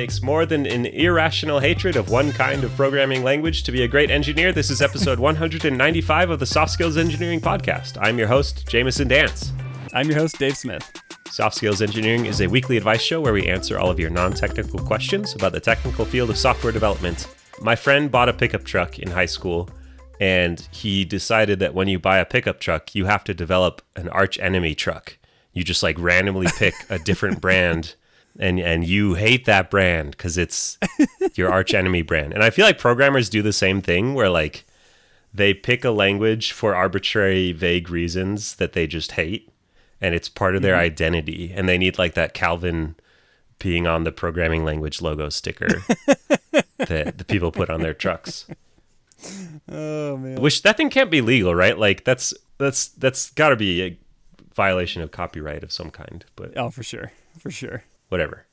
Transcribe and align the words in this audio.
takes 0.00 0.22
more 0.22 0.46
than 0.46 0.64
an 0.64 0.86
irrational 0.86 1.60
hatred 1.60 1.94
of 1.94 2.08
one 2.08 2.32
kind 2.32 2.64
of 2.64 2.74
programming 2.74 3.22
language 3.22 3.64
to 3.64 3.70
be 3.70 3.82
a 3.82 3.86
great 3.86 4.10
engineer. 4.10 4.50
This 4.50 4.70
is 4.70 4.80
episode 4.80 5.18
195 5.20 6.30
of 6.30 6.38
the 6.38 6.46
Soft 6.46 6.72
Skills 6.72 6.96
Engineering 6.96 7.38
Podcast. 7.38 7.98
I'm 8.00 8.16
your 8.16 8.26
host, 8.26 8.66
Jamison 8.66 9.08
Dance. 9.08 9.52
I'm 9.92 10.08
your 10.08 10.18
host, 10.18 10.38
Dave 10.38 10.56
Smith. 10.56 10.90
Soft 11.28 11.54
Skills 11.54 11.82
Engineering 11.82 12.24
is 12.24 12.40
a 12.40 12.46
weekly 12.46 12.78
advice 12.78 13.02
show 13.02 13.20
where 13.20 13.34
we 13.34 13.46
answer 13.46 13.78
all 13.78 13.90
of 13.90 14.00
your 14.00 14.08
non 14.08 14.32
technical 14.32 14.78
questions 14.78 15.34
about 15.34 15.52
the 15.52 15.60
technical 15.60 16.06
field 16.06 16.30
of 16.30 16.38
software 16.38 16.72
development. 16.72 17.26
My 17.60 17.76
friend 17.76 18.10
bought 18.10 18.30
a 18.30 18.32
pickup 18.32 18.64
truck 18.64 18.98
in 18.98 19.10
high 19.10 19.26
school, 19.26 19.68
and 20.18 20.66
he 20.70 21.04
decided 21.04 21.58
that 21.58 21.74
when 21.74 21.88
you 21.88 21.98
buy 21.98 22.20
a 22.20 22.24
pickup 22.24 22.58
truck, 22.58 22.94
you 22.94 23.04
have 23.04 23.22
to 23.24 23.34
develop 23.34 23.82
an 23.96 24.08
arch 24.08 24.38
enemy 24.38 24.74
truck. 24.74 25.18
You 25.52 25.62
just 25.62 25.82
like 25.82 25.98
randomly 25.98 26.48
pick 26.56 26.72
a 26.88 26.98
different 26.98 27.38
brand 27.42 27.96
and 28.38 28.58
and 28.60 28.86
you 28.86 29.14
hate 29.14 29.44
that 29.46 29.70
brand 29.70 30.12
because 30.12 30.38
it's 30.38 30.78
your 31.34 31.50
arch 31.52 31.74
enemy 31.74 32.02
brand. 32.02 32.32
And 32.32 32.42
I 32.42 32.50
feel 32.50 32.64
like 32.66 32.78
programmers 32.78 33.28
do 33.28 33.42
the 33.42 33.52
same 33.52 33.80
thing 33.82 34.14
where 34.14 34.30
like 34.30 34.64
they 35.32 35.54
pick 35.54 35.84
a 35.84 35.90
language 35.90 36.52
for 36.52 36.74
arbitrary 36.74 37.52
vague 37.52 37.88
reasons 37.90 38.56
that 38.56 38.72
they 38.72 38.86
just 38.86 39.12
hate 39.12 39.50
and 40.00 40.14
it's 40.14 40.28
part 40.28 40.56
of 40.56 40.62
their 40.62 40.74
Mm-hmm. 40.74 40.80
identity 40.84 41.52
and 41.54 41.68
they 41.68 41.78
need 41.78 41.98
like 41.98 42.14
that 42.14 42.34
Calvin 42.34 42.96
being 43.58 43.86
on 43.86 44.04
the 44.04 44.12
programming 44.12 44.64
language 44.64 45.02
logo 45.02 45.28
sticker 45.28 45.68
that 46.78 47.18
the 47.18 47.24
people 47.28 47.52
put 47.52 47.68
on 47.70 47.80
their 47.82 47.94
trucks. 47.94 48.46
Oh 49.70 50.16
man. 50.16 50.40
Which 50.40 50.62
that 50.62 50.78
thing 50.78 50.88
can't 50.88 51.10
be 51.10 51.20
legal, 51.20 51.54
right? 51.54 51.78
Like 51.78 52.04
that's 52.04 52.32
that's 52.56 52.88
that's 52.88 53.30
got 53.32 53.50
to 53.50 53.56
be 53.56 53.82
a 53.82 53.98
violation 54.54 55.02
of 55.02 55.10
copyright 55.10 55.62
of 55.62 55.70
some 55.72 55.90
kind, 55.90 56.24
but 56.36 56.56
Oh, 56.56 56.70
for 56.70 56.82
sure, 56.82 57.12
for 57.38 57.50
sure. 57.50 57.84
Whatever. 58.10 58.46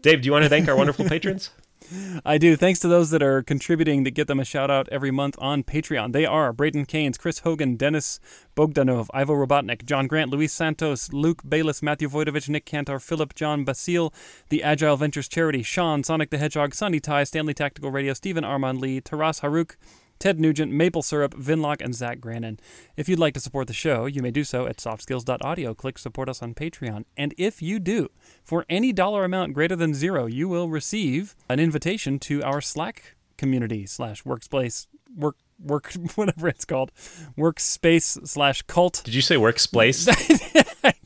Dave, 0.00 0.22
do 0.22 0.26
you 0.26 0.32
want 0.32 0.42
to 0.42 0.48
thank 0.48 0.68
our 0.68 0.76
wonderful 0.76 1.04
patrons? 1.04 1.50
I 2.24 2.38
do. 2.38 2.56
Thanks 2.56 2.80
to 2.80 2.88
those 2.88 3.10
that 3.10 3.22
are 3.22 3.42
contributing 3.42 4.04
to 4.04 4.10
get 4.10 4.26
them 4.26 4.40
a 4.40 4.44
shout 4.44 4.70
out 4.70 4.88
every 4.90 5.10
month 5.10 5.36
on 5.38 5.62
Patreon. 5.62 6.12
They 6.12 6.24
are 6.24 6.52
Braden 6.52 6.86
Keynes, 6.86 7.18
Chris 7.18 7.40
Hogan, 7.40 7.76
Dennis 7.76 8.20
Bogdanov, 8.56 9.08
Ivo 9.12 9.34
Robotnik, 9.34 9.84
John 9.84 10.06
Grant, 10.06 10.30
Luis 10.30 10.52
Santos, 10.52 11.12
Luke 11.12 11.42
Bayless, 11.46 11.82
Matthew 11.82 12.08
Voidovich, 12.08 12.48
Nick 12.48 12.64
Cantor, 12.64 12.98
Philip 12.98 13.34
John 13.34 13.64
Basile, 13.64 14.12
the 14.48 14.62
Agile 14.62 14.96
Ventures 14.96 15.28
Charity, 15.28 15.62
Sean, 15.62 16.02
Sonic 16.02 16.30
the 16.30 16.38
Hedgehog, 16.38 16.74
Sunny 16.74 17.00
Ty, 17.00 17.24
Stanley 17.24 17.54
Tactical 17.54 17.90
Radio, 17.90 18.14
Stephen 18.14 18.44
Armand 18.44 18.80
Lee, 18.80 19.00
Taras 19.00 19.40
Haruk, 19.40 19.76
Ted 20.24 20.40
Nugent, 20.40 20.72
Maple 20.72 21.02
Syrup, 21.02 21.34
Vinlock, 21.34 21.82
and 21.82 21.94
Zach 21.94 22.18
Grannon. 22.18 22.58
If 22.96 23.10
you'd 23.10 23.18
like 23.18 23.34
to 23.34 23.40
support 23.40 23.66
the 23.66 23.74
show, 23.74 24.06
you 24.06 24.22
may 24.22 24.30
do 24.30 24.42
so 24.42 24.66
at 24.66 24.78
softskills.audio. 24.78 25.74
Click 25.74 25.98
support 25.98 26.30
us 26.30 26.40
on 26.42 26.54
Patreon. 26.54 27.04
And 27.14 27.34
if 27.36 27.60
you 27.60 27.78
do, 27.78 28.08
for 28.42 28.64
any 28.70 28.90
dollar 28.90 29.26
amount 29.26 29.52
greater 29.52 29.76
than 29.76 29.92
zero, 29.92 30.24
you 30.24 30.48
will 30.48 30.70
receive 30.70 31.36
an 31.50 31.60
invitation 31.60 32.18
to 32.20 32.42
our 32.42 32.62
Slack 32.62 33.16
community 33.36 33.84
slash 33.84 34.22
workspace 34.22 34.86
work 35.14 35.36
work 35.62 35.92
whatever 36.14 36.48
it's 36.48 36.64
called 36.64 36.90
workspace 37.36 38.26
slash 38.26 38.62
cult. 38.62 39.02
Did 39.04 39.12
you 39.12 39.20
say 39.20 39.36
workspace? 39.36 40.08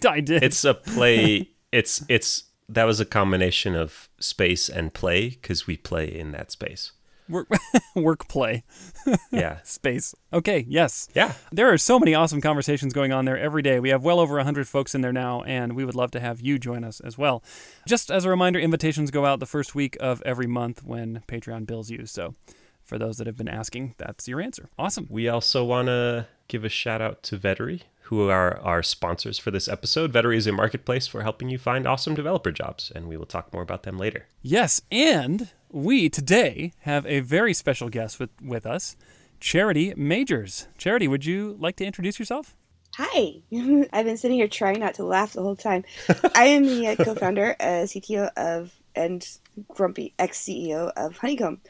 I 0.09 0.21
did. 0.21 0.45
it's 0.45 0.65
a 0.65 0.75
play. 0.75 1.51
It's 1.73 2.05
it's 2.09 2.45
that 2.69 2.85
was 2.85 3.01
a 3.01 3.05
combination 3.05 3.75
of 3.75 4.11
space 4.21 4.69
and 4.69 4.95
play 4.95 5.31
because 5.31 5.67
we 5.67 5.77
play 5.77 6.07
in 6.07 6.31
that 6.31 6.53
space. 6.53 6.93
Work 7.29 7.49
work 7.95 8.29
play 8.29 8.65
Yeah, 9.31 9.59
space. 9.63 10.15
Okay, 10.33 10.65
yes. 10.69 11.09
yeah. 11.15 11.35
There 11.53 11.73
are 11.73 11.79
so 11.79 11.99
many 11.99 12.15
awesome 12.15 12.41
conversations 12.41 12.93
going 12.93 13.13
on 13.13 13.25
there 13.25 13.39
every 13.39 13.63
day. 13.63 13.81
We 13.81 13.89
have 13.91 14.03
well 14.05 14.21
over 14.21 14.37
100 14.37 14.69
folks 14.69 14.95
in 14.95 15.01
there 15.01 15.13
now, 15.13 15.43
and 15.43 15.75
we 15.75 15.85
would 15.85 15.95
love 15.95 16.11
to 16.13 16.21
have 16.21 16.41
you 16.41 16.59
join 16.59 16.85
us 16.85 17.01
as 17.01 17.17
well. 17.17 17.43
Just 17.87 18.11
as 18.11 18.25
a 18.25 18.31
reminder, 18.31 18.59
invitations 18.59 19.11
go 19.11 19.25
out 19.25 19.41
the 19.41 19.47
first 19.47 19.75
week 19.75 19.97
of 20.01 20.23
every 20.27 20.47
month 20.47 20.83
when 20.85 21.23
Patreon 21.29 21.67
bills 21.67 21.91
you. 21.91 22.07
So, 22.07 22.35
for 22.85 22.99
those 22.99 23.19
that 23.19 23.27
have 23.27 23.37
been 23.37 23.49
asking, 23.49 23.95
that's 23.99 24.27
your 24.29 24.41
answer. 24.41 24.69
Awesome. 24.79 25.07
We 25.11 25.29
also 25.29 25.65
want 25.65 25.89
to 25.89 26.27
give 26.49 26.65
a 26.65 26.69
shout 26.71 27.01
out 27.03 27.23
to 27.25 27.39
Vettery, 27.39 27.83
who 28.09 28.31
are 28.31 28.59
our 28.61 28.83
sponsors 28.83 29.39
for 29.39 29.51
this 29.51 29.69
episode. 29.69 30.11
Vettery 30.11 30.37
is 30.37 30.47
a 30.47 30.53
marketplace 30.53 31.07
for 31.07 31.23
helping 31.23 31.51
you 31.51 31.59
find 31.59 31.87
awesome 31.87 32.15
developer 32.15 32.51
jobs, 32.51 32.91
and 32.95 33.07
we 33.07 33.19
will 33.19 33.27
talk 33.27 33.53
more 33.53 33.63
about 33.63 33.83
them 33.83 33.99
later. 33.99 34.27
Yes, 34.41 34.81
and 34.91 35.51
we 35.71 36.09
today 36.09 36.73
have 36.81 37.05
a 37.05 37.21
very 37.21 37.53
special 37.53 37.91
guest 37.91 38.19
with, 38.19 38.31
with 38.41 38.65
us, 38.65 38.97
Charity 39.41 39.93
Majors. 39.95 40.69
Charity, 40.79 41.07
would 41.07 41.27
you 41.27 41.59
like 41.61 41.77
to 41.77 41.85
introduce 41.85 42.19
yourself? 42.19 42.57
Hi. 42.95 43.35
I've 43.93 44.07
been 44.07 44.17
sitting 44.17 44.39
here 44.39 44.49
trying 44.49 44.81
not 44.81 44.95
to 44.95 45.05
laugh 45.05 45.35
the 45.35 45.43
whole 45.43 45.57
time. 45.57 45.85
I 46.35 46.45
am 46.45 46.65
the 46.65 46.89
uh, 46.89 47.05
co-founder, 47.05 47.57
uh, 47.61 47.85
CTO 47.85 48.31
of, 48.39 48.73
and 48.95 49.29
grumpy 49.69 50.15
ex-CEO 50.19 50.93
of 50.97 51.19
Honeycomb, 51.19 51.61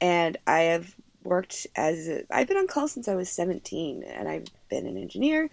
and 0.00 0.36
I 0.48 0.60
have 0.60 0.92
worked 1.22 1.68
as 1.76 2.08
a, 2.08 2.24
I've 2.30 2.48
been 2.48 2.56
on 2.56 2.66
call 2.66 2.88
since 2.88 3.06
I 3.06 3.14
was 3.14 3.28
17, 3.30 4.02
and 4.02 4.28
I've 4.28 4.46
been 4.68 4.86
an 4.86 4.98
engineer, 4.98 5.50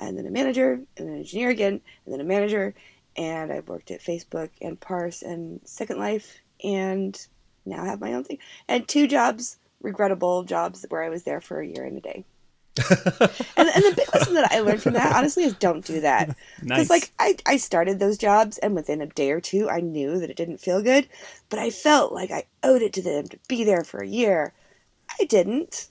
and 0.00 0.18
then 0.18 0.26
a 0.26 0.30
manager, 0.30 0.80
and 0.96 1.08
an 1.08 1.18
engineer 1.18 1.50
again, 1.50 1.80
and 2.04 2.12
then 2.12 2.20
a 2.20 2.24
manager, 2.24 2.74
and 3.16 3.52
I've 3.52 3.68
worked 3.68 3.90
at 3.90 4.00
Facebook 4.00 4.50
and 4.60 4.80
Parse 4.80 5.22
and 5.22 5.60
Second 5.64 5.98
Life, 5.98 6.38
and 6.64 7.26
now 7.66 7.82
I 7.82 7.86
have 7.86 8.00
my 8.00 8.14
own 8.14 8.24
thing, 8.24 8.38
and 8.66 8.88
two 8.88 9.06
jobs, 9.06 9.58
regrettable 9.80 10.44
jobs 10.44 10.84
where 10.88 11.02
I 11.02 11.08
was 11.08 11.24
there 11.24 11.40
for 11.40 11.60
a 11.60 11.66
year 11.66 11.84
and 11.84 11.98
a 11.98 12.00
day. 12.00 12.24
and, 13.56 13.68
and 13.68 13.84
the 13.84 13.94
big 13.96 14.14
lesson 14.14 14.34
that 14.34 14.50
I 14.52 14.60
learned 14.60 14.82
from 14.82 14.94
that, 14.94 15.14
honestly, 15.14 15.42
is 15.44 15.54
don't 15.54 15.84
do 15.84 16.00
that. 16.00 16.36
Nice. 16.62 16.78
Because, 16.78 16.90
like, 16.90 17.12
I, 17.18 17.36
I 17.46 17.56
started 17.56 17.98
those 17.98 18.18
jobs, 18.18 18.58
and 18.58 18.74
within 18.74 19.00
a 19.00 19.06
day 19.06 19.30
or 19.30 19.40
two, 19.40 19.68
I 19.70 19.80
knew 19.80 20.18
that 20.18 20.30
it 20.30 20.36
didn't 20.36 20.58
feel 20.58 20.82
good, 20.82 21.08
but 21.48 21.58
I 21.58 21.70
felt 21.70 22.12
like 22.12 22.30
I 22.30 22.44
owed 22.62 22.82
it 22.82 22.92
to 22.94 23.02
them 23.02 23.28
to 23.28 23.38
be 23.48 23.64
there 23.64 23.82
for 23.82 24.00
a 24.00 24.06
year. 24.06 24.52
I 25.18 25.24
didn't. 25.24 25.88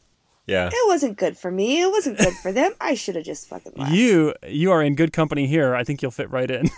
Yeah. 0.50 0.70
It 0.72 0.88
wasn't 0.88 1.18
good 1.18 1.38
for 1.38 1.52
me. 1.52 1.82
It 1.82 1.92
wasn't 1.92 2.18
good 2.18 2.34
for 2.34 2.52
them. 2.52 2.74
I 2.82 2.96
should 2.96 3.16
have 3.16 3.26
just 3.26 3.48
fucking 3.48 3.74
left. 3.76 3.92
You 3.94 4.34
you 4.48 4.72
are 4.72 4.82
in 4.82 4.96
good 4.96 5.14
company 5.14 5.48
here. 5.48 5.76
I 5.76 5.84
think 5.84 6.02
you'll 6.02 6.12
fit 6.12 6.30
right 6.32 6.50
in. 6.50 6.70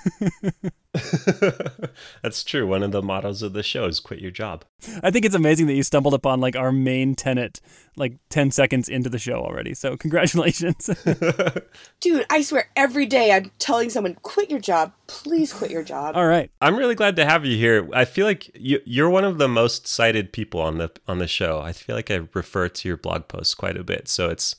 That's 2.22 2.44
true. 2.44 2.68
One 2.68 2.84
of 2.84 2.92
the 2.92 3.02
mottos 3.02 3.42
of 3.42 3.54
the 3.54 3.64
show 3.64 3.86
is 3.86 4.00
quit 4.00 4.20
your 4.20 4.32
job. 4.32 4.66
I 5.02 5.10
think 5.10 5.26
it's 5.26 5.36
amazing 5.36 5.68
that 5.68 5.74
you 5.74 5.84
stumbled 5.84 6.14
upon 6.14 6.42
like 6.42 6.56
our 6.56 6.72
main 6.72 7.16
tenet 7.16 7.62
like 7.96 8.14
10 8.30 8.52
seconds 8.52 8.88
into 8.88 9.10
the 9.10 9.20
show 9.20 9.36
already. 9.36 9.74
So 9.74 9.98
congratulations. 9.98 10.90
Dude, 12.00 12.26
I 12.30 12.42
swear, 12.42 12.70
every 12.76 13.06
day 13.06 13.32
I'm 13.32 13.52
telling 13.60 13.90
someone, 13.90 14.16
quit 14.22 14.50
your 14.50 14.60
job. 14.60 14.94
Please 15.08 15.52
quit 15.52 15.72
your 15.72 15.84
job. 15.84 16.16
All 16.16 16.28
right. 16.28 16.50
I'm 16.62 16.78
really 16.78 16.96
glad 16.96 17.16
to 17.18 17.26
have 17.26 17.46
you 17.46 17.58
here. 17.58 17.90
I 17.94 18.06
feel 18.06 18.26
like 18.26 18.50
you, 18.56 18.80
you're 18.86 19.10
one 19.10 19.26
of 19.26 19.38
the 19.38 19.48
most 19.48 19.88
cited 19.88 20.32
people 20.32 20.62
on 20.62 20.78
the 20.78 20.92
on 21.08 21.20
the 21.20 21.28
show. 21.28 21.60
I 21.60 21.74
feel 21.74 21.96
like 21.96 22.10
I 22.10 22.22
refer 22.34 22.70
to 22.70 22.88
your 22.88 22.98
blog 22.98 23.28
posts 23.28 23.54
quite 23.54 23.78
a 23.78 23.84
bit, 23.84 24.08
so 24.08 24.30
it's 24.30 24.56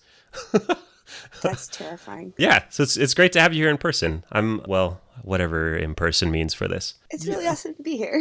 That's 1.43 1.69
terrifying. 1.69 2.35
yeah. 2.37 2.65
So 2.71 2.83
it's 2.83 2.97
it's 2.97 3.15
great 3.15 3.33
to 3.33 3.41
have 3.41 3.53
you 3.53 3.65
here 3.65 3.71
in 3.71 3.79
person. 3.79 4.25
I'm 4.33 4.63
well, 4.67 5.01
whatever 5.23 5.77
in 5.77 5.95
person 5.95 6.31
means 6.31 6.55
for 6.55 6.69
this. 6.69 6.95
It's 7.11 7.27
really 7.27 7.47
awesome 7.47 7.75
to 7.75 7.83
be 7.83 7.97
here. 7.97 8.19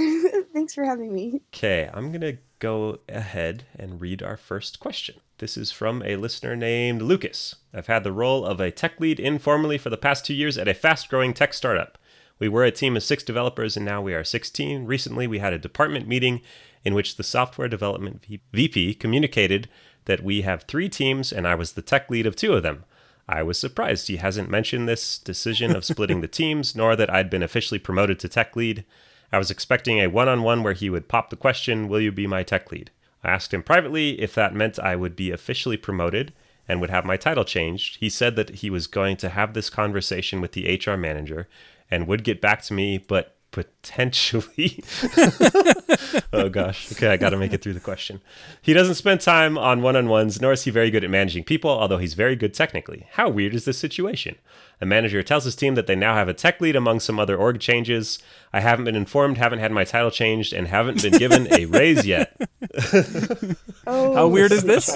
Thanks 0.54 0.74
for 0.74 0.84
having 0.84 1.14
me. 1.14 1.42
Okay, 1.54 1.90
I'm 1.94 2.12
going 2.12 2.22
to 2.22 2.38
go 2.60 3.00
ahead 3.10 3.64
and 3.78 4.00
read 4.00 4.22
our 4.22 4.38
first 4.38 4.80
question. 4.80 5.16
This 5.40 5.58
is 5.58 5.72
from 5.72 6.04
a 6.04 6.18
listener 6.18 6.56
named 6.56 7.02
Lucas. 7.02 7.56
I've 7.74 7.88
had 7.88 8.04
the 8.04 8.12
role 8.12 8.46
of 8.46 8.60
a 8.60 8.70
tech 8.70 9.00
lead 9.00 9.20
informally 9.20 9.80
for 9.80 9.90
the 9.90 9.98
past 9.98 10.26
two 10.26 10.36
years 10.36 10.58
at 10.58 10.68
a 10.68 10.74
fast 10.76 11.10
growing 11.10 11.34
tech 11.34 11.54
startup. 11.54 11.98
We 12.38 12.48
were 12.50 12.64
a 12.64 12.72
team 12.72 12.96
of 12.96 13.04
six 13.04 13.24
developers 13.24 13.76
and 13.76 13.86
now 13.86 14.02
we 14.02 14.14
are 14.14 14.24
16. 14.24 14.86
Recently, 14.86 15.28
we 15.28 15.40
had 15.40 15.54
a 15.54 15.60
department 15.60 16.08
meeting 16.08 16.42
in 16.84 16.94
which 16.94 17.18
the 17.18 17.24
software 17.24 17.68
development 17.68 18.26
VP 18.54 18.96
communicated 18.96 19.70
that 20.06 20.24
we 20.24 20.42
have 20.42 20.64
three 20.64 20.90
teams 20.90 21.32
and 21.32 21.48
I 21.48 21.56
was 21.56 21.74
the 21.74 21.82
tech 21.82 22.10
lead 22.10 22.26
of 22.26 22.36
two 22.36 22.54
of 22.54 22.64
them. 22.64 22.86
I 23.28 23.44
was 23.44 23.58
surprised 23.58 24.08
he 24.08 24.18
hasn't 24.18 24.50
mentioned 24.50 24.88
this 24.88 25.18
decision 25.18 25.76
of 25.76 25.86
splitting 25.86 26.22
the 26.22 26.28
teams, 26.42 26.76
nor 26.76 26.96
that 26.96 27.14
I'd 27.14 27.30
been 27.30 27.44
officially 27.44 27.80
promoted 27.80 28.20
to 28.20 28.28
tech 28.28 28.56
lead. 28.56 28.84
I 29.32 29.38
was 29.38 29.50
expecting 29.50 30.00
a 30.00 30.08
one 30.08 30.28
on 30.28 30.44
one 30.44 30.64
where 30.64 30.74
he 30.74 30.90
would 30.90 31.08
pop 31.08 31.30
the 31.30 31.36
question, 31.36 31.88
Will 31.88 32.02
you 32.02 32.12
be 32.12 32.28
my 32.28 32.44
tech 32.44 32.72
lead? 32.72 32.92
I 33.24 33.30
asked 33.30 33.54
him 33.54 33.64
privately 33.64 34.20
if 34.22 34.34
that 34.36 34.56
meant 34.56 34.80
I 34.80 34.96
would 34.96 35.16
be 35.16 35.32
officially 35.32 35.78
promoted 35.78 36.34
and 36.68 36.82
would 36.82 36.90
have 36.90 37.06
my 37.06 37.18
title 37.18 37.46
changed. 37.46 37.98
He 38.00 38.10
said 38.10 38.36
that 38.36 38.50
he 38.56 38.70
was 38.70 38.88
going 38.88 39.18
to 39.18 39.30
have 39.30 39.54
this 39.54 39.70
conversation 39.70 40.42
with 40.42 40.54
the 40.54 40.80
HR 40.86 40.98
manager 40.98 41.48
and 41.90 42.08
would 42.08 42.24
get 42.24 42.42
back 42.42 42.62
to 42.64 42.74
me, 42.74 42.98
but 42.98 43.36
potentially. 43.52 44.84
oh 46.34 46.50
gosh. 46.50 46.92
Okay, 46.94 47.08
I 47.10 47.18
got 47.18 47.32
to 47.32 47.38
make 47.38 47.54
it 47.54 47.62
through 47.62 47.74
the 47.74 47.80
question. 47.80 48.22
He 48.62 48.74
doesn't 48.74 48.96
spend 48.96 49.22
time 49.22 49.58
on 49.58 49.82
one 49.82 49.96
on 49.96 50.08
ones, 50.08 50.40
nor 50.42 50.54
is 50.54 50.64
he 50.64 50.72
very 50.72 50.90
good 50.90 51.04
at 51.04 51.10
managing 51.10 51.44
people, 51.44 51.70
although 51.70 51.98
he's 51.98 52.14
very 52.14 52.36
good 52.36 52.54
technically. 52.54 53.08
How 53.12 53.30
weird 53.30 53.54
is 53.54 53.66
this 53.66 53.78
situation? 53.78 54.36
A 54.80 54.86
manager 54.86 55.22
tells 55.22 55.44
his 55.44 55.56
team 55.56 55.76
that 55.76 55.86
they 55.86 55.96
now 55.96 56.16
have 56.16 56.28
a 56.28 56.34
tech 56.34 56.60
lead 56.60 56.76
among 56.76 57.02
some 57.02 57.20
other 57.20 57.38
org 57.38 57.60
changes. 57.60 58.18
I 58.52 58.62
haven't 58.62 58.86
been 58.86 58.96
informed, 58.96 59.38
haven't 59.38 59.60
had 59.60 59.72
my 59.72 59.84
title 59.84 60.10
changed, 60.12 60.54
and 60.54 60.68
haven't 60.68 61.02
been 61.04 61.14
given 61.14 61.52
a 61.54 61.66
raise 61.66 62.06
yet. 62.06 62.36
Oh, 63.88 64.14
How 64.14 64.28
weird 64.28 64.52
is 64.52 64.64
this? 64.64 64.88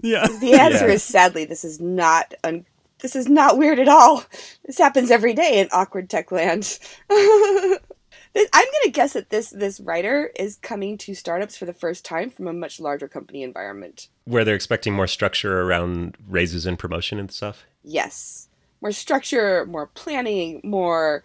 Yeah. 0.00 0.26
The 0.28 0.54
answer 0.54 0.86
Yeah. 0.86 0.92
is 0.94 1.02
sadly, 1.02 1.44
this 1.44 1.64
is 1.64 1.80
not 1.80 2.32
un- 2.44 2.64
this 3.00 3.16
is 3.16 3.28
not 3.28 3.58
weird 3.58 3.78
at 3.78 3.88
all. 3.88 4.24
This 4.64 4.78
happens 4.78 5.10
every 5.10 5.34
day 5.34 5.60
in 5.60 5.68
awkward 5.72 6.10
tech 6.10 6.32
land. 6.32 6.78
I'm 7.10 8.66
gonna 8.82 8.92
guess 8.92 9.14
that 9.14 9.30
this 9.30 9.50
this 9.50 9.80
writer 9.80 10.30
is 10.36 10.56
coming 10.56 10.98
to 10.98 11.14
startups 11.14 11.56
for 11.56 11.64
the 11.64 11.72
first 11.72 12.04
time 12.04 12.30
from 12.30 12.46
a 12.46 12.52
much 12.52 12.78
larger 12.78 13.08
company 13.08 13.42
environment. 13.42 14.08
Where 14.24 14.44
they're 14.44 14.54
expecting 14.54 14.94
more 14.94 15.06
structure 15.06 15.62
around 15.62 16.16
raises 16.28 16.66
and 16.66 16.78
promotion 16.78 17.18
and 17.18 17.32
stuff. 17.32 17.64
Yes, 17.82 18.48
more 18.80 18.92
structure, 18.92 19.66
more 19.66 19.86
planning, 19.86 20.60
more 20.62 21.24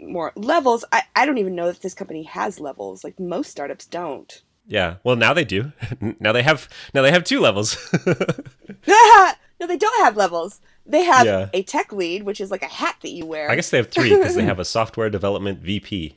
more 0.00 0.32
levels. 0.34 0.84
I, 0.92 1.02
I 1.14 1.26
don't 1.26 1.38
even 1.38 1.54
know 1.54 1.68
if 1.68 1.80
this 1.80 1.94
company 1.94 2.22
has 2.24 2.58
levels. 2.58 3.04
Like 3.04 3.20
most 3.20 3.50
startups 3.50 3.86
don't. 3.86 4.42
Yeah. 4.66 4.96
Well, 5.04 5.16
now 5.16 5.34
they 5.34 5.44
do. 5.44 5.72
now 6.20 6.32
they 6.32 6.42
have 6.42 6.68
now 6.94 7.02
they 7.02 7.12
have 7.12 7.24
two 7.24 7.40
levels. 7.40 7.76
no, 9.60 9.66
they 9.66 9.76
don't 9.76 10.02
have 10.04 10.16
levels. 10.16 10.60
They 10.86 11.04
have 11.04 11.26
Yeah. 11.26 11.48
a 11.52 11.62
tech 11.62 11.92
lead, 11.92 12.22
which 12.24 12.40
is 12.40 12.50
like 12.50 12.62
a 12.62 12.66
hat 12.66 12.96
that 13.02 13.10
you 13.10 13.26
wear. 13.26 13.50
I 13.50 13.54
guess 13.54 13.70
they 13.70 13.76
have 13.76 13.90
three 13.90 14.08
because 14.16 14.34
they 14.34 14.42
have 14.52 14.58
a 14.58 14.64
software 14.64 15.10
development 15.10 15.60
VP. 15.60 16.16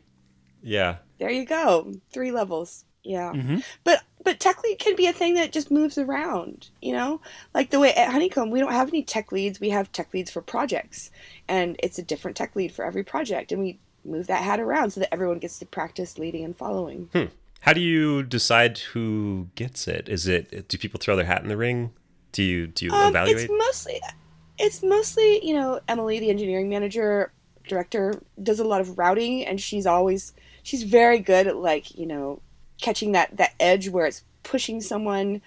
Yeah. 0.63 0.97
There 1.19 1.29
you 1.29 1.45
go. 1.45 1.93
Three 2.11 2.31
levels. 2.31 2.85
Yeah. 3.03 3.33
Mm-hmm. 3.33 3.57
But 3.83 4.01
but 4.23 4.39
tech 4.39 4.63
lead 4.63 4.79
can 4.79 4.95
be 4.95 5.07
a 5.07 5.13
thing 5.13 5.33
that 5.33 5.51
just 5.51 5.69
moves 5.69 5.97
around, 5.97 6.69
you 6.81 6.93
know? 6.93 7.19
Like 7.53 7.69
the 7.71 7.79
way 7.81 7.93
at 7.93 8.11
Honeycomb, 8.11 8.49
we 8.49 8.61
don't 8.61 8.71
have 8.71 8.87
any 8.87 9.03
tech 9.03 9.33
leads. 9.33 9.59
We 9.59 9.69
have 9.71 9.91
tech 9.91 10.13
leads 10.13 10.31
for 10.31 10.41
projects. 10.41 11.11
And 11.49 11.75
it's 11.83 11.99
a 11.99 12.03
different 12.03 12.37
tech 12.37 12.55
lead 12.55 12.71
for 12.71 12.85
every 12.85 13.03
project. 13.03 13.51
And 13.51 13.61
we 13.61 13.79
move 14.05 14.27
that 14.27 14.43
hat 14.43 14.61
around 14.61 14.91
so 14.91 15.01
that 15.01 15.13
everyone 15.13 15.39
gets 15.39 15.59
to 15.59 15.65
practice 15.65 16.17
leading 16.17 16.45
and 16.45 16.55
following. 16.55 17.09
Hmm. 17.11 17.25
How 17.61 17.73
do 17.73 17.81
you 17.81 18.23
decide 18.23 18.77
who 18.77 19.49
gets 19.55 19.87
it? 19.89 20.07
Is 20.07 20.25
it 20.27 20.69
do 20.69 20.77
people 20.77 20.99
throw 20.99 21.17
their 21.17 21.25
hat 21.25 21.43
in 21.43 21.49
the 21.49 21.57
ring? 21.57 21.91
Do 22.33 22.43
you 22.43 22.67
do 22.67 22.85
you 22.85 22.91
Um, 22.91 23.09
evaluate? 23.09 23.49
it's 23.49 23.53
mostly 23.57 24.01
it's 24.59 24.83
mostly, 24.83 25.45
you 25.45 25.53
know, 25.55 25.79
Emily, 25.87 26.19
the 26.19 26.29
engineering 26.29 26.69
manager, 26.69 27.31
director, 27.67 28.21
does 28.41 28.59
a 28.59 28.63
lot 28.65 28.81
of 28.81 28.97
routing 28.97 29.45
and 29.45 29.59
she's 29.61 29.85
always 29.87 30.33
she's 30.63 30.83
very 30.83 31.19
good 31.19 31.47
at 31.47 31.55
like, 31.57 31.97
you 31.97 32.05
know, 32.05 32.41
catching 32.81 33.13
that 33.13 33.37
that 33.37 33.53
edge 33.59 33.89
where 33.89 34.05
it's 34.05 34.23
pushing 34.43 34.81
someone 34.81 35.41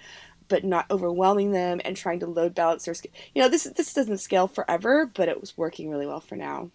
but 0.49 0.63
not 0.63 0.85
overwhelming 0.89 1.51
them 1.51 1.81
and 1.85 1.95
trying 1.97 2.19
to 2.21 2.25
load 2.25 2.55
balance 2.55 2.85
their 2.85 2.95
you 3.35 3.41
know 3.41 3.49
this 3.49 3.65
this 3.65 3.93
doesn't 3.93 4.17
scale 4.17 4.47
forever 4.47 5.05
but 5.13 5.27
it 5.29 5.39
was 5.41 5.57
working 5.57 5.89
really 5.89 6.07
well 6.07 6.21
for 6.21 6.35
now 6.35 6.71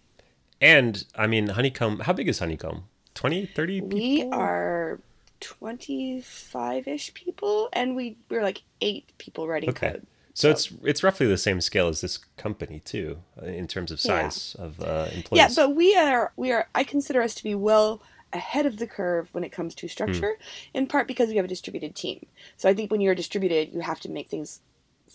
And 0.61 1.05
I 1.17 1.27
mean, 1.27 1.49
Honeycomb. 1.49 2.01
How 2.01 2.13
big 2.13 2.29
is 2.29 2.39
Honeycomb? 2.39 2.85
20, 3.15 3.47
30 3.47 3.81
people. 3.81 3.99
we 3.99 4.23
are 4.31 5.01
25ish 5.43 7.15
people 7.15 7.69
and 7.73 7.97
we 7.97 8.17
we're 8.31 8.43
like 8.43 8.63
eight 8.81 9.13
people 9.19 9.49
writing 9.49 9.71
okay. 9.71 9.93
code 9.93 10.07
So 10.35 10.51
it's 10.51 10.73
it's 10.83 11.03
roughly 11.03 11.27
the 11.27 11.37
same 11.37 11.61
scale 11.61 11.89
as 11.89 12.01
this 12.01 12.17
company 12.37 12.81
too, 12.81 13.19
uh, 13.41 13.47
in 13.47 13.67
terms 13.67 13.91
of 13.91 13.99
Yeah. 14.03 14.29
size 14.29 14.57
of 14.59 14.81
uh, 14.81 15.09
employees. 15.13 15.41
Yeah, 15.41 15.49
but 15.55 15.77
we 15.77 15.95
are 15.95 16.33
we 16.37 16.53
are 16.53 16.69
I 16.75 16.85
consider 16.85 17.21
us 17.21 17.35
to 17.35 17.43
be 17.43 17.55
well 17.55 18.01
ahead 18.33 18.65
of 18.65 18.79
the 18.79 18.87
curve 18.87 19.29
when 19.33 19.45
it 19.45 19.53
comes 19.53 19.75
to 19.75 19.89
structure, 19.89 20.39
in 20.73 20.87
part 20.87 21.07
because 21.07 21.29
we 21.29 21.37
have 21.37 21.45
a 21.45 21.49
distributed 21.49 21.95
team. 21.95 22.25
So 22.57 22.67
I 22.69 22.75
think 22.75 22.91
when 22.91 23.03
you're 23.03 23.15
distributed, 23.15 23.75
you 23.75 23.81
have 23.81 24.01
to 24.01 24.09
make 24.09 24.29
things 24.31 24.61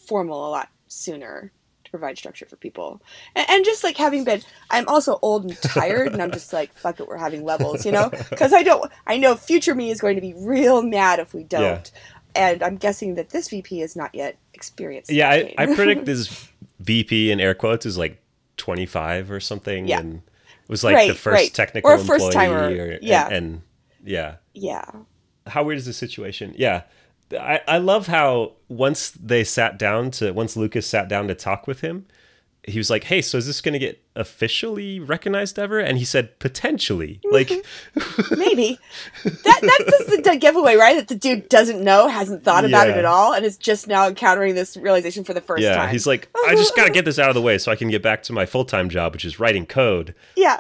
formal 0.08 0.48
a 0.48 0.52
lot 0.52 0.70
sooner 0.88 1.52
to 1.88 1.92
provide 1.92 2.18
structure 2.18 2.46
for 2.46 2.56
people. 2.58 3.02
And, 3.36 3.50
and 3.50 3.66
just 3.66 3.84
like 3.84 3.98
having 3.98 4.24
been, 4.24 4.42
I'm 4.70 4.88
also 4.88 5.18
old 5.22 5.46
and 5.46 5.58
tired, 5.62 6.14
and 6.14 6.22
I'm 6.22 6.32
just 6.32 6.54
like, 6.54 6.74
fuck 6.78 7.00
it, 7.00 7.08
we're 7.08 7.18
having 7.18 7.44
levels, 7.44 7.86
you 7.86 7.92
know? 7.92 8.10
Because 8.30 8.54
I 8.54 8.62
don't, 8.64 8.92
I 9.08 9.18
know 9.18 9.36
future 9.36 9.74
me 9.76 9.90
is 9.92 10.00
going 10.02 10.16
to 10.16 10.22
be 10.22 10.34
real 10.38 10.82
mad 10.84 11.20
if 11.20 11.34
we 11.34 11.44
don't. 11.44 11.92
Yeah. 12.36 12.52
And 12.52 12.62
I'm 12.64 12.76
guessing 12.78 13.16
that 13.16 13.30
this 13.32 13.50
VP 13.50 13.82
is 13.82 13.96
not 13.96 14.14
yet 14.14 14.38
experienced. 14.54 15.12
yeah, 15.12 15.30
I, 15.30 15.54
I 15.58 15.66
predict 15.74 16.06
this 16.12 16.50
VP 16.80 17.32
in 17.32 17.40
air 17.40 17.56
quotes 17.56 17.86
is 17.86 17.98
like 17.98 18.22
twenty 18.58 18.86
five 18.86 19.32
or 19.32 19.40
something. 19.40 19.88
Yeah. 19.88 20.00
and 20.02 20.16
it 20.18 20.70
was 20.70 20.84
like 20.84 20.96
Right, 20.96 21.08
the 21.08 21.16
first 21.16 21.34
right. 21.34 21.54
technical 21.54 21.90
Or 21.90 21.96
a 21.96 21.98
first 22.00 22.26
employee, 22.26 22.34
timer, 22.48 22.68
or- 22.68 23.00
yeah. 23.02 23.26
and, 23.28 23.34
and 23.36 23.62
yeah. 24.04 24.36
yeah. 24.54 24.86
how 25.48 25.64
weird 25.64 25.78
is 25.80 25.86
the 25.86 25.94
situation? 25.94 26.54
Yeah. 26.58 26.84
I, 27.32 27.62
I 27.68 27.78
love 27.78 28.08
how 28.08 28.54
once 28.70 29.10
they 29.12 29.44
sat 29.44 29.78
down 29.78 30.12
to 30.12 30.32
once 30.32 30.56
Lucas 30.56 30.88
sat 30.88 31.08
down 31.10 31.28
to 31.28 31.36
talk 31.36 31.68
with 31.68 31.82
him, 31.82 32.06
he 32.64 32.78
was 32.78 32.90
like, 32.90 33.06
Hey, 33.06 33.22
so 33.22 33.38
is 33.38 33.48
this 33.48 33.62
gonna 33.62 33.80
get 33.80 34.02
officially 34.16 35.00
recognized 35.00 35.58
ever? 35.58 35.80
And 35.80 35.98
he 35.98 36.04
said 36.06 36.38
potentially. 36.40 37.20
Mm-hmm. 37.26 37.34
Like 37.34 37.50
Maybe 38.38 38.78
that 39.24 39.60
that's 39.62 40.06
the, 40.10 40.22
the 40.22 40.36
giveaway, 40.38 40.76
right? 40.76 40.96
That 40.96 41.08
the 41.08 41.16
dude 41.16 41.48
doesn't 41.50 41.82
know, 41.84 42.08
hasn't 42.08 42.44
thought 42.44 42.66
about 42.66 42.90
it 42.90 42.98
at 42.98 43.06
all, 43.06 43.34
and 43.34 43.46
is 43.46 43.58
just 43.58 43.88
now 43.88 44.08
encountering 44.08 44.56
this 44.56 44.76
realization 44.78 45.24
for 45.24 45.34
the 45.34 45.42
first 45.42 45.64
Yeah, 45.64 45.76
time. 45.76 45.90
he's 45.90 46.08
like, 46.08 46.30
I 46.48 46.56
just 46.56 46.76
gotta 46.76 46.92
get 46.92 47.06
this 47.06 47.20
out 47.20 47.30
of 47.30 47.36
the 47.36 47.42
way 47.42 47.58
so 47.58 47.72
I 47.72 47.76
can 47.76 47.90
get 47.90 48.02
back 48.04 48.24
to 48.24 48.34
my 48.34 48.46
full 48.46 48.66
time 48.66 48.90
job, 48.90 49.14
which 49.14 49.24
is 49.26 49.40
writing 49.40 49.66
code. 49.66 50.14
yeah, 50.36 50.60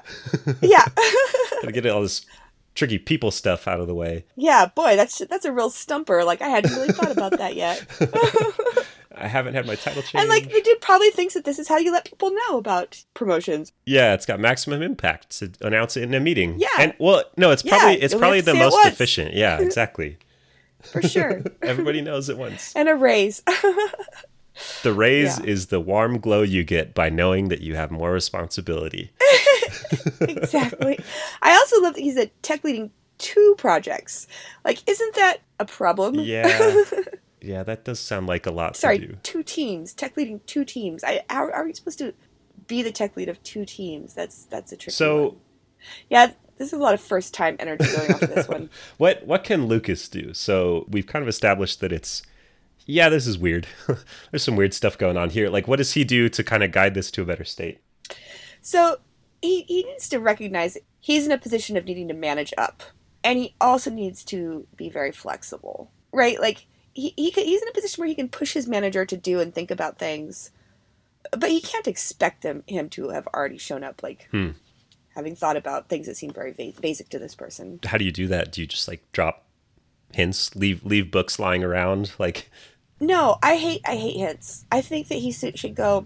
yeah, 0.61 0.85
Gotta 1.61 1.71
get 1.73 1.85
all 1.87 2.01
this 2.01 2.25
tricky 2.77 2.97
people 2.99 3.31
stuff 3.31 3.67
out 3.67 3.79
of 3.81 3.87
the 3.87 3.95
way. 3.95 4.23
yeah. 4.35 4.67
Boy, 4.73 4.95
that's 4.95 5.17
that's 5.29 5.43
a 5.45 5.51
real 5.51 5.69
stumper. 5.69 6.23
Like 6.23 6.41
I 6.41 6.47
hadn't 6.47 6.71
really 6.73 6.93
thought 6.93 7.11
about 7.11 7.37
that 7.37 7.55
yet. 7.55 7.83
I 9.19 9.25
haven't 9.27 9.55
had 9.55 9.65
my 9.65 9.73
title 9.73 10.03
change. 10.03 10.21
and 10.21 10.29
like 10.29 10.43
the 10.51 10.61
dude 10.61 10.79
probably 10.79 11.09
thinks 11.09 11.33
that 11.33 11.43
this 11.43 11.57
is 11.57 11.67
how 11.67 11.77
you 11.77 11.91
let 11.91 12.05
people 12.05 12.29
know 12.31 12.59
about 12.59 13.03
promotions. 13.15 13.71
Yeah, 13.83 14.13
it's 14.13 14.27
got 14.27 14.39
maximum 14.39 14.83
impact 14.83 15.39
to 15.39 15.51
announce 15.61 15.97
it 15.97 16.03
in 16.03 16.13
a 16.13 16.19
meeting. 16.19 16.55
Yeah. 16.59 16.67
and 16.77 16.93
well, 16.99 17.23
no, 17.35 17.49
it's 17.49 17.65
Yeah, 17.65 17.77
probably 17.79 18.01
it's 18.01 18.13
probably 18.13 18.41
the 18.41 18.53
most 18.53 18.77
efficient. 18.85 19.33
Yeah, 19.33 19.57
exactly. 19.61 20.19
For 20.83 21.01
sure. 21.01 21.41
Everybody 21.63 22.01
knows 22.01 22.29
at 22.29 22.37
once. 22.37 22.73
and 22.75 22.87
a 22.87 22.95
raise. 22.95 23.41
The 24.83 24.93
raise 24.93 25.39
Yeah. 25.39 25.45
is 25.45 25.67
the 25.67 25.79
warm 25.79 26.19
glow 26.19 26.43
you 26.43 26.63
get 26.63 26.93
by 26.93 27.09
knowing 27.09 27.49
that 27.49 27.61
you 27.61 27.75
have 27.75 27.89
more 27.91 28.11
responsibility. 28.11 29.11
exactly. 30.21 30.99
I 31.41 31.53
also 31.53 31.81
love 31.81 31.95
that 31.95 32.01
he's 32.01 32.17
a 32.17 32.27
tech 32.41 32.63
leading 32.63 32.91
two 33.17 33.55
projects. 33.57 34.27
Like, 34.63 34.87
isn't 34.87 35.15
that 35.15 35.37
a 35.59 35.65
problem? 35.65 36.15
Yeah, 36.15 36.83
yeah, 37.41 37.63
that 37.63 37.85
does 37.85 37.99
sound 37.99 38.27
like 38.27 38.45
a 38.45 38.51
lot 38.51 38.75
sorry, 38.75 38.99
to 38.99 39.07
do. 39.07 39.17
two 39.23 39.43
teams, 39.43 39.93
tech 39.93 40.17
leading 40.17 40.41
two 40.45 40.65
teams. 40.65 41.03
I 41.03 41.23
how 41.29 41.49
are 41.49 41.65
we 41.65 41.73
supposed 41.73 41.99
to 41.99 42.13
be 42.67 42.81
the 42.81 42.91
tech 42.91 43.15
lead 43.15 43.29
of 43.29 43.41
two 43.43 43.65
teams? 43.65 44.13
That's 44.13 44.45
that's 44.45 44.71
a 44.71 44.77
tricky 44.77 44.91
one. 44.91 44.95
So, 44.97 45.37
Yeah, 46.09 46.31
this 46.57 46.67
is 46.67 46.73
a 46.73 46.77
lot 46.77 46.93
of 46.93 47.01
first 47.01 47.33
time 47.33 47.55
energy 47.59 47.85
going 47.85 48.11
off 48.13 48.21
of 48.21 48.29
this 48.29 48.47
one. 48.47 48.69
what 48.97 49.25
what 49.25 49.43
can 49.43 49.67
Lucas 49.67 50.07
do? 50.09 50.33
So 50.33 50.85
we've 50.89 51.07
kind 51.07 51.23
of 51.23 51.29
established 51.29 51.79
that 51.81 51.91
it's 51.91 52.23
yeah, 52.85 53.09
this 53.09 53.27
is 53.27 53.37
weird. 53.37 53.67
There's 54.31 54.43
some 54.43 54.55
weird 54.55 54.73
stuff 54.73 54.97
going 54.97 55.17
on 55.17 55.29
here. 55.29 55.49
Like, 55.49 55.67
what 55.67 55.75
does 55.75 55.91
he 55.93 56.05
do 56.05 56.29
to 56.29 56.43
kind 56.43 56.63
of 56.63 56.71
guide 56.71 56.93
this 56.93 57.11
to 57.11 57.21
a 57.21 57.25
better 57.25 57.43
state? 57.43 57.79
So 58.61 58.97
he 59.41 59.61
he 59.63 59.83
needs 59.83 60.09
to 60.09 60.19
recognize 60.19 60.77
he's 60.99 61.25
in 61.25 61.31
a 61.31 61.37
position 61.37 61.77
of 61.77 61.85
needing 61.85 62.07
to 62.07 62.13
manage 62.13 62.53
up, 62.57 62.83
and 63.23 63.39
he 63.39 63.55
also 63.61 63.89
needs 63.89 64.23
to 64.25 64.67
be 64.75 64.89
very 64.89 65.11
flexible, 65.11 65.91
right? 66.11 66.39
Like 66.39 66.65
he, 66.93 67.13
he 67.15 67.29
he's 67.31 67.61
in 67.61 67.67
a 67.67 67.73
position 67.73 68.01
where 68.01 68.07
he 68.07 68.15
can 68.15 68.29
push 68.29 68.53
his 68.53 68.67
manager 68.67 69.05
to 69.05 69.17
do 69.17 69.39
and 69.39 69.53
think 69.53 69.71
about 69.71 69.97
things, 69.97 70.51
but 71.31 71.49
he 71.49 71.61
can't 71.61 71.87
expect 71.87 72.41
them 72.41 72.63
him 72.67 72.89
to 72.89 73.09
have 73.09 73.27
already 73.27 73.57
shown 73.57 73.83
up 73.83 74.03
like. 74.03 74.27
Hmm. 74.31 74.51
Having 75.15 75.35
thought 75.37 75.57
about 75.57 75.89
things 75.89 76.05
that 76.05 76.15
seem 76.15 76.29
very 76.29 76.51
ba- 76.51 76.79
basic 76.79 77.09
to 77.09 77.17
this 77.17 77.33
person, 77.33 77.79
How 77.83 77.97
do 77.97 78.05
you 78.05 78.11
do 78.11 78.27
that? 78.27 78.51
Do 78.51 78.61
you 78.61 78.67
just 78.67 78.87
like 78.87 79.01
drop 79.11 79.47
hints, 80.13 80.55
leave 80.55 80.85
leave 80.85 81.09
books 81.09 81.39
lying 81.39 81.63
around? 81.63 82.11
Like, 82.19 82.51
No, 82.99 83.37
I 83.41 83.57
hate 83.57 83.81
I 83.83 83.95
hate 83.95 84.17
hints. 84.17 84.65
I 84.71 84.81
think 84.81 85.07
that 85.07 85.15
he 85.15 85.31
should 85.31 85.73
go. 85.73 86.05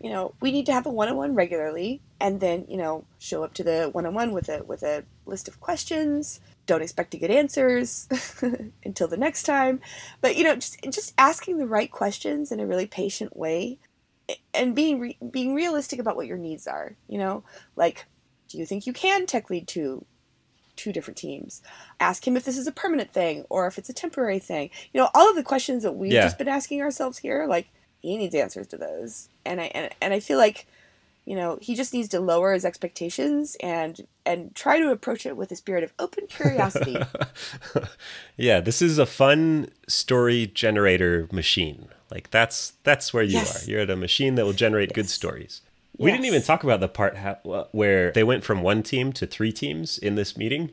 You 0.00 0.10
know, 0.10 0.34
we 0.40 0.52
need 0.52 0.66
to 0.66 0.72
have 0.72 0.86
a 0.86 0.90
one 0.90 1.08
on 1.08 1.16
one 1.16 1.34
regularly, 1.34 2.02
and 2.20 2.40
then 2.40 2.66
you 2.68 2.76
know 2.76 3.04
show 3.18 3.42
up 3.44 3.54
to 3.54 3.64
the 3.64 3.88
one 3.92 4.06
on 4.06 4.14
one 4.14 4.32
with 4.32 4.48
a 4.48 4.62
with 4.64 4.82
a 4.82 5.04
list 5.24 5.48
of 5.48 5.60
questions. 5.60 6.40
Don't 6.66 6.82
expect 6.82 7.12
to 7.12 7.18
get 7.18 7.30
answers 7.30 8.08
until 8.84 9.08
the 9.08 9.16
next 9.16 9.44
time, 9.44 9.80
but 10.20 10.36
you 10.36 10.44
know 10.44 10.54
just 10.56 10.78
just 10.90 11.14
asking 11.16 11.58
the 11.58 11.66
right 11.66 11.90
questions 11.90 12.52
in 12.52 12.60
a 12.60 12.66
really 12.66 12.86
patient 12.86 13.36
way, 13.36 13.78
and 14.52 14.74
being 14.74 15.00
re- 15.00 15.18
being 15.30 15.54
realistic 15.54 15.98
about 15.98 16.16
what 16.16 16.26
your 16.26 16.38
needs 16.38 16.66
are. 16.66 16.96
You 17.08 17.18
know, 17.18 17.44
like, 17.74 18.04
do 18.48 18.58
you 18.58 18.66
think 18.66 18.86
you 18.86 18.92
can 18.92 19.26
tech 19.26 19.48
lead 19.50 19.66
two 19.66 20.04
two 20.76 20.92
different 20.92 21.16
teams. 21.16 21.62
Ask 22.00 22.26
him 22.26 22.36
if 22.36 22.44
this 22.44 22.58
is 22.58 22.66
a 22.66 22.72
permanent 22.72 23.10
thing 23.10 23.46
or 23.48 23.66
if 23.66 23.78
it's 23.78 23.88
a 23.88 23.94
temporary 23.94 24.38
thing. 24.38 24.68
You 24.92 25.00
know, 25.00 25.08
all 25.14 25.30
of 25.30 25.34
the 25.34 25.42
questions 25.42 25.82
that 25.84 25.92
we've 25.92 26.12
Yeah. 26.12 26.24
just 26.24 26.36
been 26.36 26.48
asking 26.48 26.82
ourselves 26.82 27.16
here, 27.16 27.46
like 27.48 27.68
he 28.00 28.16
needs 28.16 28.34
answers 28.34 28.66
to 28.68 28.76
those. 28.76 29.28
And 29.44 29.60
I 29.60 29.64
and, 29.74 29.90
and 30.00 30.14
I 30.14 30.20
feel 30.20 30.38
like, 30.38 30.66
you 31.24 31.34
know, 31.36 31.58
he 31.60 31.74
just 31.74 31.92
needs 31.92 32.08
to 32.10 32.20
lower 32.20 32.52
his 32.52 32.64
expectations 32.64 33.56
and 33.60 34.00
and 34.24 34.54
try 34.54 34.78
to 34.78 34.90
approach 34.90 35.26
it 35.26 35.36
with 35.36 35.50
a 35.52 35.56
spirit 35.56 35.84
of 35.84 35.92
open 35.98 36.26
curiosity. 36.28 36.98
yeah, 38.36 38.60
this 38.60 38.82
is 38.82 38.98
a 38.98 39.06
fun 39.06 39.68
story 39.88 40.46
generator 40.52 41.28
machine. 41.32 41.88
Like 42.10 42.30
that's 42.30 42.72
that's 42.84 43.12
where 43.12 43.22
you 43.24 43.34
Yes. 43.34 43.66
are. 43.66 43.70
You're 43.70 43.80
at 43.80 43.90
a 43.90 43.96
machine 43.96 44.34
that 44.36 44.44
will 44.44 44.52
generate 44.52 44.92
good 44.92 45.08
stories. 45.08 45.62
We 45.98 46.10
didn't 46.10 46.26
even 46.26 46.42
talk 46.42 46.62
about 46.62 46.80
the 46.80 46.88
part 46.88 47.16
ha- 47.16 47.38
where 47.72 48.12
they 48.12 48.22
went 48.22 48.44
from 48.44 48.60
one 48.62 48.82
team 48.82 49.14
to 49.14 49.26
three 49.26 49.50
teams 49.50 49.96
in 49.96 50.14
this 50.14 50.36
meeting. 50.36 50.70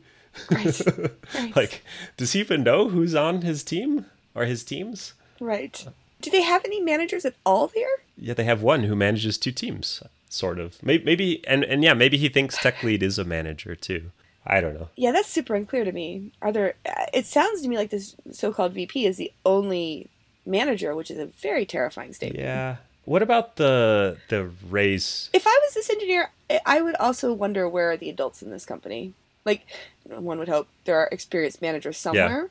right. 0.51 0.81
Right. 1.35 1.55
Like, 1.55 1.83
does 2.17 2.33
he 2.33 2.39
even 2.41 2.61
know 2.63 2.89
who's 2.89 3.15
on 3.15 3.41
his 3.43 3.63
team 3.63 4.05
or 4.35 4.43
his 4.45 4.63
teams? 4.65 5.13
right. 5.39 5.87
Do 6.23 6.31
they 6.31 6.41
have 6.41 6.63
any 6.65 6.79
managers 6.81 7.25
at 7.25 7.35
all 7.45 7.67
there? 7.67 7.87
Yeah, 8.17 8.33
they 8.33 8.45
have 8.45 8.61
one 8.63 8.83
who 8.83 8.95
manages 8.95 9.37
two 9.37 9.51
teams, 9.51 10.01
sort 10.29 10.57
of. 10.59 10.81
Maybe, 10.81 11.03
maybe 11.03 11.47
and 11.47 11.63
and 11.63 11.83
yeah, 11.83 11.93
maybe 11.93 12.17
he 12.17 12.29
thinks 12.29 12.57
tech 12.57 12.81
lead 12.83 13.03
is 13.03 13.19
a 13.19 13.23
manager 13.23 13.75
too. 13.75 14.11
I 14.45 14.59
don't 14.61 14.73
know. 14.73 14.89
Yeah, 14.97 15.11
that's 15.11 15.29
super 15.29 15.55
unclear 15.55 15.85
to 15.85 15.91
me. 15.91 16.31
Are 16.41 16.51
there? 16.51 16.73
uh, 16.85 17.05
It 17.13 17.25
sounds 17.25 17.61
to 17.61 17.67
me 17.69 17.77
like 17.77 17.91
this 17.91 18.15
so-called 18.31 18.73
VP 18.73 19.05
is 19.05 19.17
the 19.17 19.31
only 19.45 20.09
manager, 20.45 20.95
which 20.95 21.09
is 21.11 21.17
a 21.19 21.27
very 21.27 21.65
terrifying 21.65 22.11
statement. 22.13 22.43
Yeah. 22.43 22.77
What 23.05 23.21
about 23.21 23.55
the 23.57 24.17
the 24.29 24.49
raise? 24.69 25.29
If 25.33 25.45
I 25.47 25.59
was 25.65 25.73
this 25.73 25.89
engineer, 25.89 26.29
I- 26.49 26.61
I 26.65 26.81
would 26.81 26.95
also 26.95 27.33
wonder 27.33 27.67
where 27.69 27.91
are 27.91 27.97
the 27.97 28.09
adults 28.09 28.41
in 28.41 28.49
this 28.49 28.65
company. 28.65 29.13
Like, 29.45 29.61
one 30.05 30.39
would 30.39 30.47
hope 30.47 30.67
there 30.85 30.97
are 30.97 31.09
experienced 31.11 31.61
managers 31.61 31.97
somewhere, 31.97 32.49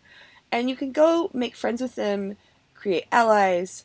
and 0.50 0.68
you 0.68 0.76
can 0.76 0.92
go 0.92 1.30
make 1.32 1.56
friends 1.56 1.80
with 1.80 1.94
them, 1.94 2.36
create 2.82 3.06
allies, 3.12 3.84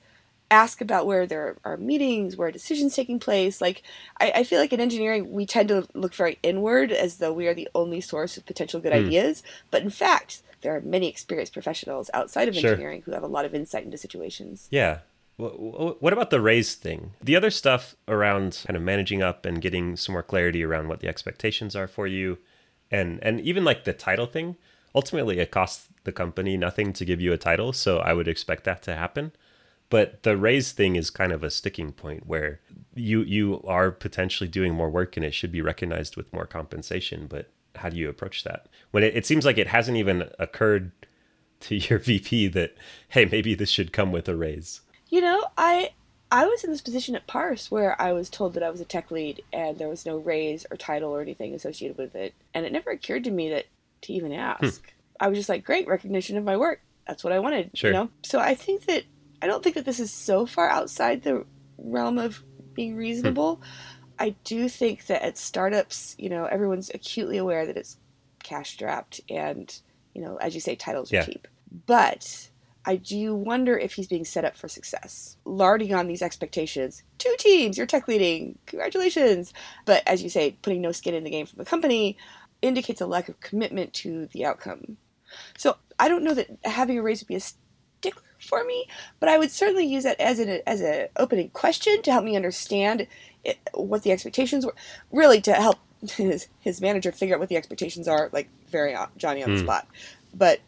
ask 0.49 0.81
about 0.81 1.05
where 1.05 1.27
there 1.27 1.55
are 1.63 1.77
meetings, 1.77 2.35
where 2.35 2.51
decisions 2.51 2.95
taking 2.95 3.19
place. 3.19 3.61
Like, 3.61 3.83
I, 4.19 4.31
I 4.37 4.43
feel 4.43 4.59
like 4.59 4.73
in 4.73 4.79
engineering, 4.79 5.31
we 5.31 5.45
tend 5.45 5.69
to 5.69 5.87
look 5.93 6.15
very 6.15 6.39
inward 6.41 6.91
as 6.91 7.17
though 7.17 7.33
we 7.33 7.47
are 7.47 7.53
the 7.53 7.69
only 7.75 8.01
source 8.01 8.37
of 8.37 8.45
potential 8.45 8.79
good 8.79 8.93
Hmm. 8.93 9.05
ideas. 9.05 9.43
But 9.71 9.83
in 9.83 9.89
fact, 9.89 10.41
there 10.61 10.75
are 10.75 10.81
many 10.81 11.07
experienced 11.07 11.53
professionals 11.53 12.09
outside 12.13 12.47
of 12.47 12.55
Sure. 12.55 12.71
engineering 12.71 13.03
who 13.05 13.11
have 13.11 13.23
a 13.23 13.27
lot 13.27 13.45
of 13.45 13.53
insight 13.53 13.85
into 13.85 13.97
situations. 13.97 14.67
Yeah. 14.71 14.99
Wh- 15.39 15.53
wh- 15.53 16.01
What 16.01 16.13
about 16.13 16.31
the 16.31 16.41
raise 16.41 16.73
thing? 16.73 17.11
The 17.21 17.35
other 17.35 17.51
stuff 17.51 17.95
around 18.07 18.63
kind 18.65 18.75
of 18.75 18.81
managing 18.81 19.21
up 19.21 19.45
and 19.45 19.61
getting 19.61 19.95
some 19.95 20.13
more 20.13 20.23
clarity 20.23 20.63
around 20.63 20.87
what 20.87 21.01
the 21.01 21.07
expectations 21.07 21.75
are 21.75 21.87
for 21.87 22.07
you, 22.07 22.39
and 22.89 23.19
and 23.21 23.39
even 23.41 23.63
like 23.63 23.83
the 23.83 23.93
title 23.93 24.25
thing. 24.25 24.55
Ultimately, 24.95 25.39
it 25.39 25.51
costs 25.51 25.87
the 26.03 26.11
company 26.11 26.57
nothing 26.57 26.93
to 26.93 27.05
give 27.05 27.21
you 27.21 27.33
a 27.33 27.37
title, 27.37 27.73
so 27.73 27.99
I 27.99 28.13
would 28.13 28.27
expect 28.27 28.63
that 28.63 28.81
to 28.83 28.95
happen. 28.95 29.31
But 29.89 30.23
the 30.23 30.35
raise 30.35 30.71
thing 30.71 30.95
is 30.95 31.09
kind 31.09 31.31
of 31.31 31.43
a 31.43 31.51
sticking 31.51 31.91
point 31.91 32.27
where 32.27 32.59
you 32.93 33.21
you 33.21 33.61
are 33.65 33.91
potentially 33.91 34.49
doing 34.49 34.73
more 34.73 34.89
work 34.89 35.15
and 35.15 35.25
it 35.25 35.33
should 35.33 35.51
be 35.51 35.61
recognized 35.61 36.17
with 36.17 36.31
more 36.33 36.45
compensation. 36.45 37.27
But 37.27 37.49
how 37.75 37.89
do 37.89 37.97
you 37.97 38.09
approach 38.09 38.43
that 38.43 38.67
when 38.91 39.03
it, 39.03 39.15
it 39.15 39.25
seems 39.25 39.45
like 39.45 39.57
it 39.57 39.67
hasn't 39.67 39.97
even 39.97 40.29
occurred 40.39 40.91
to 41.61 41.75
your 41.75 41.99
VP 41.99 42.47
that 42.49 42.75
hey 43.09 43.25
maybe 43.25 43.55
this 43.55 43.69
should 43.69 43.93
come 43.93 44.11
with 44.11 44.27
a 44.27 44.35
raise? 44.35 44.81
You 45.09 45.21
know, 45.21 45.45
I 45.57 45.91
I 46.29 46.45
was 46.45 46.65
in 46.65 46.71
this 46.71 46.81
position 46.81 47.15
at 47.15 47.27
Parse 47.27 47.71
where 47.71 47.99
I 48.01 48.11
was 48.11 48.29
told 48.29 48.53
that 48.55 48.63
I 48.63 48.69
was 48.69 48.81
a 48.81 48.85
tech 48.85 49.09
lead 49.09 49.41
and 49.53 49.77
there 49.77 49.87
was 49.87 50.05
no 50.05 50.17
raise 50.17 50.65
or 50.69 50.75
title 50.75 51.11
or 51.11 51.21
anything 51.21 51.53
associated 51.53 51.97
with 51.97 52.13
it, 52.13 52.33
and 52.53 52.65
it 52.65 52.73
never 52.73 52.91
occurred 52.91 53.23
to 53.23 53.31
me 53.31 53.49
that 53.51 53.67
to 54.01 54.13
even 54.13 54.31
hmm. 54.31 54.39
ask. 54.39 54.93
I 55.19 55.27
was 55.27 55.37
just 55.37 55.49
like, 55.49 55.63
great 55.63 55.87
recognition 55.87 56.37
of 56.37 56.43
my 56.43 56.57
work. 56.57 56.81
That's 57.07 57.23
what 57.23 57.33
I 57.33 57.39
wanted. 57.39 57.71
Sure. 57.73 57.91
You 57.91 57.93
know, 57.97 58.09
so 58.23 58.39
I 58.39 58.53
think 58.53 58.85
that 58.85 59.03
I 59.41 59.47
don't 59.47 59.63
think 59.63 59.75
that 59.75 59.85
this 59.85 59.99
is 59.99 60.11
so 60.11 60.45
far 60.45 60.69
outside 60.69 61.23
the 61.23 61.45
realm 61.77 62.17
of 62.17 62.43
being 62.73 62.93
hmm. 62.93 62.99
reasonable. 62.99 63.61
I 64.19 64.35
do 64.43 64.67
think 64.67 65.05
that 65.07 65.23
at 65.23 65.37
startups, 65.37 66.15
you 66.17 66.29
know, 66.29 66.45
everyone's 66.45 66.89
acutely 66.93 67.37
aware 67.37 67.65
that 67.65 67.77
it's 67.77 67.97
cash 68.43 68.71
strapped 68.71 69.21
and, 69.29 69.79
you 70.13 70.21
know, 70.21 70.37
as 70.37 70.55
you 70.55 70.61
say, 70.61 70.75
titles 70.75 71.11
Yeah. 71.11 71.21
are 71.21 71.25
cheap. 71.25 71.47
But 71.85 72.49
I 72.85 72.95
do 72.95 73.35
wonder 73.35 73.77
if 73.77 73.93
he's 73.93 74.07
being 74.07 74.25
set 74.25 74.45
up 74.45 74.55
for 74.55 74.69
success, 74.69 75.35
larding 75.43 75.93
on 75.93 76.07
these 76.07 76.21
expectations. 76.21 77.03
Two 77.17 77.35
teams, 77.37 77.77
you're 77.77 77.85
tech 77.85 78.07
leading, 78.07 78.57
congratulations. 78.65 79.53
But 79.85 80.03
as 80.07 80.23
you 80.23 80.29
say, 80.29 80.57
putting 80.61 80.81
no 80.81 80.93
skin 80.93 81.13
in 81.13 81.25
the 81.25 81.29
game 81.29 81.45
from 81.45 81.57
the 81.57 81.65
company 81.65 82.17
indicates 82.61 83.01
a 83.01 83.07
lack 83.07 83.29
of 83.29 83.39
commitment 83.39 83.93
to 83.93 84.27
the 84.27 84.45
outcome. 84.45 84.97
So 85.57 85.77
I 85.99 86.07
don't 86.07 86.23
know 86.23 86.33
that 86.33 86.49
having 86.63 86.97
a 86.97 87.01
raise 87.01 87.21
would 87.21 87.27
be 87.27 87.35
a 87.35 87.39
stickler 87.39 88.23
for 88.39 88.63
me, 88.63 88.87
but 89.19 89.29
I 89.29 89.37
would 89.37 89.51
certainly 89.51 89.85
use 89.85 90.03
that 90.03 90.19
as 90.19 90.39
an 90.39 90.61
as 90.65 90.81
an 90.81 91.07
opening 91.17 91.49
question 91.49 92.01
to 92.03 92.11
help 92.11 92.23
me 92.23 92.35
understand 92.35 93.07
it, 93.43 93.57
what 93.73 94.03
the 94.03 94.11
expectations 94.11 94.65
were, 94.65 94.75
really 95.11 95.41
to 95.41 95.53
help 95.53 95.77
his 96.11 96.47
his 96.59 96.81
manager 96.81 97.11
figure 97.11 97.35
out 97.35 97.39
what 97.39 97.49
the 97.49 97.57
expectations 97.57 98.07
are, 98.07 98.29
like 98.31 98.49
very 98.69 98.95
Johnny 99.17 99.43
on 99.43 99.51
the 99.51 99.57
Hmm. 99.57 99.63
spot. 99.63 99.87
But 100.33 100.61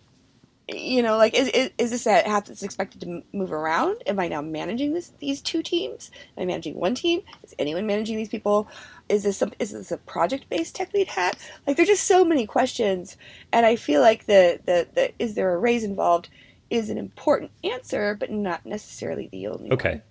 you 0.72 1.02
know, 1.02 1.18
like 1.18 1.36
is, 1.36 1.48
is, 1.50 1.72
is 1.78 1.92
this 1.92 2.06
a 2.06 2.28
half 2.28 2.46
that's 2.46 2.64
expected 2.64 3.02
to 3.02 3.24
move 3.34 3.52
around? 3.52 4.04
Am 4.06 4.20
I 4.20 4.28
now 4.28 4.42
managing 4.42 4.94
this 4.94 5.12
these 5.20 5.42
two 5.42 5.64
teams? 5.64 6.12
Am 6.38 6.44
I 6.44 6.46
managing 6.46 6.76
one 6.76 6.96
team? 6.96 7.22
Is 7.44 7.56
anyone 7.58 7.88
managing 7.88 8.18
these 8.18 8.30
people? 8.30 8.68
Is 9.10 9.24
this 9.24 9.38
some 9.38 9.54
is 9.60 9.72
this 9.72 9.92
a 9.92 9.98
project 9.98 10.50
based 10.50 10.76
tech 10.76 10.94
lead 10.94 11.10
hat? 11.10 11.38
Like 11.68 11.78
there's 11.78 11.90
just 11.90 12.06
so 12.08 12.24
many 12.24 12.46
questions, 12.46 13.18
and 13.52 13.66
I 13.66 13.76
feel 13.76 14.02
like 14.02 14.26
the 14.28 14.60
the, 14.66 14.88
the 14.94 15.14
is 15.20 15.36
there 15.36 15.54
a 15.54 15.58
raise 15.58 15.84
involved 15.84 16.30
is 16.70 16.90
an 16.90 16.98
important 16.98 17.52
answer, 17.64 18.16
but 18.20 18.32
not 18.32 18.66
necessarily 18.66 19.28
the 19.32 19.48
only 19.48 19.74
one 19.74 19.74
Okay. 19.74 19.90
one. 19.90 20.02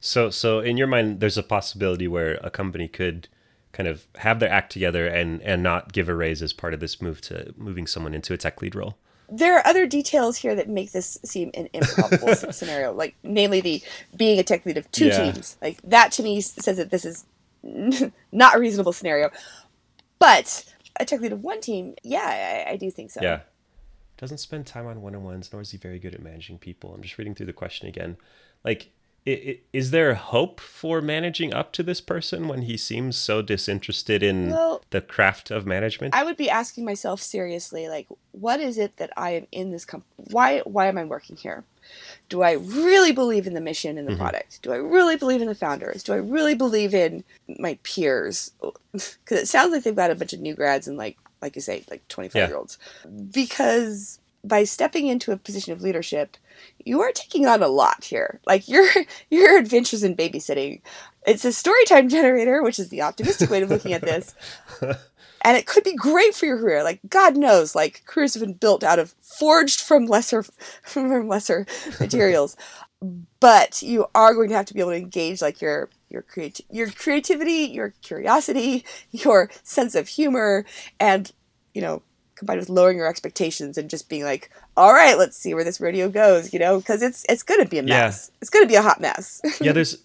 So 0.00 0.30
so 0.30 0.60
in 0.60 0.76
your 0.76 0.86
mind 0.86 1.20
there's 1.20 1.38
a 1.38 1.42
possibility 1.42 2.08
where 2.08 2.38
a 2.42 2.50
company 2.50 2.88
could 2.88 3.28
kind 3.72 3.88
of 3.88 4.06
have 4.16 4.40
their 4.40 4.50
act 4.50 4.72
together 4.72 5.06
and 5.06 5.42
and 5.42 5.62
not 5.62 5.92
give 5.92 6.08
a 6.08 6.14
raise 6.14 6.42
as 6.42 6.52
part 6.52 6.74
of 6.74 6.80
this 6.80 7.02
move 7.02 7.20
to 7.22 7.52
moving 7.56 7.86
someone 7.86 8.14
into 8.14 8.32
a 8.32 8.38
tech 8.38 8.62
lead 8.62 8.74
role. 8.74 8.96
There 9.28 9.56
are 9.58 9.66
other 9.66 9.86
details 9.86 10.36
here 10.38 10.54
that 10.54 10.68
make 10.68 10.92
this 10.92 11.18
seem 11.24 11.50
an 11.54 11.68
improbable 11.72 12.34
scenario, 12.50 12.92
like 12.92 13.16
namely 13.24 13.60
the 13.60 13.82
being 14.16 14.38
a 14.38 14.44
tech 14.44 14.64
lead 14.64 14.76
of 14.76 14.90
two 14.92 15.06
Yeah. 15.06 15.16
teams. 15.32 15.56
Like 15.60 15.80
that 15.82 16.12
to 16.12 16.22
me 16.22 16.40
says 16.40 16.76
that 16.76 16.90
this 16.90 17.04
is 17.04 17.26
not 18.32 18.56
a 18.56 18.58
reasonable 18.58 18.92
scenario. 18.92 19.30
But 20.18 20.64
a 20.98 21.04
tech 21.04 21.20
lead 21.20 21.32
of 21.32 21.42
one 21.42 21.60
team, 21.60 21.94
yeah, 22.02 22.64
I, 22.66 22.72
I 22.72 22.76
do 22.76 22.90
think 22.90 23.10
so. 23.10 23.20
Yeah. 23.22 23.40
Doesn't 24.16 24.38
spend 24.38 24.66
time 24.66 24.86
on 24.86 25.02
one-on-ones 25.02 25.50
nor 25.52 25.60
is 25.60 25.70
he 25.70 25.78
very 25.78 25.98
good 25.98 26.14
at 26.14 26.22
managing 26.22 26.58
people. 26.58 26.94
I'm 26.94 27.02
just 27.02 27.18
reading 27.18 27.34
through 27.34 27.46
the 27.46 27.52
question 27.52 27.86
again. 27.86 28.16
Like 28.64 28.90
is 29.26 29.90
there 29.90 30.14
hope 30.14 30.60
for 30.60 31.02
managing 31.02 31.52
up 31.52 31.72
to 31.72 31.82
this 31.82 32.00
person 32.00 32.46
when 32.46 32.62
he 32.62 32.76
seems 32.76 33.16
so 33.16 33.42
disinterested 33.42 34.22
in 34.22 34.50
Well- 34.50 34.82
the 34.90 35.00
craft 35.00 35.50
of 35.50 35.66
management? 35.66 36.14
I 36.14 36.22
would 36.22 36.36
be 36.36 36.48
asking 36.48 36.84
myself 36.84 37.20
seriously, 37.20 37.88
like, 37.88 38.06
what 38.30 38.60
is 38.60 38.78
it 38.78 38.96
that 38.98 39.10
I 39.16 39.30
am 39.32 39.46
in 39.50 39.72
this 39.72 39.84
company? 39.84 40.28
Why 40.30 40.60
why 40.60 40.86
am 40.86 40.96
I 40.96 41.04
working 41.04 41.36
here? 41.36 41.64
Do 42.28 42.42
I 42.42 42.52
really 42.52 43.12
believe 43.12 43.46
in 43.46 43.54
the 43.54 43.60
mission 43.60 43.98
and 43.98 44.06
the 44.06 44.12
mm-hmm. 44.12 44.20
product? 44.20 44.60
Do 44.62 44.72
I 44.72 44.76
really 44.76 45.16
believe 45.16 45.40
in 45.40 45.48
the 45.48 45.54
founders? 45.54 46.02
Do 46.02 46.12
I 46.12 46.16
really 46.16 46.54
believe 46.54 46.94
in 46.94 47.24
my 47.58 47.78
peers? 47.82 48.52
Because 48.92 49.42
it 49.42 49.48
sounds 49.48 49.72
like 49.72 49.82
they've 49.82 49.94
got 49.94 50.10
a 50.10 50.14
bunch 50.14 50.32
of 50.32 50.40
new 50.40 50.54
grads 50.54 50.88
and 50.88 50.96
like 50.96 51.18
like 51.42 51.54
you 51.54 51.60
say, 51.60 51.84
like 51.90 52.06
twenty 52.08 52.28
five 52.28 52.42
Yeah. 52.42 52.48
year 52.48 52.56
olds. 52.56 52.78
Because 53.30 54.20
by 54.46 54.64
stepping 54.64 55.06
into 55.06 55.32
a 55.32 55.36
position 55.36 55.72
of 55.72 55.82
leadership, 55.82 56.36
you 56.84 57.00
are 57.02 57.12
taking 57.12 57.46
on 57.46 57.62
a 57.62 57.68
lot 57.68 58.04
here. 58.04 58.40
Like 58.46 58.68
your 58.68 58.88
your 59.30 59.58
adventures 59.58 60.02
in 60.02 60.16
babysitting. 60.16 60.80
It's 61.26 61.44
a 61.44 61.52
story 61.52 61.84
time 61.86 62.08
generator, 62.08 62.62
which 62.62 62.78
is 62.78 62.88
the 62.88 63.02
optimistic 63.02 63.50
way 63.50 63.62
of 63.62 63.70
looking 63.70 63.92
at 63.92 64.02
this 64.02 64.34
and 65.46 65.56
it 65.56 65.66
could 65.66 65.84
be 65.84 65.94
great 65.94 66.34
for 66.34 66.44
your 66.44 66.58
career. 66.58 66.82
Like 66.82 66.98
God 67.08 67.36
knows, 67.36 67.76
like 67.76 68.02
careers 68.04 68.34
have 68.34 68.40
been 68.40 68.54
built 68.54 68.82
out 68.82 68.98
of 68.98 69.14
forged 69.22 69.80
from 69.80 70.06
lesser 70.06 70.42
from 70.82 71.28
lesser 71.28 71.66
materials. 72.00 72.56
But 73.38 73.80
you 73.80 74.06
are 74.14 74.34
going 74.34 74.48
to 74.48 74.56
have 74.56 74.66
to 74.66 74.74
be 74.74 74.80
able 74.80 74.90
to 74.90 74.96
engage 74.96 75.40
like 75.40 75.60
your 75.60 75.88
your 76.10 76.22
creati- 76.22 76.64
your 76.68 76.90
creativity, 76.90 77.70
your 77.72 77.90
curiosity, 78.02 78.84
your 79.12 79.48
sense 79.62 79.94
of 79.94 80.08
humor, 80.08 80.64
and 80.98 81.30
you 81.74 81.82
know 81.82 82.02
combined 82.36 82.60
with 82.60 82.68
lowering 82.68 82.96
your 82.98 83.08
expectations 83.08 83.76
and 83.78 83.90
just 83.90 84.08
being 84.08 84.22
like, 84.24 84.50
all 84.76 84.92
right, 84.92 85.18
let's 85.18 85.36
see 85.36 85.54
where 85.54 85.64
this 85.64 85.80
rodeo 85.80 86.08
goes. 86.08 86.52
You 86.52 86.58
know, 86.58 86.78
because 86.78 87.02
it's 87.02 87.24
it's 87.28 87.42
going 87.42 87.62
to 87.62 87.68
be 87.68 87.78
a 87.78 87.82
Yeah. 87.82 88.06
mess. 88.06 88.30
It's 88.40 88.50
going 88.50 88.64
to 88.64 88.68
be 88.68 88.76
a 88.76 88.82
hot 88.82 89.00
mess. 89.00 89.40
yeah, 89.60 89.72
there's 89.72 89.98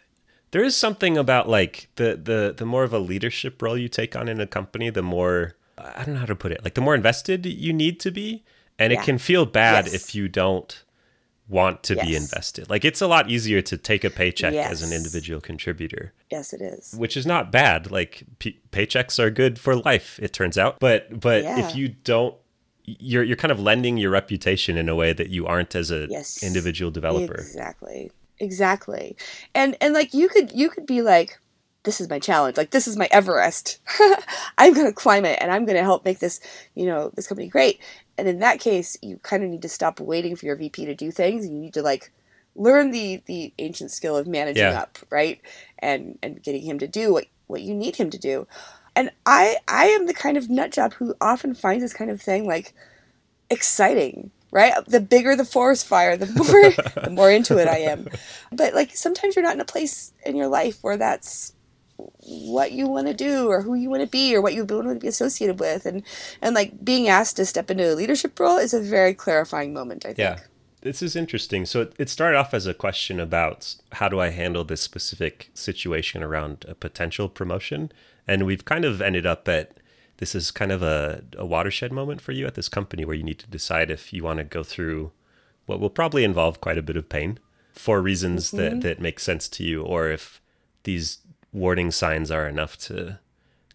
there 0.50 0.62
is 0.64 0.76
something 0.76 1.16
about 1.16 1.48
like 1.48 1.88
the 1.96 2.18
the 2.22 2.54
the 2.56 2.66
more 2.66 2.84
of 2.84 2.92
a 2.92 2.98
leadership 2.98 3.60
role 3.62 3.76
you 3.78 3.88
take 3.88 4.16
on 4.16 4.28
in 4.28 4.40
a 4.40 4.46
company, 4.46 4.90
the 4.90 5.02
more 5.02 5.54
I 5.78 6.04
don't 6.04 6.14
know 6.14 6.20
how 6.20 6.26
to 6.26 6.36
put 6.36 6.52
it. 6.52 6.62
Like 6.64 6.74
the 6.74 6.80
more 6.80 6.94
invested 6.94 7.44
you 7.46 7.72
need 7.72 7.98
to 8.00 8.10
be, 8.10 8.44
and 8.78 8.92
Yeah. 8.92 9.00
it 9.00 9.04
can 9.04 9.18
feel 9.18 9.44
bad 9.46 9.86
Yes. 9.86 9.94
if 9.94 10.14
you 10.14 10.28
don't 10.28 10.82
want 11.48 11.82
to 11.84 11.96
be 11.96 12.16
invested. 12.16 12.70
Like 12.70 12.84
it's 12.84 13.00
a 13.02 13.06
lot 13.06 13.30
easier 13.30 13.60
to 13.62 13.76
take 13.76 14.02
a 14.04 14.10
paycheck 14.10 14.54
as 14.54 14.82
an 14.82 14.92
individual 14.92 15.40
contributor, 15.40 16.12
yes, 16.30 16.52
it 16.52 16.62
is. 16.62 16.94
which 16.96 17.16
is 17.16 17.26
not 17.26 17.52
bad. 17.52 17.90
Like 17.90 18.24
p- 18.38 18.60
paychecks 18.72 19.18
are 19.18 19.30
good 19.30 19.58
for 19.58 19.76
life, 19.76 20.18
it 20.22 20.32
turns 20.32 20.56
out. 20.56 20.80
But 20.80 21.20
but 21.20 21.42
Yeah. 21.42 21.66
if 21.68 21.76
you 21.76 21.88
don't 21.88 22.34
you're 22.86 23.22
you're 23.22 23.36
kind 23.36 23.52
of 23.52 23.60
lending 23.60 23.96
your 23.98 24.10
reputation 24.10 24.76
in 24.76 24.88
a 24.88 24.94
way 24.94 25.12
that 25.12 25.28
you 25.30 25.46
aren't 25.46 25.74
as 25.74 25.90
a 25.90 26.06
Yes. 26.10 26.42
individual 26.42 26.90
developer. 26.90 27.34
Exactly. 27.34 28.10
Exactly. 28.40 29.16
And 29.54 29.76
and 29.80 29.94
like 29.94 30.12
you 30.14 30.28
could 30.28 30.50
you 30.52 30.68
could 30.70 30.86
be 30.86 31.02
like 31.02 31.38
this 31.84 32.00
is 32.00 32.08
my 32.10 32.18
challenge. 32.18 32.56
Like 32.56 32.70
this 32.70 32.88
is 32.88 32.96
my 32.96 33.08
Everest. 33.10 33.78
I'm 34.58 34.74
going 34.74 34.86
to 34.86 34.92
climb 34.92 35.24
it 35.24 35.38
and 35.40 35.50
I'm 35.50 35.64
going 35.64 35.76
to 35.76 35.82
help 35.82 36.04
make 36.04 36.18
this, 36.18 36.40
you 36.74 36.86
know, 36.86 37.10
this 37.14 37.26
company 37.26 37.48
great. 37.48 37.80
And 38.18 38.26
in 38.26 38.38
that 38.40 38.58
case, 38.60 38.96
you 39.02 39.18
kind 39.22 39.44
of 39.44 39.50
need 39.50 39.62
to 39.62 39.68
stop 39.68 40.00
waiting 40.00 40.34
for 40.36 40.46
your 40.46 40.56
VP 40.56 40.86
to 40.86 40.94
do 40.94 41.10
things. 41.10 41.44
And 41.44 41.54
you 41.54 41.60
need 41.60 41.74
to 41.74 41.82
like 41.82 42.10
learn 42.56 42.90
the 42.90 43.22
the 43.26 43.52
ancient 43.58 43.90
skill 43.90 44.16
of 44.16 44.26
managing 44.26 44.62
Yeah. 44.62 44.80
up, 44.80 44.98
right? 45.10 45.40
And 45.78 46.18
and 46.22 46.42
getting 46.42 46.62
him 46.62 46.78
to 46.78 46.88
do 46.88 47.12
what 47.12 47.26
what 47.46 47.62
you 47.62 47.74
need 47.74 47.96
him 47.96 48.10
to 48.10 48.18
do. 48.18 48.46
And 48.96 49.10
I 49.26 49.56
I 49.68 49.86
am 49.86 50.06
the 50.06 50.14
kind 50.14 50.36
of 50.36 50.48
nut 50.48 50.70
job 50.72 50.94
who 50.94 51.14
often 51.20 51.54
finds 51.54 51.82
this 51.84 51.92
kind 51.92 52.10
of 52.10 52.20
thing 52.22 52.46
like 52.46 52.72
exciting 53.50 54.30
right 54.50 54.72
the 54.86 55.00
bigger 55.00 55.36
the 55.36 55.44
forest 55.44 55.86
fire 55.86 56.16
the 56.16 56.26
more 56.34 57.04
the 57.04 57.10
more 57.10 57.30
into 57.30 57.58
it 57.58 57.68
i 57.68 57.76
am 57.76 58.08
but 58.52 58.72
like 58.74 58.96
sometimes 58.96 59.36
you're 59.36 59.42
not 59.42 59.54
in 59.54 59.60
a 59.60 59.64
place 59.66 60.12
in 60.24 60.34
your 60.34 60.46
life 60.46 60.78
where 60.82 60.96
that's 60.96 61.52
what 61.96 62.72
you 62.72 62.88
want 62.88 63.06
to 63.06 63.14
do 63.14 63.48
or 63.48 63.62
who 63.62 63.74
you 63.74 63.88
want 63.88 64.02
to 64.02 64.08
be 64.08 64.34
or 64.34 64.40
what 64.40 64.54
you 64.54 64.64
want 64.64 64.88
to 64.88 64.94
be 64.96 65.06
associated 65.06 65.60
with 65.60 65.86
and 65.86 66.02
and 66.42 66.54
like 66.54 66.84
being 66.84 67.08
asked 67.08 67.36
to 67.36 67.46
step 67.46 67.70
into 67.70 67.92
a 67.92 67.94
leadership 67.94 68.38
role 68.40 68.56
is 68.58 68.74
a 68.74 68.80
very 68.80 69.14
clarifying 69.14 69.72
moment 69.72 70.04
i 70.04 70.08
think 70.08 70.18
Yeah. 70.18 70.38
This 70.84 71.00
is 71.00 71.16
interesting. 71.16 71.64
So 71.64 71.80
it, 71.80 71.94
it 71.98 72.10
started 72.10 72.36
off 72.36 72.52
as 72.52 72.66
a 72.66 72.74
question 72.74 73.18
about 73.18 73.74
how 73.92 74.10
do 74.10 74.20
I 74.20 74.28
handle 74.28 74.64
this 74.64 74.82
specific 74.82 75.50
situation 75.54 76.22
around 76.22 76.66
a 76.68 76.74
potential 76.74 77.30
promotion? 77.30 77.90
And 78.28 78.44
we've 78.44 78.66
kind 78.66 78.84
of 78.84 79.00
ended 79.00 79.24
up 79.24 79.48
at 79.48 79.78
this 80.18 80.34
is 80.34 80.50
kind 80.50 80.70
of 80.70 80.82
a, 80.82 81.24
a 81.38 81.46
watershed 81.46 81.90
moment 81.90 82.20
for 82.20 82.32
you 82.32 82.46
at 82.46 82.54
this 82.54 82.68
company 82.68 83.04
where 83.06 83.16
you 83.16 83.22
need 83.22 83.38
to 83.38 83.48
decide 83.48 83.90
if 83.90 84.12
you 84.12 84.24
want 84.24 84.38
to 84.40 84.44
go 84.44 84.62
through 84.62 85.10
what 85.64 85.80
will 85.80 85.88
probably 85.88 86.22
involve 86.22 86.60
quite 86.60 86.76
a 86.76 86.82
bit 86.82 86.98
of 86.98 87.08
pain 87.08 87.38
for 87.72 88.02
reasons 88.02 88.50
that, 88.50 88.72
mm-hmm. 88.72 88.80
that 88.80 89.00
make 89.00 89.18
sense 89.18 89.48
to 89.48 89.64
you, 89.64 89.82
or 89.82 90.10
if 90.10 90.42
these 90.84 91.18
warning 91.54 91.90
signs 91.90 92.30
are 92.30 92.46
enough 92.46 92.76
to 92.76 93.18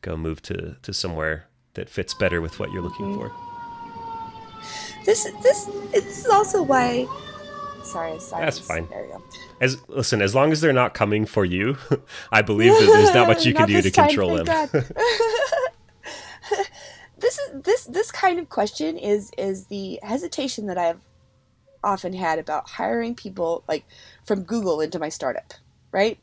go 0.02 0.16
move 0.16 0.42
to, 0.44 0.76
to 0.84 0.94
somewhere 0.94 1.46
that 1.74 1.90
fits 1.90 2.14
better 2.14 2.42
with 2.42 2.60
what 2.60 2.72
you're 2.72 2.84
looking 2.84 3.16
for. 3.16 3.32
this 5.06 5.24
this 5.42 5.66
this 5.92 6.20
is 6.20 6.28
also 6.28 6.62
why 6.62 7.08
sorry 7.84 8.20
sorry. 8.20 8.46
That's 8.46 8.60
fine. 8.60 8.88
there 8.90 9.06
you 9.06 9.14
go 9.14 9.24
As 9.62 9.78
listen, 9.88 10.22
as 10.22 10.36
long 10.36 10.52
as 10.52 10.62
they're 10.62 10.74
not 10.74 10.94
coming 10.94 11.26
for 11.26 11.46
you, 11.46 11.78
I 12.32 12.42
believe 12.42 12.74
that 12.74 12.86
there's 12.86 13.14
not 13.14 13.28
much 13.28 13.46
you 13.46 13.54
can 13.56 13.68
do 13.68 13.82
to 13.82 13.90
time, 13.90 14.08
control 14.08 14.36
them. 14.44 14.70
this 17.18 17.38
is 17.40 17.62
this 17.64 17.86
this 17.86 18.12
kind 18.12 18.40
of 18.40 18.50
question 18.50 18.98
is 18.98 19.32
is 19.38 19.66
the 19.68 20.00
hesitation 20.04 20.68
that 20.68 20.78
I've 20.78 21.00
often 21.82 22.12
had 22.14 22.40
about 22.40 22.70
hiring 22.70 23.16
people 23.16 23.64
like 23.68 23.86
from 24.26 24.44
Google 24.44 24.82
into 24.82 25.00
my 25.00 25.10
startup, 25.10 25.54
right? 25.92 26.20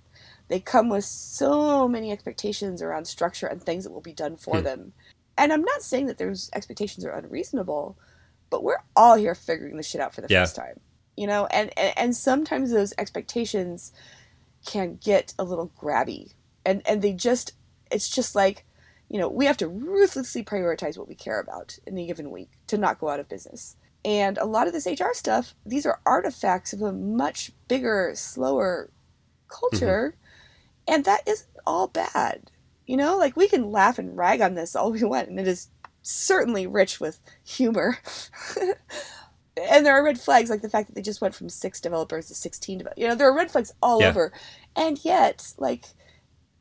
They 0.49 0.61
come 0.61 0.89
with 0.91 1.05
so 1.05 1.89
many 1.89 2.13
expectations 2.13 2.83
around 2.83 3.07
structure 3.07 3.47
and 3.47 3.63
things 3.63 3.85
that 3.85 3.93
will 3.93 4.03
be 4.03 4.15
done 4.15 4.37
for 4.37 4.61
Hmm. 4.61 4.63
them. 4.63 4.95
And 5.39 5.53
I'm 5.53 5.63
not 5.63 5.83
saying 5.83 6.07
that 6.07 6.19
those 6.19 6.51
expectations 6.55 7.05
are 7.05 7.13
unreasonable, 7.13 7.99
but 8.51 8.65
we're 8.65 8.79
all 8.97 9.17
here 9.17 9.35
figuring 9.35 9.77
this 9.77 9.89
shit 9.89 10.01
out 10.01 10.15
for 10.15 10.23
the 10.23 10.29
Yeah. 10.29 10.41
first 10.41 10.57
time. 10.57 10.81
You 11.17 11.27
know, 11.27 11.47
and, 11.47 11.71
and 11.79 11.95
and 11.99 12.17
sometimes 12.17 12.71
those 12.73 12.95
expectations 12.99 13.93
can 14.67 14.99
get 15.03 15.35
a 15.39 15.45
little 15.45 15.73
grabby. 15.81 16.35
And 16.67 16.83
and 16.87 17.03
they 17.03 17.13
just 17.15 17.53
it's 17.91 18.09
just 18.11 18.35
like, 18.35 18.67
you 19.09 19.19
know, 19.21 19.29
we 19.29 19.47
have 19.47 19.57
to 19.59 19.69
ruthlessly 19.69 20.45
prioritize 20.45 20.99
what 20.99 21.09
we 21.09 21.17
care 21.17 21.41
about 21.41 21.79
in 21.87 21.99
a 21.99 22.07
given 22.07 22.31
week 22.31 22.53
to 22.69 22.79
not 22.79 22.99
go 23.01 23.09
out 23.09 23.21
of 23.21 23.29
business. 23.29 23.77
And 24.05 24.39
a 24.39 24.47
lot 24.47 24.67
of 24.69 24.73
this 24.75 24.87
HR 24.87 25.15
stuff, 25.15 25.55
these 25.67 25.87
are 25.87 26.01
artifacts 26.07 26.73
of 26.73 26.83
a 26.83 26.93
much 26.93 27.53
bigger, 27.69 28.13
slower 28.15 28.91
culture. 29.49 30.17
And 30.89 31.05
that 31.05 31.23
isn't 31.27 31.49
all 31.67 31.89
bad. 31.89 32.51
You 32.87 32.97
know, 32.97 33.17
like 33.17 33.37
we 33.37 33.49
can 33.49 33.73
laugh 33.73 33.99
and 33.99 34.17
rag 34.17 34.41
on 34.41 34.55
this 34.55 34.77
all 34.77 34.93
we 34.93 35.03
want, 35.03 35.29
and 35.29 35.41
it 35.41 35.49
is 35.49 35.69
certainly 36.03 36.67
rich 36.67 37.01
with 37.01 37.19
humor. 37.45 37.99
and 39.57 39.85
there 39.87 39.95
are 39.95 40.05
red 40.05 40.21
flags, 40.21 40.51
like 40.51 40.63
the 40.63 40.69
fact 40.71 40.89
that 40.89 40.95
they 40.95 41.03
just 41.03 41.21
went 41.21 41.35
from 41.35 41.49
six 41.49 41.81
developers 41.81 42.29
to 42.29 42.35
16. 42.35 42.79
Developers. 42.79 43.01
You 43.03 43.09
know, 43.09 43.15
there 43.15 43.29
are 43.29 43.35
red 43.37 43.51
flags 43.51 43.73
all 43.83 44.01
Yeah. 44.01 44.11
over. 44.11 44.33
And 44.77 45.03
yet, 45.05 45.53
like, 45.59 45.87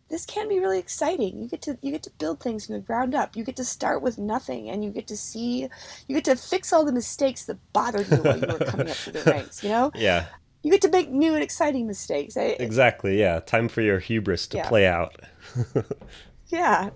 this 0.09 0.25
can 0.25 0.47
be 0.47 0.59
really 0.59 0.79
exciting. 0.79 1.41
You 1.41 1.49
get 1.49 1.61
to 1.63 1.77
you 1.81 1.91
get 1.91 2.03
to 2.03 2.11
build 2.11 2.39
things 2.39 2.65
from 2.65 2.75
the 2.75 2.81
ground 2.81 3.13
up. 3.15 3.35
You 3.35 3.43
get 3.43 3.55
to 3.57 3.65
start 3.65 4.01
with 4.01 4.17
nothing, 4.17 4.69
and 4.69 4.83
you 4.83 4.91
get 4.91 5.07
to 5.07 5.17
see, 5.17 5.67
you 6.07 6.15
get 6.15 6.25
to 6.25 6.35
fix 6.35 6.71
all 6.71 6.85
the 6.85 6.91
mistakes 6.91 7.45
that 7.45 7.57
bothered 7.73 8.07
you 8.09 8.17
while 8.17 8.37
you 8.39 8.47
were 8.47 8.59
coming 8.59 8.89
up 8.89 8.95
through 8.97 9.13
the 9.13 9.23
ranks. 9.31 9.63
You 9.63 9.69
know, 9.69 9.91
Yeah, 9.95 10.25
you 10.65 10.71
get 10.71 10.81
to 10.81 10.89
make 10.89 11.11
new 11.11 11.35
and 11.35 11.43
exciting 11.43 11.85
mistakes. 11.85 12.35
I, 12.35 12.55
exactly. 12.59 13.19
Yeah, 13.19 13.39
time 13.39 13.67
for 13.69 13.81
your 13.81 13.99
hubris 13.99 14.47
to 14.47 14.57
Yeah. 14.57 14.67
play 14.67 14.87
out. 14.87 15.15
yeah, 16.47 16.89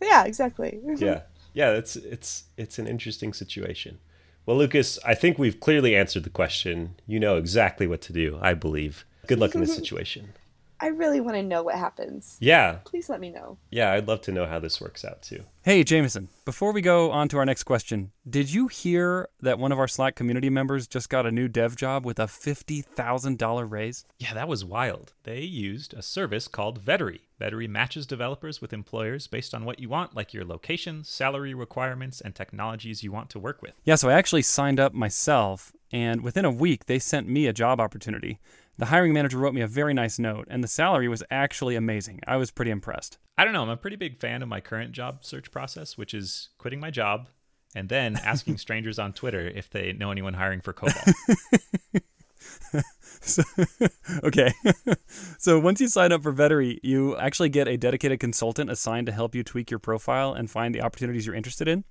yeah, 0.00 0.24
exactly. 0.24 0.80
yeah, 0.96 1.20
yeah. 1.54 1.70
It's 1.70 1.94
it's 1.94 2.44
it's 2.56 2.80
an 2.80 2.88
interesting 2.88 3.32
situation. 3.32 3.98
Well, 4.44 4.56
Lucas, 4.56 4.98
I 5.04 5.14
think 5.14 5.38
we've 5.38 5.60
clearly 5.60 5.94
answered 5.94 6.24
the 6.24 6.30
question. 6.30 6.96
You 7.06 7.20
know 7.20 7.36
exactly 7.36 7.86
what 7.86 8.00
to 8.02 8.12
do. 8.12 8.38
I 8.42 8.54
believe. 8.54 9.04
Good 9.28 9.38
luck 9.38 9.54
in 9.54 9.60
this 9.60 9.74
situation. 9.82 10.32
I 10.82 10.88
really 10.88 11.20
want 11.20 11.36
to 11.36 11.44
know 11.44 11.62
what 11.62 11.76
happens. 11.76 12.36
Yeah, 12.40 12.78
Please 12.84 13.08
let 13.08 13.20
me 13.20 13.30
know. 13.30 13.56
yeah. 13.70 13.92
I'd 13.92 14.08
love 14.08 14.20
to 14.22 14.32
know 14.32 14.46
how 14.46 14.58
this 14.58 14.80
works 14.80 15.04
out 15.04 15.22
too. 15.22 15.44
Hey, 15.62 15.84
Jamison, 15.84 16.28
before 16.44 16.72
we 16.72 16.80
go 16.80 17.12
on 17.12 17.28
to 17.28 17.38
our 17.38 17.44
next 17.46 17.62
question, 17.62 18.10
did 18.28 18.52
you 18.52 18.66
hear 18.66 19.28
that 19.40 19.60
one 19.60 19.70
of 19.70 19.78
our 19.78 19.86
Slack 19.86 20.16
community 20.16 20.50
members 20.50 20.88
just 20.88 21.08
got 21.08 21.24
a 21.24 21.30
new 21.30 21.46
dev 21.46 21.76
job 21.76 22.04
with 22.04 22.18
a 22.18 22.24
$50,000 22.26 23.70
raise? 23.70 24.04
Yeah, 24.18 24.34
that 24.34 24.48
was 24.48 24.64
wild. 24.64 25.12
They 25.22 25.42
used 25.42 25.94
a 25.94 26.02
service 26.02 26.48
called 26.48 26.84
Vettery. 26.84 27.20
Vettery 27.40 27.68
matches 27.68 28.04
developers 28.06 28.60
with 28.60 28.72
employers 28.72 29.28
based 29.28 29.54
on 29.54 29.64
what 29.64 29.78
you 29.78 29.88
want, 29.88 30.16
like 30.16 30.34
your 30.34 30.44
location, 30.44 31.04
salary 31.04 31.54
requirements, 31.54 32.20
and 32.20 32.34
technologies 32.34 33.04
you 33.04 33.12
want 33.12 33.30
to 33.30 33.38
work 33.38 33.62
with. 33.62 33.74
Yeah, 33.84 33.94
so 33.94 34.08
I 34.08 34.14
actually 34.14 34.42
signed 34.42 34.80
up 34.80 34.92
myself, 34.94 35.72
and 35.92 36.22
within 36.22 36.44
a 36.44 36.50
week, 36.50 36.86
they 36.86 36.98
sent 36.98 37.28
me 37.28 37.46
a 37.46 37.52
job 37.52 37.78
opportunity. 37.80 38.40
The 38.78 38.86
hiring 38.86 39.12
manager 39.12 39.38
wrote 39.38 39.54
me 39.54 39.60
a 39.60 39.66
very 39.66 39.94
nice 39.94 40.18
note, 40.18 40.48
and 40.50 40.64
the 40.64 40.68
salary 40.68 41.08
was 41.08 41.22
actually 41.30 41.76
amazing. 41.76 42.20
I 42.26 42.36
was 42.36 42.50
pretty 42.50 42.70
impressed. 42.70 43.18
I 43.36 43.44
don't 43.44 43.52
know, 43.52 43.62
I'm 43.62 43.68
a 43.68 43.76
pretty 43.76 43.96
big 43.96 44.18
fan 44.18 44.42
of 44.42 44.48
my 44.48 44.60
current 44.60 44.92
job 44.92 45.24
search 45.24 45.50
process, 45.50 45.98
which 45.98 46.14
is 46.14 46.48
quitting 46.58 46.80
my 46.80 46.90
job 46.90 47.28
and 47.74 47.88
then 47.88 48.16
asking 48.16 48.58
strangers 48.58 48.98
on 48.98 49.12
Twitter 49.12 49.40
if 49.40 49.70
they 49.70 49.92
know 49.92 50.10
anyone 50.10 50.34
hiring 50.34 50.60
for 50.60 50.72
COBOL. 50.72 51.12
So, 53.22 53.42
okay. 54.24 54.52
so 55.38 55.60
once 55.60 55.80
you 55.80 55.88
sign 55.88 56.12
up 56.12 56.22
for 56.22 56.32
Vettery, 56.32 56.80
you 56.82 57.16
actually 57.16 57.48
get 57.48 57.68
a 57.68 57.76
dedicated 57.76 58.18
consultant 58.18 58.68
assigned 58.68 59.06
to 59.06 59.12
help 59.12 59.34
you 59.34 59.44
tweak 59.44 59.70
your 59.70 59.78
profile 59.78 60.34
and 60.34 60.50
find 60.50 60.74
the 60.74 60.82
opportunities 60.82 61.24
you're 61.24 61.34
interested 61.34 61.68
in. 61.68 61.84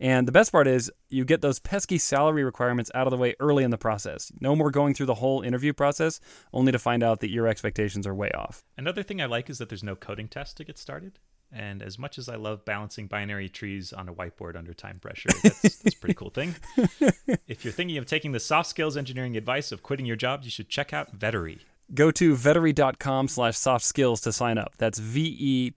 And 0.00 0.28
the 0.28 0.32
best 0.32 0.52
part 0.52 0.66
is 0.66 0.90
you 1.08 1.24
get 1.24 1.40
those 1.40 1.58
pesky 1.58 1.98
salary 1.98 2.44
requirements 2.44 2.90
out 2.94 3.06
of 3.06 3.10
the 3.10 3.16
way 3.16 3.34
early 3.40 3.64
in 3.64 3.70
the 3.70 3.78
process. 3.78 4.30
No 4.40 4.54
more 4.54 4.70
going 4.70 4.94
through 4.94 5.06
the 5.06 5.14
whole 5.14 5.42
interview 5.42 5.72
process 5.72 6.20
only 6.52 6.72
to 6.72 6.78
find 6.78 7.02
out 7.02 7.20
that 7.20 7.30
your 7.30 7.46
expectations 7.46 8.06
are 8.06 8.14
way 8.14 8.30
off. 8.32 8.64
Another 8.76 9.02
thing 9.02 9.20
I 9.20 9.26
like 9.26 9.50
is 9.50 9.58
that 9.58 9.68
there's 9.68 9.82
no 9.82 9.96
coding 9.96 10.28
test 10.28 10.56
to 10.58 10.64
get 10.64 10.78
started. 10.78 11.18
And 11.50 11.82
as 11.82 11.98
much 11.98 12.18
as 12.18 12.28
I 12.28 12.36
love 12.36 12.64
balancing 12.64 13.06
binary 13.06 13.48
trees 13.48 13.92
on 13.92 14.08
a 14.08 14.14
whiteboard 14.14 14.54
under 14.54 14.74
time 14.74 14.98
pressure, 14.98 15.30
that's, 15.42 15.78
that's 15.78 15.94
a 15.94 15.98
pretty 15.98 16.14
cool 16.14 16.30
thing. 16.30 16.54
if 17.46 17.64
you're 17.64 17.72
thinking 17.72 17.96
of 17.96 18.04
taking 18.04 18.32
the 18.32 18.40
soft 18.40 18.68
skills 18.68 18.98
engineering 18.98 19.36
advice 19.36 19.72
of 19.72 19.82
quitting 19.82 20.04
your 20.04 20.16
job, 20.16 20.42
you 20.42 20.50
should 20.50 20.68
check 20.68 20.92
out 20.92 21.18
Vettery. 21.18 21.60
Go 21.94 22.10
to 22.10 22.34
vettery.com 22.34 23.28
slash 23.28 23.56
soft 23.56 23.84
skills 23.84 24.20
to 24.20 24.30
sign 24.32 24.58
up. 24.58 24.74
That's 24.76 24.98
V-E-T-T-E-R-Y 24.98 25.72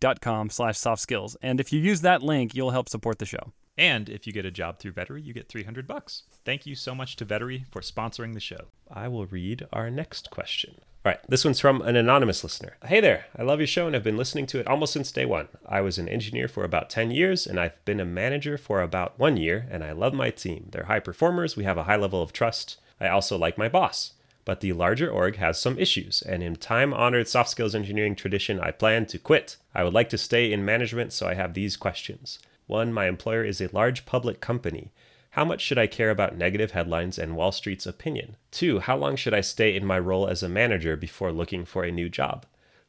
dot 0.00 0.20
com 0.20 0.50
slash 0.50 0.76
soft 0.76 1.00
skills. 1.00 1.36
And 1.40 1.60
if 1.60 1.72
you 1.72 1.78
use 1.80 2.00
that 2.00 2.22
link, 2.22 2.52
you'll 2.54 2.72
help 2.72 2.88
support 2.88 3.20
the 3.20 3.26
show. 3.26 3.52
And 3.78 4.08
if 4.08 4.26
you 4.26 4.32
get 4.32 4.44
a 4.44 4.50
job 4.50 4.78
through 4.80 4.92
Vettery, 4.92 5.24
you 5.24 5.32
get 5.32 5.48
300 5.48 5.86
bucks. 5.86 6.24
Thank 6.44 6.66
you 6.66 6.74
so 6.74 6.94
much 6.94 7.14
to 7.16 7.24
Vettery 7.24 7.66
for 7.70 7.80
sponsoring 7.80 8.34
the 8.34 8.40
show. 8.40 8.66
I 8.90 9.08
will 9.08 9.26
read 9.26 9.66
our 9.72 9.90
next 9.90 10.30
question. 10.30 10.74
All 11.04 11.10
right, 11.10 11.20
this 11.28 11.44
one's 11.44 11.58
from 11.58 11.80
an 11.82 11.96
anonymous 11.96 12.44
listener. 12.44 12.76
Hey 12.84 13.00
there, 13.00 13.26
I 13.36 13.42
love 13.42 13.60
your 13.60 13.66
show 13.66 13.86
and 13.86 13.94
have 13.94 14.04
been 14.04 14.16
listening 14.16 14.46
to 14.46 14.60
it 14.60 14.66
almost 14.66 14.92
since 14.92 15.10
day 15.10 15.24
one. 15.24 15.48
I 15.66 15.80
was 15.80 15.98
an 15.98 16.08
engineer 16.08 16.48
for 16.48 16.64
about 16.64 16.90
10 16.90 17.10
years 17.10 17.46
and 17.46 17.58
I've 17.58 17.84
been 17.84 17.98
a 17.98 18.04
manager 18.04 18.58
for 18.58 18.82
about 18.82 19.18
one 19.18 19.36
year, 19.36 19.66
and 19.70 19.82
I 19.82 19.92
love 19.92 20.14
my 20.14 20.30
team. 20.30 20.68
They're 20.70 20.84
high 20.84 21.00
performers, 21.00 21.56
we 21.56 21.64
have 21.64 21.78
a 21.78 21.84
high 21.84 21.96
level 21.96 22.22
of 22.22 22.32
trust. 22.32 22.78
I 23.00 23.08
also 23.08 23.36
like 23.36 23.58
my 23.58 23.68
boss. 23.68 24.12
But 24.44 24.60
the 24.60 24.72
larger 24.72 25.08
org 25.08 25.36
has 25.36 25.58
some 25.58 25.78
issues, 25.78 26.20
and 26.22 26.42
in 26.42 26.56
time 26.56 26.92
honored 26.92 27.28
soft 27.28 27.50
skills 27.50 27.74
engineering 27.74 28.16
tradition, 28.16 28.58
I 28.58 28.72
plan 28.72 29.06
to 29.06 29.18
quit. 29.18 29.56
I 29.74 29.84
would 29.84 29.94
like 29.94 30.08
to 30.10 30.18
stay 30.18 30.52
in 30.52 30.64
management, 30.64 31.12
so 31.12 31.28
I 31.28 31.34
have 31.34 31.54
these 31.54 31.76
questions. 31.76 32.38
One, 32.66 32.92
my 32.92 33.06
employer 33.06 33.44
is 33.44 33.60
a 33.60 33.68
large 33.72 34.04
public 34.04 34.40
company. 34.40 34.90
How 35.30 35.44
much 35.44 35.62
should 35.62 35.78
I 35.78 35.86
care 35.86 36.10
about 36.10 36.36
negative 36.36 36.72
headlines 36.72 37.18
and 37.18 37.36
Wall 37.36 37.52
Street's 37.52 37.86
opinion? 37.86 38.36
Two, 38.50 38.80
how 38.80 38.96
long 38.96 39.16
should 39.16 39.32
I 39.32 39.40
stay 39.40 39.74
in 39.74 39.86
my 39.86 39.98
role 39.98 40.28
as 40.28 40.42
a 40.42 40.48
manager 40.48 40.96
before 40.96 41.32
looking 41.32 41.64
for 41.64 41.84
a 41.84 41.92
new 41.92 42.08
job? 42.08 42.44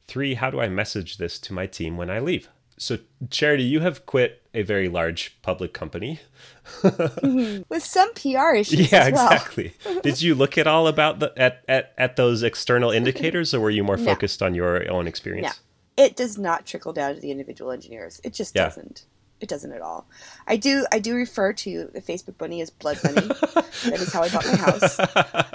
Three, 0.08 0.34
how 0.34 0.50
do 0.50 0.60
I 0.60 0.68
message 0.68 1.18
this 1.18 1.40
to 1.40 1.54
my 1.54 1.68
team 1.68 1.96
when 1.96 2.10
I 2.10 2.20
leave? 2.20 2.50
So, 2.78 3.00
Charity, 3.30 3.64
you 3.64 3.80
have 3.80 4.06
quit 4.06 4.43
a 4.54 4.62
very 4.64 4.88
large 4.90 5.36
public 5.42 5.74
company. 5.74 6.20
With 6.84 7.84
some 7.84 8.14
PR 8.14 8.54
issues 8.56 8.92
Yeah, 8.92 9.06
as 9.06 9.14
well. 9.14 9.32
exactly. 9.32 9.74
Did 10.04 10.22
you 10.22 10.36
look 10.36 10.58
at 10.58 10.68
all 10.68 10.88
about 10.88 11.20
the 11.20 11.34
at, 11.38 11.64
at, 11.68 11.94
at 11.98 12.16
those 12.16 12.44
external 12.44 12.92
indicators, 12.92 13.54
or 13.54 13.60
were 13.60 13.70
you 13.70 13.84
more 13.84 13.98
No. 14.04 14.06
focused 14.06 14.42
on 14.42 14.54
your 14.56 14.90
own 14.92 15.08
experience? 15.08 15.60
No, 15.98 16.04
it 16.04 16.16
does 16.16 16.38
not 16.38 16.66
trickle 16.66 16.94
down 16.94 17.16
to 17.16 17.22
the 17.22 17.32
individual 17.32 17.72
engineers. 17.72 18.20
It 18.24 18.34
just 18.34 18.56
Yeah. 18.56 18.66
doesn't. 18.66 19.06
It 19.42 19.50
doesn't 19.50 19.74
at 19.74 19.82
all. 19.82 20.08
I 20.48 20.56
do. 20.56 20.86
I 20.92 21.00
do 21.00 21.16
refer 21.16 21.52
to 21.52 21.90
the 21.94 22.02
Facebook 22.02 22.38
bunny 22.38 22.62
as 22.62 22.70
blood 22.70 22.98
money. 23.04 23.28
that 23.28 24.00
is 24.00 24.14
how 24.14 24.24
I 24.24 24.30
bought 24.30 24.46
my 24.46 24.56
house, 24.56 25.00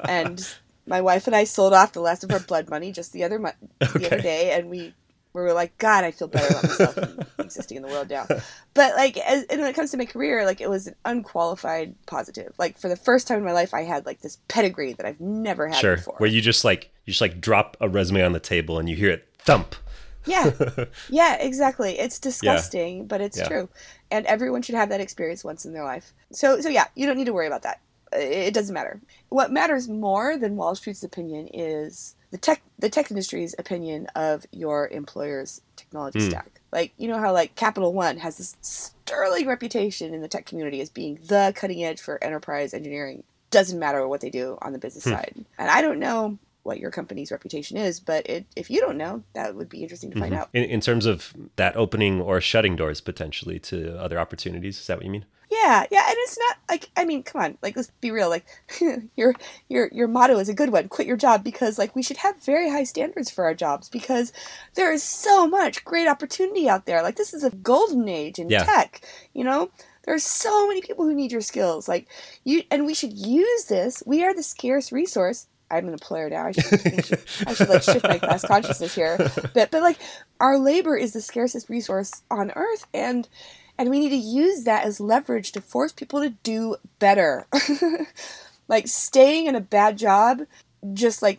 and 0.07 0.47
my 0.87 1.01
wife 1.01 1.27
and 1.27 1.35
I 1.35 1.45
sold 1.45 1.73
off 1.73 1.93
the 1.93 2.01
last 2.01 2.23
of 2.23 2.31
our 2.31 2.41
blood 2.41 2.69
money 2.69 2.93
just 2.93 3.13
the 3.15 3.25
other 3.25 3.39
mo- 3.39 3.53
the 3.79 4.07
other 4.07 4.21
day, 4.21 4.51
and 4.53 4.69
we 4.69 4.93
we 5.35 5.43
were 5.43 5.53
like, 5.53 5.77
God, 5.79 6.05
I 6.05 6.11
feel 6.11 6.29
better 6.29 6.47
about 6.49 6.65
myself 6.65 6.99
existing 7.39 7.77
in 7.77 7.83
the 7.83 7.89
world 7.89 8.11
now. 8.11 8.27
But 8.75 8.95
like, 8.97 9.17
as, 9.19 9.45
and 9.45 9.61
when 9.61 9.69
it 9.71 9.75
comes 9.77 9.91
to 9.93 9.97
my 9.97 10.05
career, 10.07 10.45
like 10.45 10.61
it 10.61 10.71
was 10.71 10.87
an 10.87 10.95
unqualified 11.05 11.95
positive. 12.07 12.55
Like 12.59 12.79
for 12.79 12.89
the 12.89 12.97
first 12.97 13.29
time 13.29 13.39
in 13.39 13.45
my 13.45 13.53
life, 13.53 13.75
I 13.75 13.83
had 13.83 14.07
like 14.07 14.21
this 14.21 14.39
pedigree 14.49 14.95
that 14.95 15.07
I've 15.07 15.21
never 15.21 15.69
had 15.69 15.77
Sure. 15.77 15.97
before. 15.97 16.15
Where 16.19 16.31
you 16.31 16.41
just 16.41 16.65
like 16.65 16.91
you 17.05 17.13
just 17.13 17.21
like 17.21 17.41
drop 17.41 17.77
a 17.81 17.89
resume 17.89 18.23
on 18.23 18.33
the 18.33 18.41
table 18.41 18.79
and 18.79 18.89
you 18.89 18.97
hear 18.97 19.11
it 19.11 19.29
thump. 19.39 19.75
Yeah. 20.27 20.51
yeah, 21.09 21.37
exactly. 21.37 21.99
It's 21.99 22.19
disgusting, 22.19 23.07
but 23.07 23.21
it's 23.21 23.39
Yeah. 23.39 23.49
true. 23.49 23.69
And 24.11 24.27
everyone 24.27 24.63
should 24.63 24.75
have 24.75 24.89
that 24.91 25.01
experience 25.01 25.45
once 25.45 25.65
in 25.65 25.73
their 25.73 25.85
life. 25.85 26.13
So 26.33 26.61
so 26.61 26.69
yeah, 26.69 26.87
you 26.95 27.07
don't 27.07 27.17
need 27.17 27.27
to 27.27 27.33
worry 27.33 27.47
about 27.47 27.63
that. 27.63 27.81
It 28.13 28.55
doesn't 28.55 28.73
matter. 28.75 29.01
What 29.29 29.53
matters 29.53 29.87
more 29.89 30.37
than 30.39 30.57
Wall 30.57 30.75
Street's 30.75 31.03
opinion 31.03 31.49
is 31.53 32.15
the 32.31 32.39
tech 32.39 32.63
the 32.79 32.89
tech 32.91 33.11
industry's 33.11 33.55
opinion 33.59 34.07
of 34.15 34.47
your 34.53 34.89
employer's 34.89 35.61
technology 35.77 36.21
Hmm. 36.21 36.31
stack. 36.31 36.61
Like 36.73 36.93
you 36.97 37.09
know 37.09 37.19
how 37.19 37.33
like 37.33 37.55
Capital 37.55 37.93
One 37.93 38.19
has 38.19 38.37
this 38.39 38.57
sterling 38.61 39.47
reputation 39.47 40.13
in 40.15 40.21
the 40.21 40.29
tech 40.29 40.47
community 40.47 40.81
as 40.81 40.91
being 40.91 41.19
the 41.27 41.53
cutting 41.57 41.83
edge 41.85 42.01
for 42.01 42.23
enterprise 42.23 42.75
engineering. 42.75 43.23
Doesn't 43.51 43.79
matter 43.79 44.07
what 44.07 44.21
they 44.21 44.31
do 44.31 44.59
on 44.61 44.73
the 44.73 44.79
business 44.79 45.05
Hmm. 45.05 45.11
side. 45.13 45.45
And 45.59 45.71
I 45.71 45.81
don't 45.81 45.99
know 45.99 46.39
what 46.69 46.79
your 46.79 46.93
company's 46.93 47.33
reputation 47.33 47.77
is, 47.77 47.99
but 47.99 48.29
it, 48.29 48.47
if 48.55 48.71
you 48.71 48.81
don't 48.81 48.99
know, 48.99 49.25
that 49.33 49.57
would 49.57 49.69
be 49.69 49.83
interesting 49.83 50.11
to 50.13 50.21
find 50.21 50.33
mm-hmm. 50.33 50.43
out. 50.43 50.51
In, 50.53 50.65
in 50.65 50.81
terms 50.81 51.07
of 51.07 51.35
that 51.57 51.75
opening 51.77 52.21
or 52.21 52.41
shutting 52.41 52.77
doors 52.77 53.01
potentially 53.01 53.59
to 53.61 53.99
other 53.99 54.19
opportunities, 54.19 54.79
is 54.79 54.87
that 54.87 54.99
what 54.99 55.07
you 55.07 55.11
mean? 55.11 55.25
Yeah, 55.51 55.87
yeah, 55.91 56.05
and 56.07 56.17
it's 56.19 56.39
not 56.39 56.59
like 56.69 56.91
I 56.95 57.07
mean, 57.07 57.23
come 57.23 57.41
on, 57.41 57.59
like 57.63 57.75
let's 57.75 57.91
be 58.03 58.11
real. 58.11 58.29
Like 58.29 58.45
your 59.17 59.35
your 59.69 59.89
your 59.93 60.07
motto 60.07 60.39
is 60.39 60.51
a 60.51 60.55
good 60.55 60.71
one. 60.71 60.89
Quit 60.89 61.07
your 61.07 61.17
job 61.17 61.43
because 61.43 61.79
like 61.79 61.97
we 61.97 62.03
should 62.03 62.19
have 62.19 62.45
very 62.45 62.69
high 62.71 62.85
standards 62.85 63.31
for 63.31 63.45
our 63.45 63.55
jobs 63.55 63.89
because 63.89 64.31
there 64.75 64.93
is 64.93 65.03
so 65.03 65.47
much 65.49 65.87
great 65.87 66.07
opportunity 66.07 66.69
out 66.69 66.85
there. 66.85 67.03
Like 67.03 67.17
this 67.17 67.33
is 67.33 67.45
a 67.45 67.51
golden 67.51 68.09
age 68.09 68.39
in 68.39 68.51
Yeah. 68.51 68.65
tech. 68.65 69.01
You 69.33 69.45
know, 69.45 69.71
there's 70.05 70.25
so 70.25 70.69
many 70.69 70.83
people 70.83 71.07
who 71.07 71.15
need 71.15 71.33
your 71.33 71.41
skills. 71.41 71.89
Like 71.89 72.09
you, 72.45 72.63
and 72.71 72.85
we 72.85 72.93
should 72.93 73.15
use 73.15 73.65
this. 73.65 74.03
We 74.05 74.25
are 74.25 74.35
the 74.35 74.43
scarce 74.43 74.93
resource. 74.93 75.47
I'm 75.71 75.87
an 75.87 75.93
employer 75.93 76.31
now. 76.31 76.47
I 76.47 76.53
should, 76.53 76.87
I 76.87 77.01
should, 77.03 77.21
I 77.47 77.55
should 77.55 77.69
like 77.69 77.83
shift 77.83 78.05
my 78.05 78.19
class 78.19 78.45
consciousness 78.45 78.95
here. 78.95 79.19
But 79.55 79.71
but 79.71 79.83
like 79.83 79.99
our 80.41 80.59
labor 80.59 80.97
is 80.97 81.13
the 81.13 81.21
scarcest 81.21 81.69
resource 81.69 82.23
on 82.31 82.53
earth, 82.57 82.87
and 82.95 83.29
and 83.77 83.91
we 83.91 84.01
need 84.01 84.11
to 84.11 84.17
use 84.17 84.65
that 84.65 84.85
as 84.85 85.01
leverage 85.01 85.53
to 85.53 85.61
force 85.61 85.93
people 85.93 86.21
to 86.21 86.31
do 86.31 86.77
better. 86.99 87.47
like 88.69 88.89
staying 88.89 89.47
in 89.47 89.55
a 89.55 89.61
bad 89.61 89.99
job 89.99 90.43
just 90.93 91.23
like 91.23 91.39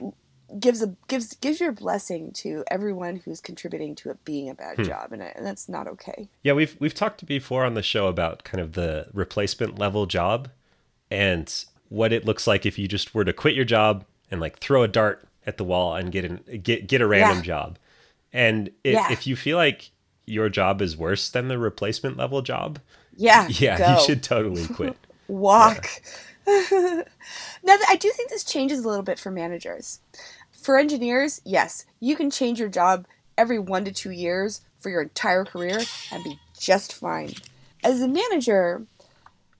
gives 0.59 0.81
a 0.81 0.95
gives 1.07 1.35
gives 1.35 1.59
your 1.59 1.71
blessing 1.71 2.31
to 2.31 2.63
everyone 2.71 3.17
who's 3.17 3.39
contributing 3.39 3.93
to 3.95 4.09
it 4.09 4.23
being 4.25 4.49
a 4.49 4.55
bad 4.55 4.77
hmm. 4.77 4.83
job 4.83 5.11
and, 5.11 5.21
I- 5.21 5.33
and 5.35 5.45
that's 5.45 5.69
not 5.69 5.87
okay. 5.87 6.29
Yeah, 6.41 6.53
we've 6.53 6.75
we've 6.79 6.93
talked 6.93 7.25
before 7.25 7.65
on 7.65 7.75
the 7.75 7.83
show 7.83 8.07
about 8.07 8.43
kind 8.43 8.61
of 8.61 8.73
the 8.73 9.07
replacement 9.13 9.77
level 9.77 10.05
job 10.05 10.49
and 11.11 11.65
what 11.89 12.13
it 12.13 12.25
looks 12.25 12.47
like 12.47 12.65
if 12.65 12.77
you 12.79 12.87
just 12.87 13.13
were 13.13 13.25
to 13.25 13.33
quit 13.33 13.55
your 13.55 13.65
job 13.65 14.05
and 14.31 14.39
like 14.41 14.59
throw 14.59 14.83
a 14.83 14.87
dart 14.87 15.27
at 15.45 15.57
the 15.57 15.63
wall 15.63 15.95
and 15.95 16.11
get 16.11 16.25
an 16.25 16.41
get 16.63 16.87
get 16.87 17.01
a 17.01 17.07
random 17.07 17.37
Yeah. 17.37 17.43
job. 17.43 17.79
And 18.31 18.67
if, 18.83 18.93
Yeah. 18.93 19.11
if 19.11 19.25
you 19.25 19.35
feel 19.35 19.57
like 19.57 19.89
your 20.25 20.49
job 20.49 20.81
is 20.81 20.95
worse 20.95 21.29
than 21.29 21.47
the 21.47 21.57
replacement 21.57 22.17
level 22.17 22.41
job, 22.41 22.79
Yeah. 23.15 23.47
yeah, 23.49 23.77
go. 23.77 23.93
you 23.95 24.05
should 24.05 24.21
totally 24.23 24.67
quit. 24.67 24.95
walk. 25.27 25.87
now, 26.71 27.03
I 27.87 27.97
do 27.99 28.09
think 28.11 28.29
this 28.29 28.43
changes 28.43 28.79
a 28.83 28.87
little 28.87 29.03
bit 29.03 29.19
for 29.19 29.31
managers. 29.31 29.99
For 30.51 30.77
engineers, 30.77 31.41
yes, 31.45 31.85
you 31.99 32.15
can 32.15 32.29
change 32.31 32.59
your 32.59 32.69
job 32.69 33.05
every 33.37 33.59
one 33.59 33.85
to 33.85 33.91
two 33.91 34.11
years 34.11 34.61
for 34.79 34.89
your 34.89 35.01
entire 35.03 35.45
career 35.45 35.79
and 36.11 36.23
be 36.23 36.39
just 36.59 36.93
fine. 36.93 37.33
As 37.83 38.01
a 38.01 38.07
manager, 38.07 38.83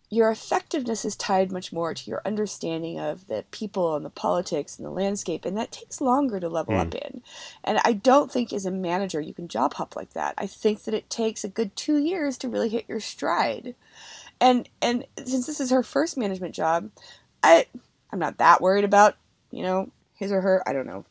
your 0.10 0.32
effectiveness 0.32 1.06
is 1.06 1.16
tied 1.16 1.52
much 1.52 1.72
more 1.72 1.94
to 1.94 2.10
your 2.10 2.22
understanding 2.26 3.00
of 3.00 3.28
the 3.28 3.46
people 3.52 3.96
and 3.96 4.04
the 4.04 4.10
politics 4.10 4.78
and 4.78 4.86
the 4.86 4.92
landscape, 4.92 5.46
and 5.46 5.56
that 5.58 5.72
takes 5.72 6.02
longer 6.02 6.40
to 6.40 6.50
level 6.50 6.78
up 6.78 6.94
hmm. 6.94 6.98
in. 6.98 7.22
And 7.64 7.80
I 7.86 7.94
don't 7.94 8.32
think 8.32 8.52
as 8.52 8.66
a 8.66 8.72
manager 8.72 9.22
you 9.22 9.34
can 9.34 9.48
job 9.48 9.76
hop 9.76 9.96
like 9.96 10.14
that. 10.14 10.34
I 10.38 10.48
think 10.48 10.84
that 10.84 10.94
it 10.94 11.10
takes 11.10 11.44
a 11.44 11.50
good 11.50 11.76
two 11.76 11.98
years 11.98 12.38
to 12.40 12.50
really 12.50 12.70
hit 12.70 12.86
your 12.88 13.00
stride 13.00 13.76
and 14.42 14.70
and 14.82 15.06
since 15.18 15.46
this 15.46 15.60
is 15.60 15.72
her 15.72 15.84
first 15.84 16.18
management 16.18 16.56
job, 16.56 16.90
I 17.44 17.66
I'm 18.12 18.20
not 18.20 18.38
that 18.38 18.62
worried 18.62 18.86
about 18.86 19.16
you 19.52 19.64
know 19.64 19.92
his 20.16 20.32
or 20.32 20.42
her 20.42 20.64
I 20.68 20.74
don't 20.74 20.88
know 20.88 21.06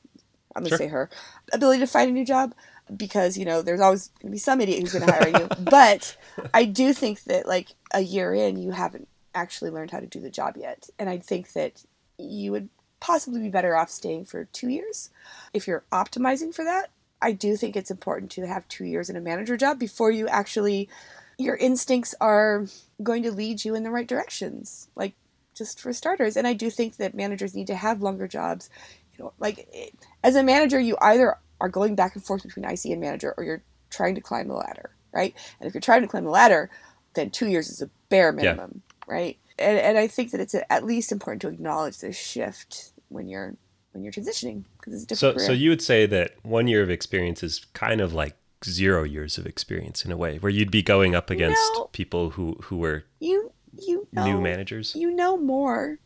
I'm 0.57 0.63
gonna 0.63 0.71
Sure. 0.71 0.79
say 0.79 0.89
her 0.89 1.11
ability 1.53 1.81
to 1.81 1.87
find 1.87 2.11
a 2.11 2.13
new 2.13 2.25
job 2.25 2.55
because 2.97 3.37
you 3.37 3.45
know 3.45 3.61
there's 3.61 3.81
always 3.81 4.09
gonna 4.21 4.33
be 4.33 4.39
some 4.39 4.61
idiot 4.61 4.81
who's 4.81 4.93
gonna 4.93 5.13
hire 5.13 5.29
you. 5.29 5.49
But 5.59 6.17
I 6.55 6.65
do 6.65 6.93
think 6.93 7.25
that 7.25 7.47
like 7.47 7.69
a 7.93 8.01
year 8.01 8.35
in 8.35 8.57
you 8.57 8.73
haven't 8.73 9.09
actually 9.35 9.71
learned 9.71 9.91
how 9.91 10.01
to 10.01 10.07
do 10.07 10.21
the 10.21 10.31
job 10.31 10.57
yet, 10.57 10.89
and 10.99 11.09
I 11.09 11.19
think 11.19 11.53
that 11.53 11.85
you 12.19 12.53
would 12.53 12.69
possibly 13.01 13.41
be 13.41 13.49
better 13.49 13.77
off 13.77 13.91
staying 13.91 14.25
for 14.25 14.45
two 14.47 14.69
years. 14.69 15.11
If 15.53 15.67
you're 15.67 15.85
optimizing 15.93 16.55
for 16.55 16.65
that. 16.65 16.91
I 17.21 17.33
do 17.33 17.57
think 17.57 17.75
it's 17.75 17.91
important 17.91 18.31
to 18.33 18.47
have 18.47 18.69
two 18.69 18.85
years 18.85 19.11
in 19.11 19.17
a 19.17 19.21
manager 19.21 19.57
job 19.57 19.79
before 19.79 20.11
you 20.11 20.29
actually 20.29 20.89
your 21.37 21.57
instincts 21.57 22.15
are 22.21 22.67
going 23.03 23.23
to 23.23 23.31
lead 23.31 23.65
you 23.65 23.75
in 23.75 23.85
the 23.85 23.91
right 23.91 24.07
directions 24.07 24.89
like 24.97 25.15
just 25.55 25.81
for 25.81 25.93
starters. 25.93 26.37
And 26.37 26.47
i 26.47 26.53
do 26.53 26.71
think 26.71 26.97
that 26.97 27.15
managers 27.15 27.55
need 27.55 27.67
to 27.69 27.77
have 27.77 28.03
longer 28.03 28.29
jobs. 28.29 28.71
You 29.13 29.25
know 29.25 29.33
like 29.39 29.69
it, 29.73 29.95
as 30.23 30.37
a 30.37 30.43
manager 30.43 30.79
you 30.79 30.97
either 31.01 31.37
are 31.61 31.69
going 31.69 31.97
back 31.97 32.15
and 32.15 32.25
forth 32.25 32.45
between 32.45 32.65
ic 32.65 32.85
and 32.85 33.01
manager 33.01 33.35
or 33.37 33.43
you're 33.43 33.63
trying 33.91 34.15
to 34.15 34.21
climb 34.21 34.47
the 34.47 34.55
ladder 34.55 34.91
right? 35.13 35.35
And 35.59 35.67
if 35.67 35.75
you're 35.75 35.81
trying 35.81 36.03
to 36.03 36.09
climb 36.09 36.25
the 36.25 36.31
ladder 36.31 36.71
then 37.19 37.31
two 37.31 37.49
years 37.49 37.69
is 37.69 37.83
a 37.83 37.91
bare 38.09 38.33
minimum 38.33 38.83
right 39.07 39.37
and, 39.59 39.79
and 39.79 39.99
i 39.99 40.07
think 40.07 40.31
that 40.31 40.41
it's 40.41 40.55
at 40.71 40.85
least 40.85 41.13
important 41.13 41.43
to 41.43 41.49
acknowledge 41.49 41.99
this 41.99 42.17
shift 42.17 42.93
when 43.09 43.29
you're 43.29 43.55
when 43.93 44.03
you're 44.05 44.13
transitioning 44.13 44.65
because 44.79 45.03
it's 45.03 45.13
a 45.13 45.17
So 45.17 45.29
different 45.29 45.41
so 45.41 45.47
career. 45.49 45.59
you 45.59 45.71
would 45.71 45.83
say 45.83 46.07
that 46.07 46.33
one 46.43 46.67
year 46.69 46.83
of 46.83 46.91
experience 46.91 47.43
is 47.43 47.65
kind 47.75 48.01
of 48.01 48.13
like 48.13 48.37
zero 48.65 49.03
years 49.05 49.39
of 49.39 49.47
experience 49.47 50.05
in 50.05 50.11
a 50.13 50.17
way, 50.17 50.39
where 50.39 50.51
you'd 50.51 50.71
be 50.71 50.83
going 50.83 51.15
up 51.15 51.31
against 51.31 51.61
No. 51.77 51.85
people 51.93 52.31
who 52.31 52.57
who 52.65 52.77
were 52.79 53.05
you 53.21 53.53
you 53.79 54.07
know 54.13 54.25
new 54.25 54.41
managers. 54.41 54.95
you 54.97 55.11
know 55.11 55.37
more. 55.39 55.99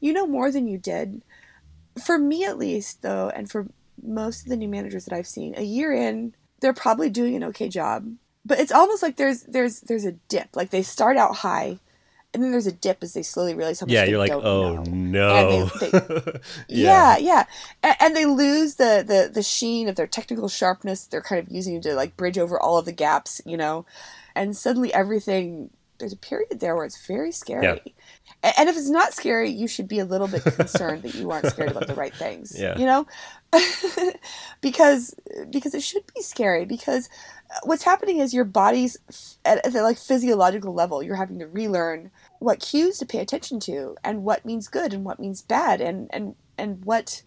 You 0.00 0.12
know 0.12 0.26
more 0.26 0.50
than 0.50 0.66
you 0.68 0.76
did. 0.76 1.22
For 2.04 2.18
me, 2.18 2.44
at 2.44 2.58
least, 2.58 3.02
though, 3.02 3.30
and 3.30 3.48
for 3.50 3.68
most 4.02 4.42
of 4.42 4.48
the 4.48 4.56
new 4.56 4.68
managers 4.68 5.04
that 5.06 5.14
I've 5.14 5.26
seen, 5.26 5.54
a 5.56 5.62
year 5.62 5.92
in, 5.94 6.34
they're 6.60 6.72
probably 6.74 7.08
doing 7.10 7.36
an 7.36 7.44
okay 7.44 7.68
job. 7.68 8.12
But 8.44 8.58
it's 8.60 8.72
almost 8.72 9.02
like 9.02 9.16
there's 9.16 9.42
there's 9.42 9.80
there's 9.80 10.04
a 10.04 10.12
dip. 10.28 10.54
Like 10.54 10.70
they 10.70 10.82
start 10.82 11.16
out 11.16 11.36
high, 11.36 11.78
and 12.34 12.42
then 12.42 12.50
there's 12.50 12.66
a 12.66 12.72
dip 12.72 13.02
as 13.02 13.14
they 13.14 13.22
slowly 13.22 13.54
realize 13.54 13.80
how 13.80 13.86
much 13.86 13.92
yeah, 13.94 14.04
they 14.04 14.10
you're 14.10 14.18
like, 14.18 14.32
oh 14.32 14.82
know. 14.82 14.82
no. 14.84 15.68
And 15.82 16.40
Yeah, 16.68 17.16
yeah, 17.16 17.44
and, 17.82 17.96
and 18.00 18.16
they 18.16 18.26
lose 18.26 18.74
the, 18.74 19.02
the 19.06 19.30
the 19.32 19.42
sheen 19.42 19.88
of 19.88 19.96
their 19.96 20.06
technical 20.06 20.48
sharpness. 20.48 21.06
They're 21.06 21.22
kind 21.22 21.40
of 21.46 21.52
using 21.52 21.80
to 21.82 21.94
like 21.94 22.16
bridge 22.16 22.38
over 22.38 22.60
all 22.60 22.76
of 22.78 22.84
the 22.84 22.92
gaps, 22.92 23.40
you 23.46 23.56
know, 23.56 23.86
and 24.34 24.56
suddenly 24.56 24.92
everything. 24.92 25.70
There's 25.98 26.12
a 26.12 26.16
period 26.16 26.58
there 26.58 26.74
where 26.74 26.84
it's 26.84 27.06
very 27.06 27.30
scary, 27.30 27.62
Yeah. 27.62 27.76
A- 28.42 28.58
and 28.60 28.68
if 28.68 28.76
it's 28.76 28.90
not 28.90 29.14
scary, 29.14 29.48
you 29.48 29.68
should 29.68 29.86
be 29.86 30.00
a 30.00 30.04
little 30.04 30.26
bit 30.26 30.42
concerned 30.42 31.04
that 31.04 31.14
you 31.14 31.30
aren't 31.30 31.46
scared 31.46 31.70
about 31.70 31.86
the 31.86 31.94
right 31.94 32.12
things. 32.14 32.52
Yeah. 32.58 32.76
you 32.76 32.84
know, 32.84 33.06
because 34.60 35.14
because 35.50 35.74
it 35.74 35.82
should 35.82 36.04
be 36.14 36.22
scary 36.22 36.64
because 36.64 37.08
uh, 37.50 37.58
what's 37.64 37.84
happening 37.84 38.18
is 38.18 38.34
your 38.34 38.44
body's 38.44 38.96
at, 39.44 39.64
at 39.64 39.72
the 39.72 39.82
like 39.82 39.98
physiological 39.98 40.72
level 40.72 41.02
you're 41.02 41.16
having 41.16 41.38
to 41.38 41.46
relearn 41.46 42.10
what 42.38 42.60
cues 42.60 42.98
to 42.98 43.06
pay 43.06 43.18
attention 43.18 43.60
to 43.60 43.96
and 44.04 44.24
what 44.24 44.44
means 44.44 44.68
good 44.68 44.92
and 44.92 45.04
what 45.04 45.20
means 45.20 45.42
bad 45.42 45.80
and 45.80 46.08
and 46.12 46.34
and 46.58 46.84
what 46.84 47.22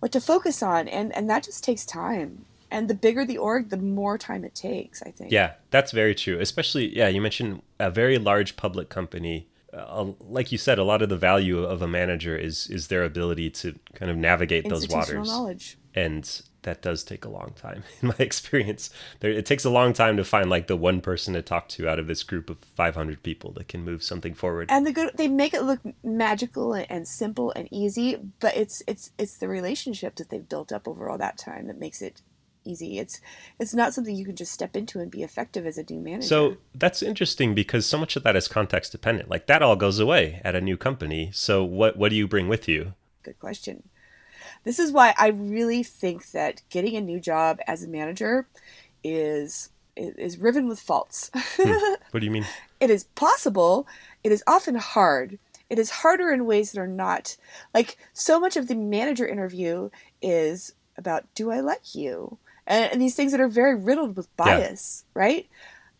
what 0.00 0.12
to 0.12 0.20
focus 0.20 0.62
on 0.62 0.88
and 0.88 1.14
and 1.14 1.28
that 1.28 1.44
just 1.44 1.64
takes 1.64 1.84
time 1.84 2.44
and 2.70 2.88
the 2.88 2.94
bigger 2.94 3.24
the 3.24 3.38
org 3.38 3.70
the 3.70 3.76
more 3.76 4.18
time 4.18 4.44
it 4.44 4.54
takes 4.54 5.02
i 5.02 5.10
think 5.10 5.30
Yeah, 5.32 5.52
that's 5.70 5.92
very 5.92 6.14
true. 6.14 6.38
Especially, 6.40 6.96
yeah, 6.96 7.08
you 7.08 7.20
mentioned 7.20 7.62
a 7.78 7.90
very 7.90 8.18
large 8.18 8.56
public 8.56 8.88
company. 8.88 9.48
Uh, 9.72 10.12
like 10.20 10.50
you 10.50 10.58
said, 10.58 10.78
a 10.78 10.84
lot 10.84 11.02
of 11.02 11.08
the 11.08 11.16
value 11.16 11.62
of 11.62 11.82
a 11.82 11.88
manager 11.88 12.36
is 12.36 12.68
is 12.68 12.88
their 12.88 13.04
ability 13.04 13.50
to 13.50 13.78
kind 13.94 14.10
of 14.10 14.16
navigate 14.16 14.68
those 14.68 14.88
waters, 14.88 15.28
knowledge 15.28 15.76
and 15.94 16.42
that 16.62 16.82
does 16.82 17.04
take 17.04 17.24
a 17.24 17.28
long 17.28 17.52
time. 17.56 17.82
In 18.02 18.08
my 18.08 18.14
experience, 18.18 18.90
there 19.20 19.30
it 19.30 19.46
takes 19.46 19.64
a 19.64 19.70
long 19.70 19.92
time 19.92 20.16
to 20.16 20.24
find 20.24 20.50
like 20.50 20.66
the 20.66 20.76
one 20.76 21.00
person 21.00 21.34
to 21.34 21.42
talk 21.42 21.68
to 21.70 21.88
out 21.88 21.98
of 21.98 22.06
this 22.06 22.22
group 22.22 22.50
of 22.50 22.58
500 22.58 23.22
people 23.22 23.52
that 23.52 23.68
can 23.68 23.84
move 23.84 24.02
something 24.02 24.34
forward. 24.34 24.68
and 24.70 24.86
the 24.86 24.92
good 24.92 25.10
they 25.14 25.28
make 25.28 25.54
it 25.54 25.62
look 25.62 25.80
magical 26.02 26.72
and, 26.72 26.86
and 26.90 27.08
simple 27.08 27.52
and 27.56 27.68
easy 27.70 28.16
but 28.40 28.56
it's 28.56 28.82
it's 28.86 29.12
it's 29.18 29.36
the 29.36 29.48
relationship 29.48 30.16
that 30.16 30.30
they've 30.30 30.48
built 30.48 30.72
up 30.72 30.86
over 30.86 31.08
all 31.08 31.18
that 31.18 31.38
time 31.38 31.66
that 31.66 31.78
makes 31.78 32.02
it 32.02 32.22
easy. 32.68 32.98
It's 32.98 33.20
it's 33.58 33.74
not 33.74 33.94
something 33.94 34.14
you 34.14 34.24
can 34.24 34.36
just 34.36 34.52
step 34.52 34.76
into 34.76 35.00
and 35.00 35.10
be 35.10 35.22
effective 35.22 35.66
as 35.66 35.78
a 35.78 35.84
new 35.88 36.00
manager. 36.00 36.26
So 36.26 36.56
that's 36.74 37.02
interesting 37.02 37.54
because 37.54 37.86
so 37.86 37.98
much 37.98 38.16
of 38.16 38.22
that 38.24 38.36
is 38.36 38.48
context 38.48 38.92
dependent. 38.92 39.30
Like 39.30 39.46
that 39.46 39.62
all 39.62 39.76
goes 39.76 39.98
away 39.98 40.40
at 40.44 40.54
a 40.54 40.60
new 40.60 40.76
company. 40.76 41.30
So 41.32 41.64
what 41.64 41.96
what 41.96 42.10
do 42.10 42.16
you 42.16 42.28
bring 42.28 42.48
with 42.48 42.68
you? 42.68 42.94
good 43.22 43.38
question. 43.38 43.82
This 44.64 44.78
is 44.78 44.92
why 44.92 45.14
i 45.18 45.28
really 45.28 45.82
think 45.82 46.30
that 46.32 46.62
getting 46.70 46.96
a 46.96 47.00
new 47.00 47.20
job 47.20 47.58
as 47.66 47.82
a 47.82 47.88
manager 47.88 48.48
is 49.04 49.70
is, 49.96 50.14
is 50.14 50.38
riven 50.38 50.68
with 50.68 50.80
faults. 50.80 51.30
Hmm. 51.34 51.72
What 52.10 52.20
do 52.20 52.26
you 52.26 52.32
mean? 52.32 52.46
it 52.80 52.90
is 52.90 53.04
possible. 53.04 53.86
It 54.24 54.32
is 54.32 54.42
often 54.46 54.76
hard. 54.76 55.38
It 55.68 55.78
is 55.78 55.90
harder 55.90 56.30
in 56.30 56.46
ways 56.46 56.72
that 56.72 56.80
are 56.80 56.86
not. 56.86 57.36
Like 57.74 57.98
so 58.14 58.40
much 58.40 58.56
of 58.56 58.68
the 58.68 58.74
manager 58.74 59.26
interview 59.26 59.90
is 60.22 60.72
about 60.98 61.32
do 61.34 61.50
i 61.50 61.60
like 61.60 61.94
you 61.94 62.36
and, 62.68 62.92
and 62.92 63.02
these 63.02 63.16
things 63.16 63.32
that 63.32 63.40
are 63.40 63.48
very 63.48 63.74
riddled 63.74 64.16
with 64.16 64.34
bias, 64.36 65.04
yeah. 65.16 65.22
right? 65.22 65.48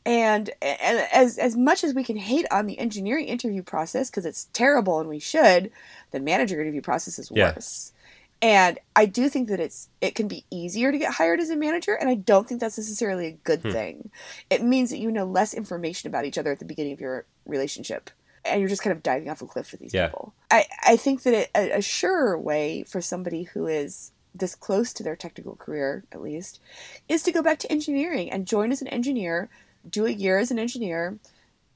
And, 0.07 0.51
and 0.63 1.07
as 1.13 1.37
as 1.37 1.57
much 1.57 1.83
as 1.83 1.93
we 1.93 2.05
can 2.05 2.17
hate 2.17 2.47
on 2.51 2.67
the 2.67 2.79
engineering 2.79 3.27
interview 3.27 3.63
process 3.63 4.09
because 4.09 4.25
it's 4.25 4.45
terrible 4.53 5.01
and 5.01 5.09
we 5.09 5.19
should, 5.19 5.71
the 6.13 6.21
manager 6.21 6.61
interview 6.61 6.81
process 6.81 7.19
is 7.19 7.31
yeah. 7.35 7.53
worse. 7.55 7.93
And 8.41 8.79
I 8.95 9.07
do 9.07 9.29
think 9.29 9.49
that 9.49 9.59
it's 9.59 9.89
it 10.01 10.15
can 10.15 10.29
be 10.29 10.45
easier 10.51 10.93
to 10.93 10.99
get 10.99 11.15
hired 11.15 11.41
as 11.41 11.51
a 11.51 11.57
manager, 11.57 11.95
and 11.95 12.09
I 12.09 12.15
don't 12.15 12.49
think 12.49 12.61
that's 12.61 12.79
necessarily 12.79 13.27
a 13.27 13.33
good 13.33 13.63
hmm. 13.63 13.73
thing. 13.73 14.11
It 14.49 14.63
means 14.63 14.91
that 14.91 14.99
you 14.99 15.11
know 15.11 15.25
less 15.25 15.53
information 15.53 16.09
about 16.09 16.25
each 16.25 16.39
other 16.39 16.53
at 16.53 16.61
the 16.61 16.65
beginning 16.65 16.93
of 16.93 17.01
your 17.01 17.27
relationship, 17.47 18.11
and 18.45 18.61
you're 18.61 18.69
just 18.69 18.83
kind 18.83 18.97
of 18.97 19.03
diving 19.03 19.29
off 19.29 19.43
a 19.43 19.47
cliff 19.47 19.73
with 19.73 19.81
these 19.81 19.93
yeah. 19.93 20.07
people. 20.07 20.35
I 20.51 20.67
I 20.85 20.97
think 20.97 21.25
that 21.25 21.35
it, 21.35 21.51
a, 21.55 21.79
a 21.79 21.83
surer 21.83 22.39
way 22.39 22.85
for 22.85 23.01
somebody 23.01 23.43
who 23.43 23.67
is 23.67 24.13
this 24.35 24.55
close 24.55 24.93
to 24.93 25.03
their 25.03 25.17
technical 25.17 25.57
career, 25.57 26.05
at 26.13 26.23
least, 26.23 26.61
is 27.09 27.23
to 27.23 27.33
go 27.33 27.43
back 27.43 27.59
to 27.61 27.73
engineering 27.73 28.31
and 28.31 28.47
join 28.47 28.73
as 28.73 28.83
an 28.83 28.89
engineer, 28.89 29.49
do 29.89 30.07
a 30.07 30.11
year 30.11 30.39
as 30.39 30.51
an 30.51 30.59
engineer, 30.59 31.19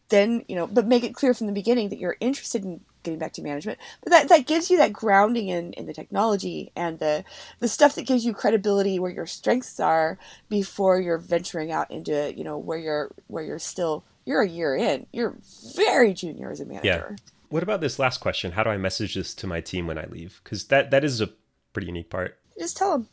then 0.09 0.45
you 0.49 0.55
know, 0.55 0.67
but 0.67 0.87
make 0.87 1.05
it 1.05 1.15
clear 1.15 1.35
from 1.35 1.47
the 1.47 1.53
beginning 1.53 1.89
that 1.89 1.99
you're 1.99 2.17
interested 2.21 2.65
in 2.65 2.81
getting 3.03 3.19
back 3.19 3.33
to 3.33 3.43
management. 3.43 3.79
But 4.03 4.11
that, 4.11 4.29
that 4.29 4.47
gives 4.47 4.71
you 4.71 4.77
that 4.79 4.93
grounding 4.93 5.49
in, 5.49 5.73
in 5.73 5.87
the 5.87 5.95
technology 5.95 6.71
and 6.77 6.99
the 6.99 7.25
the 7.59 7.69
stuff 7.69 7.95
that 7.97 8.07
gives 8.07 8.25
you 8.25 8.33
credibility 8.33 8.99
where 8.99 9.11
your 9.11 9.27
strengths 9.27 9.81
are 9.81 10.19
before 10.49 11.01
you're 11.01 11.19
venturing 11.19 11.73
out 11.73 11.91
into, 11.91 12.33
you 12.37 12.45
know, 12.45 12.59
where 12.59 12.79
you're 12.79 13.11
where 13.27 13.43
you're 13.43 13.59
still 13.59 14.05
you're 14.25 14.43
a 14.43 14.49
year 14.49 14.77
in. 14.77 15.07
You're 15.13 15.37
very 15.75 16.15
junior 16.15 16.51
as 16.51 16.61
a 16.61 16.67
manager. 16.67 16.85
Yeah. 16.85 17.17
What 17.49 17.63
about 17.63 17.81
this 17.81 17.99
last 17.99 18.21
question? 18.21 18.53
How 18.53 18.63
do 18.63 18.71
I 18.71 18.77
message 18.77 19.15
this 19.15 19.35
to 19.35 19.47
my 19.47 19.61
team 19.61 19.87
when 19.87 19.99
I 19.99 20.07
leave? 20.07 20.41
Because 20.45 20.67
that 20.67 20.91
that 20.91 21.05
is 21.05 21.21
a 21.21 21.31
pretty 21.73 21.89
unique 21.89 22.11
part. 22.11 22.39
Just 22.59 22.77
tell 22.77 22.93
them. 22.93 23.09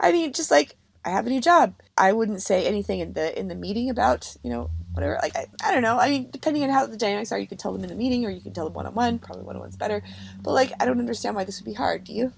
I 0.00 0.12
mean, 0.12 0.32
just 0.32 0.50
like 0.50 0.76
I 1.04 1.10
have 1.10 1.26
a 1.26 1.30
new 1.30 1.40
job. 1.40 1.74
I 1.96 2.12
wouldn't 2.12 2.42
say 2.42 2.66
anything 2.66 3.00
in 3.00 3.12
the 3.12 3.38
in 3.38 3.48
the 3.48 3.54
meeting 3.54 3.90
about 3.90 4.36
you 4.42 4.50
know 4.50 4.70
whatever. 4.92 5.18
Like 5.22 5.36
I, 5.36 5.46
I 5.62 5.72
don't 5.72 5.82
know. 5.82 5.98
I 5.98 6.08
mean, 6.08 6.30
depending 6.30 6.62
on 6.62 6.70
how 6.70 6.86
the 6.86 6.96
dynamics 6.96 7.30
are, 7.32 7.38
you 7.38 7.46
can 7.46 7.58
tell 7.58 7.72
them 7.72 7.82
in 7.82 7.90
the 7.90 7.96
meeting 7.96 8.24
or 8.24 8.30
you 8.30 8.40
can 8.40 8.52
tell 8.52 8.64
them 8.64 8.74
one 8.74 8.86
on 8.86 8.94
one. 8.94 9.18
Probably 9.18 9.44
one 9.44 9.56
on 9.56 9.60
one's 9.60 9.76
better. 9.76 10.02
But 10.42 10.52
like, 10.52 10.72
I 10.80 10.86
don't 10.86 10.98
understand 10.98 11.36
why 11.36 11.44
this 11.44 11.60
would 11.60 11.66
be 11.66 11.74
hard. 11.74 12.04
Do 12.04 12.12
you? 12.12 12.32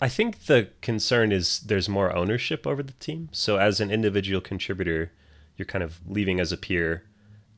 I 0.00 0.08
think 0.08 0.46
the 0.46 0.70
concern 0.82 1.32
is 1.32 1.60
there's 1.60 1.88
more 1.88 2.14
ownership 2.14 2.66
over 2.66 2.82
the 2.82 2.92
team. 2.94 3.28
So 3.32 3.56
as 3.56 3.80
an 3.80 3.90
individual 3.90 4.40
contributor, 4.40 5.12
you're 5.56 5.66
kind 5.66 5.82
of 5.82 6.00
leaving 6.06 6.38
as 6.38 6.52
a 6.52 6.56
peer, 6.56 7.04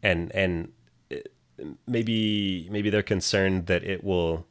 and 0.02 0.32
and 0.34 0.72
uh, 1.12 1.16
maybe 1.86 2.68
maybe 2.70 2.90
they're 2.90 3.02
concerned 3.02 3.66
that 3.66 3.84
it 3.84 4.04
will 4.04 4.46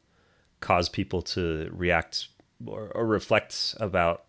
cause 0.60 0.88
people 0.88 1.22
to 1.22 1.70
react 1.72 2.28
or, 2.64 2.90
or 2.94 3.06
reflect 3.06 3.74
about 3.78 4.24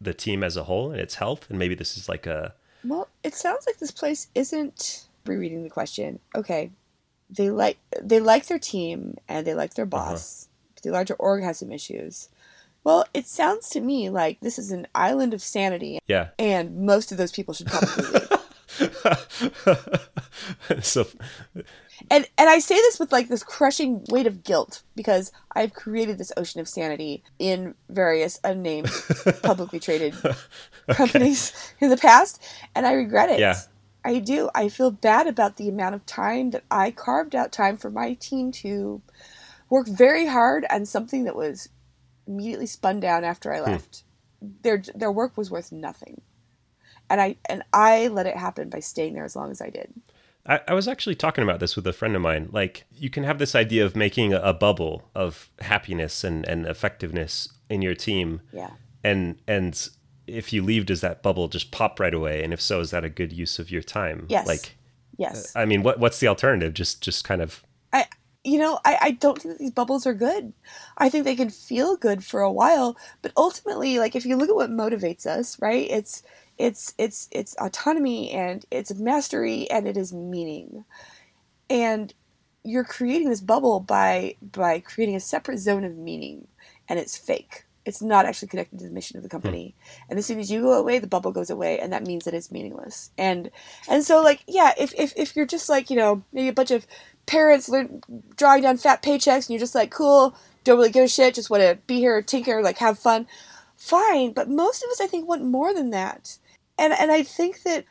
the 0.00 0.14
team 0.14 0.42
as 0.42 0.56
a 0.56 0.64
whole 0.64 0.90
and 0.90 1.00
its 1.00 1.16
health. 1.16 1.48
And 1.48 1.58
maybe 1.58 1.74
this 1.74 1.96
is 1.96 2.08
like 2.08 2.26
a 2.26 2.54
well, 2.84 3.08
it 3.22 3.34
sounds 3.34 3.66
like 3.66 3.78
this 3.78 3.92
place 3.92 4.26
isn't 4.34 5.06
rereading 5.24 5.62
the 5.62 5.70
question. 5.70 6.18
Okay, 6.34 6.70
they 7.30 7.50
like 7.50 7.78
they 8.00 8.20
like 8.20 8.46
their 8.46 8.58
team 8.58 9.16
and 9.28 9.46
they 9.46 9.54
like 9.54 9.74
their 9.74 9.84
uh-huh. 9.84 10.10
boss. 10.12 10.44
Uh-huh. 10.44 10.48
The 10.82 10.90
larger 10.90 11.14
org 11.14 11.44
has 11.44 11.58
some 11.58 11.70
issues. 11.70 12.28
Well, 12.84 13.04
it 13.14 13.28
sounds 13.28 13.70
to 13.70 13.80
me 13.80 14.10
like 14.10 14.40
this 14.40 14.58
is 14.58 14.72
an 14.72 14.88
island 14.94 15.32
of 15.32 15.42
sanity. 15.42 16.00
Yeah. 16.08 16.30
And 16.38 16.84
most 16.84 17.12
of 17.12 17.18
those 17.18 17.30
people 17.30 17.54
should 17.54 17.68
probably 17.68 18.04
leave. 20.78 20.84
so 20.84 21.06
and 22.10 22.26
and 22.38 22.48
I 22.48 22.58
say 22.58 22.74
this 22.74 22.98
with 22.98 23.12
like 23.12 23.28
this 23.28 23.42
crushing 23.42 24.04
weight 24.10 24.26
of 24.26 24.44
guilt 24.44 24.82
because 24.94 25.32
I've 25.54 25.74
created 25.74 26.18
this 26.18 26.32
ocean 26.36 26.60
of 26.60 26.68
sanity 26.68 27.22
in 27.38 27.74
various 27.88 28.40
unnamed 28.44 28.90
publicly 29.42 29.80
traded 29.80 30.14
okay. 30.24 30.34
companies 30.90 31.52
in 31.80 31.90
the 31.90 31.96
past 31.96 32.42
and 32.74 32.86
I 32.86 32.92
regret 32.92 33.30
it. 33.30 33.40
Yeah. 33.40 33.56
I 34.04 34.18
do. 34.18 34.50
I 34.54 34.68
feel 34.68 34.90
bad 34.90 35.28
about 35.28 35.56
the 35.56 35.68
amount 35.68 35.94
of 35.94 36.04
time 36.06 36.50
that 36.50 36.64
I 36.70 36.90
carved 36.90 37.36
out 37.36 37.52
time 37.52 37.76
for 37.76 37.88
my 37.88 38.14
team 38.14 38.50
to 38.52 39.00
work 39.70 39.86
very 39.86 40.26
hard 40.26 40.66
on 40.70 40.86
something 40.86 41.22
that 41.24 41.36
was 41.36 41.68
immediately 42.26 42.66
spun 42.66 42.98
down 42.98 43.22
after 43.22 43.52
I 43.52 43.58
hmm. 43.58 43.70
left. 43.70 44.02
Hmm. 44.40 44.48
Their 44.62 44.82
their 44.94 45.12
work 45.12 45.36
was 45.36 45.50
worth 45.50 45.70
nothing 45.70 46.22
and 47.12 47.20
I 47.20 47.36
and 47.44 47.62
I 47.72 48.08
let 48.08 48.26
it 48.26 48.36
happen 48.36 48.70
by 48.70 48.80
staying 48.80 49.12
there 49.12 49.24
as 49.24 49.36
long 49.36 49.50
as 49.50 49.60
I 49.60 49.68
did. 49.68 49.92
I, 50.46 50.60
I 50.68 50.74
was 50.74 50.88
actually 50.88 51.14
talking 51.14 51.44
about 51.44 51.60
this 51.60 51.76
with 51.76 51.86
a 51.86 51.92
friend 51.92 52.16
of 52.16 52.22
mine. 52.22 52.48
Like 52.52 52.84
you 52.92 53.10
can 53.10 53.24
have 53.24 53.38
this 53.38 53.54
idea 53.54 53.84
of 53.84 53.94
making 53.94 54.32
a, 54.32 54.40
a 54.40 54.52
bubble 54.52 55.08
of 55.14 55.50
happiness 55.60 56.24
and, 56.24 56.46
and 56.46 56.66
effectiveness 56.66 57.48
in 57.68 57.82
your 57.82 57.94
team. 57.94 58.40
Yeah. 58.52 58.70
And 59.04 59.40
and 59.46 59.88
if 60.26 60.52
you 60.52 60.62
leave, 60.62 60.86
does 60.86 61.00
that 61.00 61.22
bubble 61.22 61.48
just 61.48 61.70
pop 61.70 62.00
right 62.00 62.14
away? 62.14 62.42
And 62.42 62.52
if 62.52 62.60
so, 62.60 62.80
is 62.80 62.90
that 62.90 63.04
a 63.04 63.08
good 63.08 63.32
use 63.32 63.58
of 63.58 63.70
your 63.70 63.82
time? 63.82 64.26
Yes. 64.28 64.46
Like 64.46 64.76
Yes. 65.18 65.54
Uh, 65.54 65.60
I 65.60 65.64
mean, 65.64 65.82
what 65.82 65.98
what's 65.98 66.20
the 66.20 66.28
alternative? 66.28 66.74
Just 66.74 67.02
just 67.02 67.24
kind 67.24 67.40
of 67.40 67.62
I 67.92 68.06
you 68.44 68.58
know, 68.58 68.80
I, 68.84 68.98
I 69.00 69.10
don't 69.12 69.40
think 69.40 69.54
that 69.54 69.58
these 69.60 69.70
bubbles 69.70 70.04
are 70.04 70.14
good. 70.14 70.52
I 70.98 71.08
think 71.08 71.24
they 71.24 71.36
can 71.36 71.48
feel 71.50 71.96
good 71.96 72.24
for 72.24 72.40
a 72.40 72.50
while, 72.50 72.96
but 73.22 73.32
ultimately, 73.36 74.00
like 74.00 74.16
if 74.16 74.26
you 74.26 74.36
look 74.36 74.48
at 74.48 74.56
what 74.56 74.70
motivates 74.70 75.26
us, 75.26 75.60
right? 75.60 75.88
It's 75.88 76.24
it's 76.58 76.94
it's 76.98 77.28
it's 77.32 77.54
autonomy 77.56 78.30
and 78.30 78.64
it's 78.70 78.94
mastery 78.94 79.70
and 79.70 79.86
it 79.86 79.96
is 79.96 80.12
meaning. 80.12 80.84
And 81.70 82.12
you're 82.64 82.84
creating 82.84 83.28
this 83.28 83.40
bubble 83.40 83.80
by 83.80 84.36
by 84.40 84.80
creating 84.80 85.16
a 85.16 85.20
separate 85.20 85.58
zone 85.58 85.84
of 85.84 85.96
meaning 85.96 86.46
and 86.88 86.98
it's 86.98 87.16
fake. 87.16 87.64
It's 87.84 88.00
not 88.00 88.26
actually 88.26 88.46
connected 88.46 88.78
to 88.78 88.84
the 88.84 88.92
mission 88.92 89.16
of 89.16 89.24
the 89.24 89.28
company. 89.28 89.74
Hmm. 89.84 90.02
and 90.10 90.18
as 90.18 90.26
soon 90.26 90.38
as 90.38 90.50
you 90.50 90.62
go 90.62 90.72
away 90.78 90.98
the 90.98 91.06
bubble 91.06 91.32
goes 91.32 91.50
away 91.50 91.80
and 91.80 91.92
that 91.92 92.06
means 92.06 92.24
that 92.24 92.34
it's 92.34 92.52
meaningless. 92.52 93.10
And 93.18 93.50
and 93.88 94.04
so 94.04 94.22
like 94.22 94.44
yeah 94.46 94.72
if 94.78 94.94
if, 94.96 95.12
if 95.16 95.34
you're 95.34 95.46
just 95.46 95.68
like 95.68 95.90
you 95.90 95.96
know 95.96 96.22
maybe 96.32 96.48
a 96.48 96.52
bunch 96.52 96.70
of 96.70 96.86
parents 97.26 97.68
learn, 97.68 98.02
drawing 98.36 98.62
down 98.62 98.76
fat 98.76 99.02
paychecks 99.02 99.46
and 99.46 99.50
you're 99.50 99.58
just 99.58 99.74
like 99.74 99.90
cool 99.90 100.36
don't 100.64 100.76
really 100.76 100.90
give 100.90 101.04
a 101.04 101.08
shit 101.08 101.34
just 101.34 101.50
want 101.50 101.62
to 101.62 101.76
be 101.86 101.98
here 101.98 102.22
tinker 102.22 102.62
like 102.62 102.78
have 102.78 102.98
fun. 102.98 103.26
Fine 103.76 104.32
but 104.32 104.48
most 104.48 104.84
of 104.84 104.90
us 104.90 105.00
i 105.00 105.08
think 105.08 105.26
want 105.26 105.42
more 105.44 105.74
than 105.74 105.90
that 105.90 106.38
and 106.78 106.92
and 106.92 107.12
I 107.12 107.22
think 107.22 107.62
that 107.62 107.84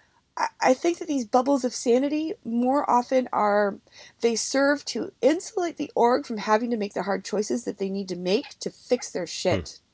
I 0.62 0.74
think 0.74 1.00
that 1.00 1.08
these 1.08 1.26
bubbles 1.26 1.66
of 1.66 1.74
sanity 1.74 2.34
more 2.46 2.90
often 2.90 3.28
are 3.34 3.78
they 4.22 4.36
serve 4.36 4.86
to 4.86 5.12
insulate 5.22 5.78
the 5.78 5.92
org 5.94 6.26
from 6.26 6.38
having 6.38 6.70
to 6.72 6.78
make 6.78 6.94
the 6.94 7.04
hard 7.04 7.26
choices 7.26 7.66
that 7.66 7.78
they 7.78 7.90
need 7.90 8.08
to 8.10 8.16
make 8.16 8.58
to 8.60 8.70
fix 8.70 9.12
their 9.12 9.28
shit. 9.28 9.70
Hmm. 9.70 9.88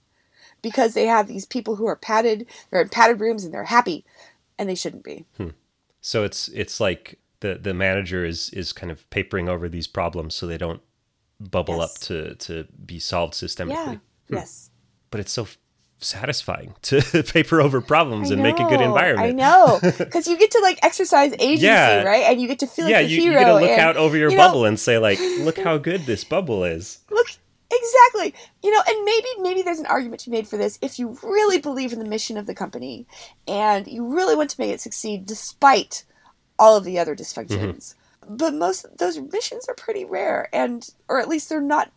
Because 0.62 0.93
they 0.93 1.06
have 1.06 1.28
these 1.28 1.45
people 1.45 1.76
who 1.76 1.86
are 1.86 1.95
padded, 1.95 2.47
they're 2.69 2.82
in 2.82 2.89
padded 2.89 3.19
rooms 3.19 3.45
and 3.45 3.54
they're 3.54 3.65
happy 3.65 4.04
and 4.58 4.67
they 4.67 4.76
shouldn't 4.76 5.04
be. 5.04 5.26
Hmm. 5.38 5.50
So 6.02 6.23
it's 6.23 6.47
it's 6.50 6.80
like 6.80 7.19
the 7.39 7.56
the 7.56 7.73
manager 7.73 8.26
is 8.26 8.50
is 8.52 8.73
kind 8.73 8.91
of 8.91 9.08
papering 9.10 9.50
over 9.50 9.69
these 9.69 9.88
problems 9.88 10.36
so 10.36 10.47
they 10.47 10.58
don't 10.58 10.82
bubble 11.39 11.78
yes. 11.78 11.95
up 11.95 12.02
to 12.02 12.36
to 12.36 12.67
be 12.86 13.00
solved 13.00 13.34
systemically. 13.34 13.69
Yeah. 13.69 13.95
Hmm. 14.30 14.36
Yes. 14.36 14.69
But 15.10 15.19
it's 15.19 15.32
so 15.32 15.47
satisfying 15.99 16.75
to 16.83 17.01
paper 17.33 17.62
over 17.62 17.81
problems 17.81 18.31
and 18.31 18.41
make 18.41 18.60
a 18.60 18.65
good 18.65 18.81
environment. 18.81 19.29
I 19.29 19.31
know, 19.31 19.79
because 19.97 20.27
you 20.27 20.38
get 20.38 20.51
to 20.51 20.60
like 20.62 20.79
exercise 20.83 21.33
agency, 21.39 21.65
yeah. 21.65 22.03
right? 22.03 22.23
And 22.23 22.41
you 22.41 22.47
get 22.47 22.60
to 22.60 22.67
feel 22.67 22.88
yeah, 22.88 22.99
like 22.99 23.10
you, 23.10 23.21
hero. 23.21 23.33
you 23.33 23.39
get 23.39 23.45
to 23.45 23.53
look 23.53 23.69
and, 23.69 23.81
out 23.81 23.97
over 23.97 24.17
your 24.17 24.36
bubble 24.36 24.62
know, 24.62 24.65
and 24.65 24.79
say 24.79 24.97
like, 24.97 25.19
"Look 25.39 25.57
how 25.57 25.77
good 25.77 26.01
this 26.01 26.23
bubble 26.23 26.63
is." 26.63 26.99
Look 27.10 27.27
exactly, 27.71 28.33
you 28.63 28.71
know, 28.71 28.81
and 28.88 29.05
maybe 29.05 29.27
maybe 29.39 29.62
there's 29.62 29.79
an 29.79 29.86
argument 29.88 30.21
to 30.21 30.29
be 30.29 30.38
made 30.38 30.47
for 30.47 30.57
this 30.57 30.77
if 30.81 30.99
you 30.99 31.17
really 31.23 31.60
believe 31.60 31.93
in 31.93 31.99
the 31.99 32.05
mission 32.05 32.38
of 32.38 32.45
the 32.45 32.55
company 32.55 33.05
and 33.47 33.88
you 33.88 34.05
really 34.05 34.36
want 34.36 34.49
to 34.49 34.60
make 34.60 34.71
it 34.71 34.81
succeed 34.81 35.25
despite 35.25 36.03
all 36.60 36.77
of 36.77 36.83
the 36.83 36.99
other 36.99 37.15
dysfunctions. 37.15 37.93
Mm-hmm. 37.93 38.36
But 38.36 38.53
most 38.53 38.86
those 38.97 39.19
missions 39.19 39.67
are 39.69 39.75
pretty 39.75 40.05
rare, 40.05 40.49
and 40.53 40.88
or 41.07 41.19
at 41.19 41.29
least 41.29 41.49
they're 41.49 41.62
not 41.62 41.91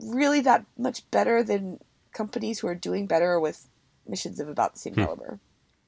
really 0.00 0.40
that 0.40 0.64
much 0.78 1.08
better 1.10 1.42
than 1.42 1.78
companies 2.12 2.60
who 2.60 2.68
are 2.68 2.74
doing 2.74 3.06
better 3.06 3.38
with 3.40 3.68
missions 4.06 4.40
of 4.40 4.48
about 4.48 4.74
the 4.74 4.78
same 4.78 4.94
hmm. 4.94 5.02
caliber. 5.02 5.38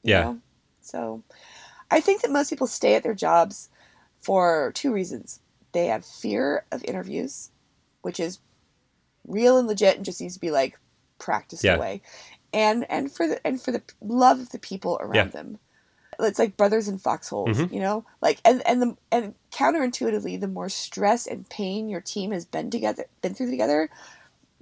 Yeah. 0.03 0.23
Know? 0.23 0.41
So 0.81 1.23
I 1.91 2.01
think 2.01 2.23
that 2.23 2.31
most 2.31 2.51
people 2.51 2.67
stay 2.67 2.95
at 2.95 3.03
their 3.03 3.15
jobs 3.15 3.69
for 4.21 4.73
two 4.75 4.93
reasons. 4.93 5.41
They 5.73 5.87
have 5.87 6.05
fear 6.05 6.65
of 6.71 6.85
interviews, 6.85 7.51
which 8.03 8.21
is 8.21 8.39
real 9.27 9.59
and 9.59 9.67
legit 9.67 9.97
and 9.97 10.05
just 10.05 10.21
needs 10.21 10.35
to 10.35 10.41
be 10.41 10.51
like 10.51 10.79
practiced 11.19 11.65
yeah. 11.65 11.77
away. 11.77 12.03
And 12.53 12.87
and 12.89 13.11
for 13.11 13.27
the 13.27 13.45
and 13.47 13.61
for 13.61 13.73
the 13.73 13.83
love 14.01 14.41
of 14.41 14.51
the 14.51 14.59
people 14.59 14.99
around 15.01 15.15
yeah. 15.15 15.25
them. 15.27 15.59
It's 16.21 16.39
like 16.39 16.57
brothers 16.57 16.87
in 16.87 16.99
foxholes, 16.99 17.59
mm-hmm. 17.59 17.75
you 17.75 17.81
know? 17.81 18.05
Like 18.23 18.41
and 18.45 18.63
and 18.67 18.81
the 18.81 18.97
and 19.11 19.35
counterintuitively, 19.51 20.41
the 20.41 20.47
more 20.47 20.69
stress 20.69 21.27
and 21.27 21.49
pain 21.49 21.89
your 21.89 22.01
team 22.01 22.31
has 22.31 22.45
been 22.45 22.71
together 22.71 23.07
been 23.21 23.35
through 23.35 23.51
together, 23.51 23.91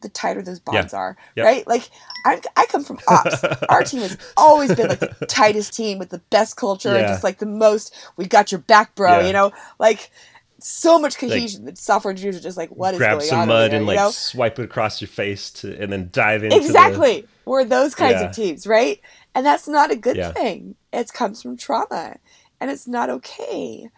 the 0.03 0.09
tighter 0.09 0.43
those 0.43 0.61
bonds 0.61 0.93
yeah. 0.93 0.99
are, 0.99 1.17
yep. 1.37 1.47
right? 1.47 1.67
Like 1.67 1.91
I, 2.27 2.41
I 2.57 2.67
come 2.67 2.85
from 2.85 2.99
ops. 3.09 3.43
Our 3.69 3.83
team 3.83 4.01
has 4.01 4.17
always 4.37 4.75
been 4.75 4.89
like 4.89 5.01
the 5.01 5.27
tightest 5.27 5.75
team 5.75 5.99
with 5.99 6.11
the 6.11 6.19
best 6.31 6.57
culture 6.57 6.93
yeah. 6.93 6.99
and 6.99 7.09
just 7.09 7.25
like 7.25 7.39
the 7.39 7.47
most. 7.47 7.95
We 8.17 8.27
got 8.27 8.53
your 8.53 8.61
back, 8.61 8.95
bro. 8.95 9.21
Yeah. 9.21 9.27
You 9.27 9.33
know, 9.33 9.53
like 9.79 10.11
so 10.59 10.99
much 10.99 11.19
cohesion 11.19 11.65
that 11.65 11.79
software 11.79 12.11
engineers 12.11 12.37
are 12.37 12.41
just 12.41 12.57
like, 12.57 12.71
what 12.71 12.95
is 12.95 12.99
Grab 12.99 13.23
some 13.23 13.49
mud 13.49 13.73
and 13.73 13.87
like 13.87 13.97
know? 13.97 14.11
swipe 14.11 14.59
it 14.59 14.65
across 14.65 15.01
your 15.01 15.09
face 15.09 15.51
to, 15.51 15.81
and 15.81 15.93
then 15.93 16.09
dive 16.13 16.45
into 16.45 16.59
the- 16.59 16.65
exactly 16.65 17.27
we're 17.45 17.65
those 17.65 17.95
kinds 17.95 18.23
of 18.23 18.33
teams 18.33 18.67
right 18.67 19.01
and 19.35 19.45
that's 19.45 19.67
not 19.67 19.91
a 19.91 19.97
good 19.97 20.35
thing 20.35 20.75
it 20.93 21.13
comes 21.13 21.43
from 21.43 21.57
trauma 21.57 22.17
and 22.61 22.71
it's 22.71 22.87
not 22.87 23.11
okay 23.11 23.89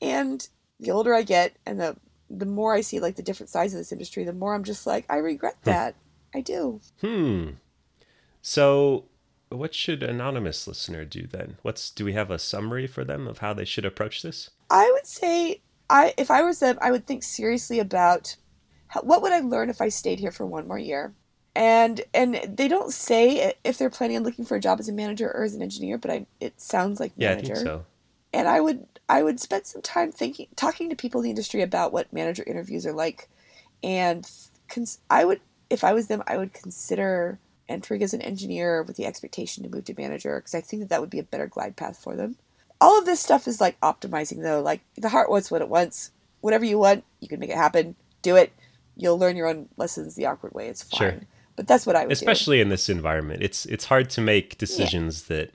and 0.00 0.48
the 0.80 0.90
older 0.90 1.14
i 1.14 1.22
get 1.22 1.56
and 1.66 1.80
the 1.80 1.96
the 2.38 2.46
more 2.46 2.74
i 2.74 2.80
see 2.80 2.98
like 2.98 3.16
the 3.16 3.22
different 3.22 3.50
sides 3.50 3.74
of 3.74 3.78
this 3.78 3.92
industry 3.92 4.24
the 4.24 4.32
more 4.32 4.54
i'm 4.54 4.64
just 4.64 4.86
like 4.86 5.04
i 5.10 5.16
regret 5.16 5.56
that 5.64 5.94
i 6.34 6.40
do 6.40 6.80
Hmm. 7.00 7.50
So, 8.40 9.04
what 9.50 9.74
should 9.74 10.02
anonymous 10.02 10.66
listener 10.66 11.04
do 11.04 11.26
then? 11.26 11.58
What's 11.62 11.90
do 11.90 12.04
we 12.04 12.14
have 12.14 12.30
a 12.30 12.38
summary 12.38 12.86
for 12.86 13.04
them 13.04 13.28
of 13.28 13.38
how 13.38 13.54
they 13.54 13.64
should 13.64 13.84
approach 13.84 14.22
this? 14.22 14.50
i 14.70 14.90
would 14.92 15.06
say 15.06 15.60
i 15.90 16.14
if 16.16 16.30
i 16.30 16.42
was 16.42 16.60
them 16.60 16.78
i 16.80 16.90
would 16.90 17.06
think 17.06 17.22
seriously 17.22 17.78
about 17.78 18.36
how, 18.88 19.00
what 19.02 19.20
would 19.22 19.32
i 19.32 19.40
learn 19.40 19.68
if 19.68 19.80
i 19.80 19.88
stayed 19.88 20.18
here 20.18 20.32
for 20.32 20.46
one 20.46 20.66
more 20.66 20.78
year 20.78 21.14
and 21.54 22.00
and 22.14 22.56
they 22.56 22.68
don't 22.68 22.92
say 22.92 23.52
if 23.64 23.76
they're 23.76 23.90
planning 23.90 24.16
on 24.16 24.22
looking 24.22 24.44
for 24.44 24.56
a 24.56 24.60
job 24.60 24.80
as 24.80 24.88
a 24.88 24.92
manager 24.92 25.30
or 25.30 25.42
as 25.44 25.54
an 25.54 25.62
engineer 25.62 25.98
but 25.98 26.10
I, 26.10 26.26
it 26.40 26.60
sounds 26.60 26.98
like 26.98 27.12
Yeah, 27.16 27.34
manager 27.34 27.52
I 27.52 27.56
think 27.56 27.66
so. 27.66 27.86
And 28.32 28.48
I 28.48 28.60
would 28.60 28.86
I 29.08 29.22
would 29.22 29.40
spend 29.40 29.66
some 29.66 29.82
time 29.82 30.12
thinking 30.12 30.48
talking 30.56 30.88
to 30.90 30.96
people 30.96 31.20
in 31.20 31.24
the 31.24 31.30
industry 31.30 31.62
about 31.62 31.92
what 31.92 32.12
manager 32.12 32.44
interviews 32.46 32.86
are 32.86 32.92
like, 32.92 33.28
and 33.82 34.28
cons- 34.68 35.00
I 35.10 35.24
would 35.24 35.40
if 35.70 35.84
I 35.84 35.92
was 35.92 36.06
them 36.06 36.22
I 36.26 36.36
would 36.36 36.52
consider 36.52 37.38
entering 37.68 38.02
as 38.02 38.14
an 38.14 38.22
engineer 38.22 38.82
with 38.82 38.96
the 38.96 39.06
expectation 39.06 39.64
to 39.64 39.70
move 39.70 39.84
to 39.86 39.94
manager 39.96 40.38
because 40.38 40.54
I 40.54 40.60
think 40.60 40.82
that 40.82 40.88
that 40.90 41.00
would 41.00 41.10
be 41.10 41.18
a 41.18 41.24
better 41.24 41.46
glide 41.46 41.76
path 41.76 41.98
for 41.98 42.16
them. 42.16 42.36
All 42.80 42.98
of 42.98 43.06
this 43.06 43.20
stuff 43.20 43.46
is 43.46 43.60
like 43.60 43.80
optimizing 43.80 44.42
though. 44.42 44.60
Like 44.60 44.82
the 44.96 45.08
heart 45.08 45.30
wants 45.30 45.50
what 45.50 45.62
it 45.62 45.68
wants. 45.68 46.10
Whatever 46.40 46.64
you 46.64 46.78
want, 46.78 47.04
you 47.20 47.28
can 47.28 47.38
make 47.38 47.50
it 47.50 47.56
happen. 47.56 47.94
Do 48.22 48.36
it. 48.36 48.52
You'll 48.96 49.18
learn 49.18 49.36
your 49.36 49.46
own 49.46 49.68
lessons 49.76 50.16
the 50.16 50.26
awkward 50.26 50.52
way. 50.52 50.68
It's 50.68 50.82
fine. 50.82 50.98
Sure. 50.98 51.20
But 51.54 51.66
that's 51.66 51.86
what 51.86 51.96
I 51.96 52.00
would 52.00 52.08
do. 52.08 52.12
Especially 52.12 52.60
in 52.60 52.68
this 52.68 52.88
environment, 52.88 53.42
it's 53.42 53.66
it's 53.66 53.84
hard 53.84 54.10
to 54.10 54.20
make 54.20 54.58
decisions 54.58 55.24
that 55.24 55.52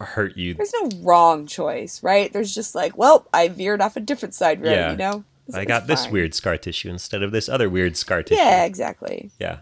hurt 0.00 0.36
you. 0.36 0.54
There's 0.54 0.72
no 0.82 0.90
wrong 1.02 1.46
choice, 1.46 2.02
right? 2.02 2.32
There's 2.32 2.54
just 2.54 2.74
like, 2.74 2.96
well, 2.96 3.26
I 3.32 3.48
veered 3.48 3.80
off 3.80 3.96
a 3.96 4.00
different 4.00 4.34
side 4.34 4.62
road, 4.62 4.70
Yeah. 4.72 4.90
you 4.92 4.96
know? 4.96 5.24
I 5.52 5.64
got 5.64 5.86
this 5.88 6.04
fine. 6.04 6.12
weird 6.12 6.34
scar 6.34 6.56
tissue 6.56 6.88
instead 6.90 7.22
of 7.24 7.32
this 7.32 7.48
other 7.48 7.68
weird 7.68 7.96
scar 7.96 8.22
tissue. 8.22 8.40
Yeah, 8.40 8.64
exactly. 8.64 9.30
Yeah. 9.40 9.58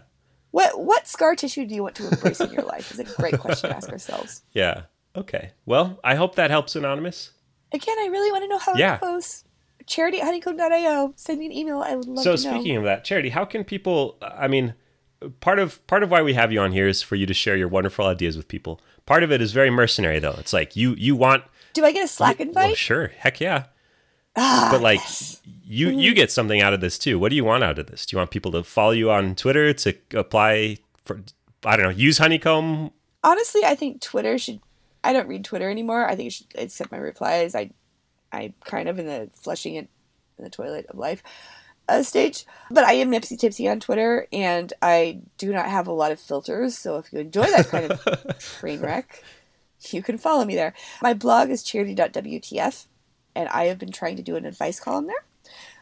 What 0.51 0.79
what 0.79 1.07
scar 1.07 1.35
tissue 1.35 1.65
do 1.65 1.73
you 1.75 1.83
want 1.83 1.95
to 1.95 2.07
embrace 2.07 2.39
in 2.39 2.51
your 2.51 2.61
life? 2.63 2.91
Is 2.91 2.99
a 2.99 3.03
great 3.03 3.39
question 3.39 3.69
to 3.71 3.75
ask 3.75 3.89
ourselves. 3.89 4.41
Yeah. 4.53 4.83
Okay. 5.15 5.51
Well, 5.65 5.99
I 6.03 6.13
hope 6.15 6.35
that 6.35 6.51
helps 6.51 6.75
Anonymous. 6.75 7.31
Again, 7.71 7.95
I 7.99 8.07
really 8.07 8.31
want 8.31 8.43
to 8.43 8.47
know 8.47 8.57
how 8.59 8.75
Yeah. 8.75 8.95
it 8.95 9.01
goes. 9.01 9.43
Charity 9.87 10.19
at 10.21 10.25
honeycomb.io. 10.25 11.13
Send 11.15 11.39
me 11.39 11.47
an 11.47 11.51
email. 11.51 11.81
I 11.81 11.95
would 11.95 12.05
love 12.05 12.23
so 12.23 12.35
to 12.35 12.43
know. 12.43 12.51
So 12.51 12.51
speaking 12.59 12.77
of 12.77 12.83
that, 12.83 13.03
Charity, 13.03 13.29
how 13.29 13.45
can 13.45 13.63
people 13.63 14.17
I 14.21 14.47
mean 14.47 14.75
part 15.41 15.59
of 15.59 15.85
part 15.87 16.03
of 16.03 16.11
why 16.11 16.21
we 16.21 16.33
have 16.33 16.51
you 16.51 16.59
on 16.61 16.71
here 16.71 16.87
is 16.87 17.01
for 17.01 17.15
you 17.15 17.25
to 17.25 17.33
share 17.33 17.55
your 17.57 17.67
wonderful 17.67 18.05
ideas 18.05 18.37
with 18.37 18.47
people. 18.47 18.79
Part 19.05 19.23
of 19.23 19.31
it 19.31 19.41
is 19.41 19.51
very 19.51 19.69
mercenary 19.69 20.19
though. 20.19 20.35
It's 20.37 20.53
like 20.53 20.75
you 20.75 20.93
you 20.95 21.15
want 21.15 21.43
do 21.73 21.85
I 21.85 21.91
get 21.91 22.03
a 22.05 22.07
Slack 22.07 22.39
Well, 22.39 22.47
invite? 22.47 22.77
sure. 22.77 23.07
Heck 23.17 23.39
yeah. 23.39 23.65
Ah, 24.35 24.69
But 24.71 24.81
like 24.81 24.99
yes. 24.99 25.41
you 25.65 25.89
you 25.89 26.13
get 26.13 26.31
something 26.31 26.61
out 26.61 26.73
of 26.73 26.81
this 26.81 26.97
too. 26.97 27.19
What 27.19 27.29
do 27.29 27.35
you 27.35 27.43
want 27.43 27.63
out 27.63 27.79
of 27.79 27.87
this? 27.87 28.05
Do 28.05 28.15
you 28.15 28.17
want 28.19 28.31
people 28.31 28.51
to 28.53 28.63
follow 28.63 28.91
you 28.91 29.11
on 29.11 29.35
Twitter 29.35 29.73
to 29.73 29.93
apply 30.13 30.77
for 31.05 31.21
I 31.65 31.75
don't 31.75 31.85
know, 31.85 31.91
use 31.91 32.17
Honeycomb? 32.19 32.91
honestly, 33.23 33.61
I 33.65 33.75
think 33.75 34.01
Twitter 34.01 34.37
should. 34.37 34.59
I 35.03 35.13
don't 35.13 35.27
read 35.27 35.43
Twitter 35.45 35.69
anymore. 35.69 36.05
I 36.09 36.15
think 36.15 36.27
it 36.27 36.33
should 36.33 36.47
accept 36.57 36.91
my 36.91 36.97
replies. 36.97 37.55
I, 37.55 37.71
I 38.31 38.53
kind 38.65 38.87
of 38.89 38.99
in 38.99 39.05
the 39.07 39.29
flushing 39.33 39.75
it 39.75 39.87
in 40.37 40.43
the 40.43 40.49
toilet 40.49 40.85
of 40.87 40.97
life 40.97 41.21
uh, 41.89 42.03
stage. 42.03 42.45
But 42.71 42.83
I 42.83 42.93
am 42.93 43.11
mipsytipsy 43.11 43.69
on 43.69 43.79
Twitter, 43.79 44.27
and 44.31 44.71
I 44.81 45.21
do 45.37 45.51
not 45.51 45.67
have 45.67 45.87
a 45.87 45.91
lot 45.91 46.11
of 46.11 46.19
filters. 46.19 46.77
So 46.77 46.97
if 46.97 47.11
you 47.11 47.19
enjoy 47.19 47.45
that 47.45 47.67
kind 47.67 47.91
of 47.91 48.39
train 48.59 48.79
wreck, 48.79 49.23
you 49.89 50.01
can 50.01 50.17
follow 50.17 50.45
me 50.45 50.55
there. 50.55 50.73
My 51.01 51.13
blog 51.13 51.49
is 51.49 51.63
charity.wtf, 51.63 52.85
and 53.35 53.49
I 53.49 53.65
have 53.65 53.79
been 53.79 53.91
trying 53.91 54.17
to 54.17 54.23
do 54.23 54.35
an 54.35 54.45
advice 54.45 54.79
column 54.79 55.07
there 55.07 55.25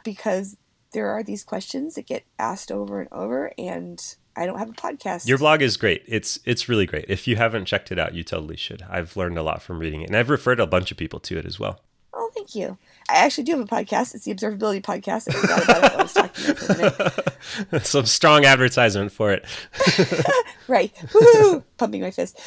because 0.03 0.57
there 0.93 1.09
are 1.09 1.23
these 1.23 1.43
questions 1.43 1.95
that 1.95 2.05
get 2.05 2.23
asked 2.39 2.71
over 2.71 3.01
and 3.01 3.11
over, 3.11 3.51
and 3.57 4.01
I 4.35 4.45
don't 4.45 4.59
have 4.59 4.69
a 4.69 4.73
podcast. 4.73 5.27
Your 5.27 5.37
blog 5.37 5.61
is 5.61 5.77
great. 5.77 6.03
It's 6.07 6.39
it's 6.45 6.69
really 6.69 6.85
great. 6.85 7.05
If 7.07 7.27
you 7.27 7.35
haven't 7.35 7.65
checked 7.65 7.91
it 7.91 7.99
out, 7.99 8.13
you 8.13 8.23
totally 8.23 8.55
should. 8.55 8.83
I've 8.89 9.17
learned 9.17 9.37
a 9.37 9.43
lot 9.43 9.61
from 9.61 9.79
reading 9.79 10.01
it, 10.01 10.07
and 10.07 10.15
I've 10.15 10.29
referred 10.29 10.59
a 10.59 10.67
bunch 10.67 10.91
of 10.91 10.97
people 10.97 11.19
to 11.21 11.37
it 11.37 11.45
as 11.45 11.59
well. 11.59 11.81
Oh, 12.19 12.31
thank 12.33 12.55
you. 12.55 12.77
I 13.09 13.17
actually 13.17 13.43
do 13.43 13.51
have 13.53 13.61
a 13.61 13.65
podcast. 13.65 14.15
It's 14.15 14.25
the 14.25 14.33
Observability 14.33 14.81
Podcast. 14.81 15.29
I 15.29 15.39
forgot 15.39 15.63
about 15.63 15.83
it. 15.83 15.91
I 15.93 16.01
was 16.01 16.13
talking 16.13 16.55
for 16.55 16.73
a 16.73 16.77
minute. 16.77 17.85
Some 17.85 18.05
strong 18.07 18.43
advertisement 18.43 19.11
for 19.11 19.31
it. 19.31 19.45
Right. 20.67 20.93
Woohoo! 20.95 21.63
Pumping 21.77 22.01
my 22.01 22.11
fist. 22.11 22.37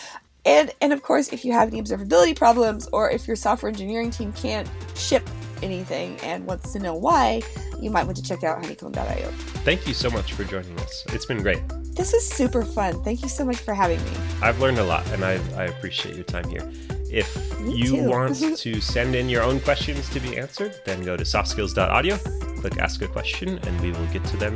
And 0.44 0.70
and 0.82 0.92
of 0.92 1.02
course, 1.02 1.32
if 1.32 1.42
you 1.44 1.52
have 1.52 1.68
any 1.68 1.80
observability 1.80 2.36
problems 2.36 2.86
or 2.92 3.10
if 3.10 3.26
your 3.26 3.36
software 3.36 3.70
engineering 3.70 4.10
team 4.10 4.32
can't 4.34 4.68
ship 4.94 5.26
anything 5.62 6.18
and 6.22 6.46
wants 6.46 6.72
to 6.74 6.78
know 6.78 6.94
why, 6.94 7.40
you 7.80 7.90
might 7.90 8.04
want 8.04 8.16
to 8.18 8.22
check 8.22 8.44
out 8.44 8.62
honeycomb.io. 8.62 9.30
Thank 9.64 9.86
you 9.88 9.94
so 9.94 10.10
much 10.10 10.34
for 10.34 10.44
joining 10.44 10.78
us. 10.80 11.04
It's 11.08 11.24
been 11.24 11.42
great. 11.42 11.62
This 11.94 12.12
is 12.12 12.28
super 12.28 12.62
fun. 12.62 13.02
Thank 13.04 13.22
you 13.22 13.28
so 13.28 13.44
much 13.44 13.56
for 13.56 13.72
having 13.72 14.02
me. 14.04 14.10
I've 14.42 14.60
learned 14.60 14.78
a 14.78 14.84
lot, 14.84 15.06
and 15.12 15.24
I, 15.24 15.32
I 15.56 15.64
appreciate 15.64 16.14
your 16.14 16.24
time 16.24 16.48
here. 16.48 16.70
If 17.10 17.60
Me 17.60 17.74
you 17.76 17.96
too. 17.96 18.08
want 18.08 18.36
to 18.58 18.80
send 18.80 19.14
in 19.14 19.28
your 19.28 19.42
own 19.42 19.60
questions 19.60 20.08
to 20.10 20.20
be 20.20 20.38
answered, 20.38 20.74
then 20.84 21.02
go 21.04 21.16
to 21.16 21.24
softskills.audio, 21.24 22.16
click 22.60 22.78
Ask 22.78 23.02
a 23.02 23.08
Question, 23.08 23.58
and 23.58 23.80
we 23.80 23.90
will 23.92 24.06
get 24.06 24.24
to 24.26 24.36
them 24.36 24.54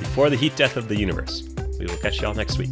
before 0.00 0.30
the 0.30 0.36
heat 0.36 0.56
death 0.56 0.76
of 0.76 0.88
the 0.88 0.96
universe. 0.96 1.48
We 1.78 1.86
will 1.86 1.96
catch 1.98 2.20
y'all 2.20 2.34
next 2.34 2.58
week. 2.58 2.70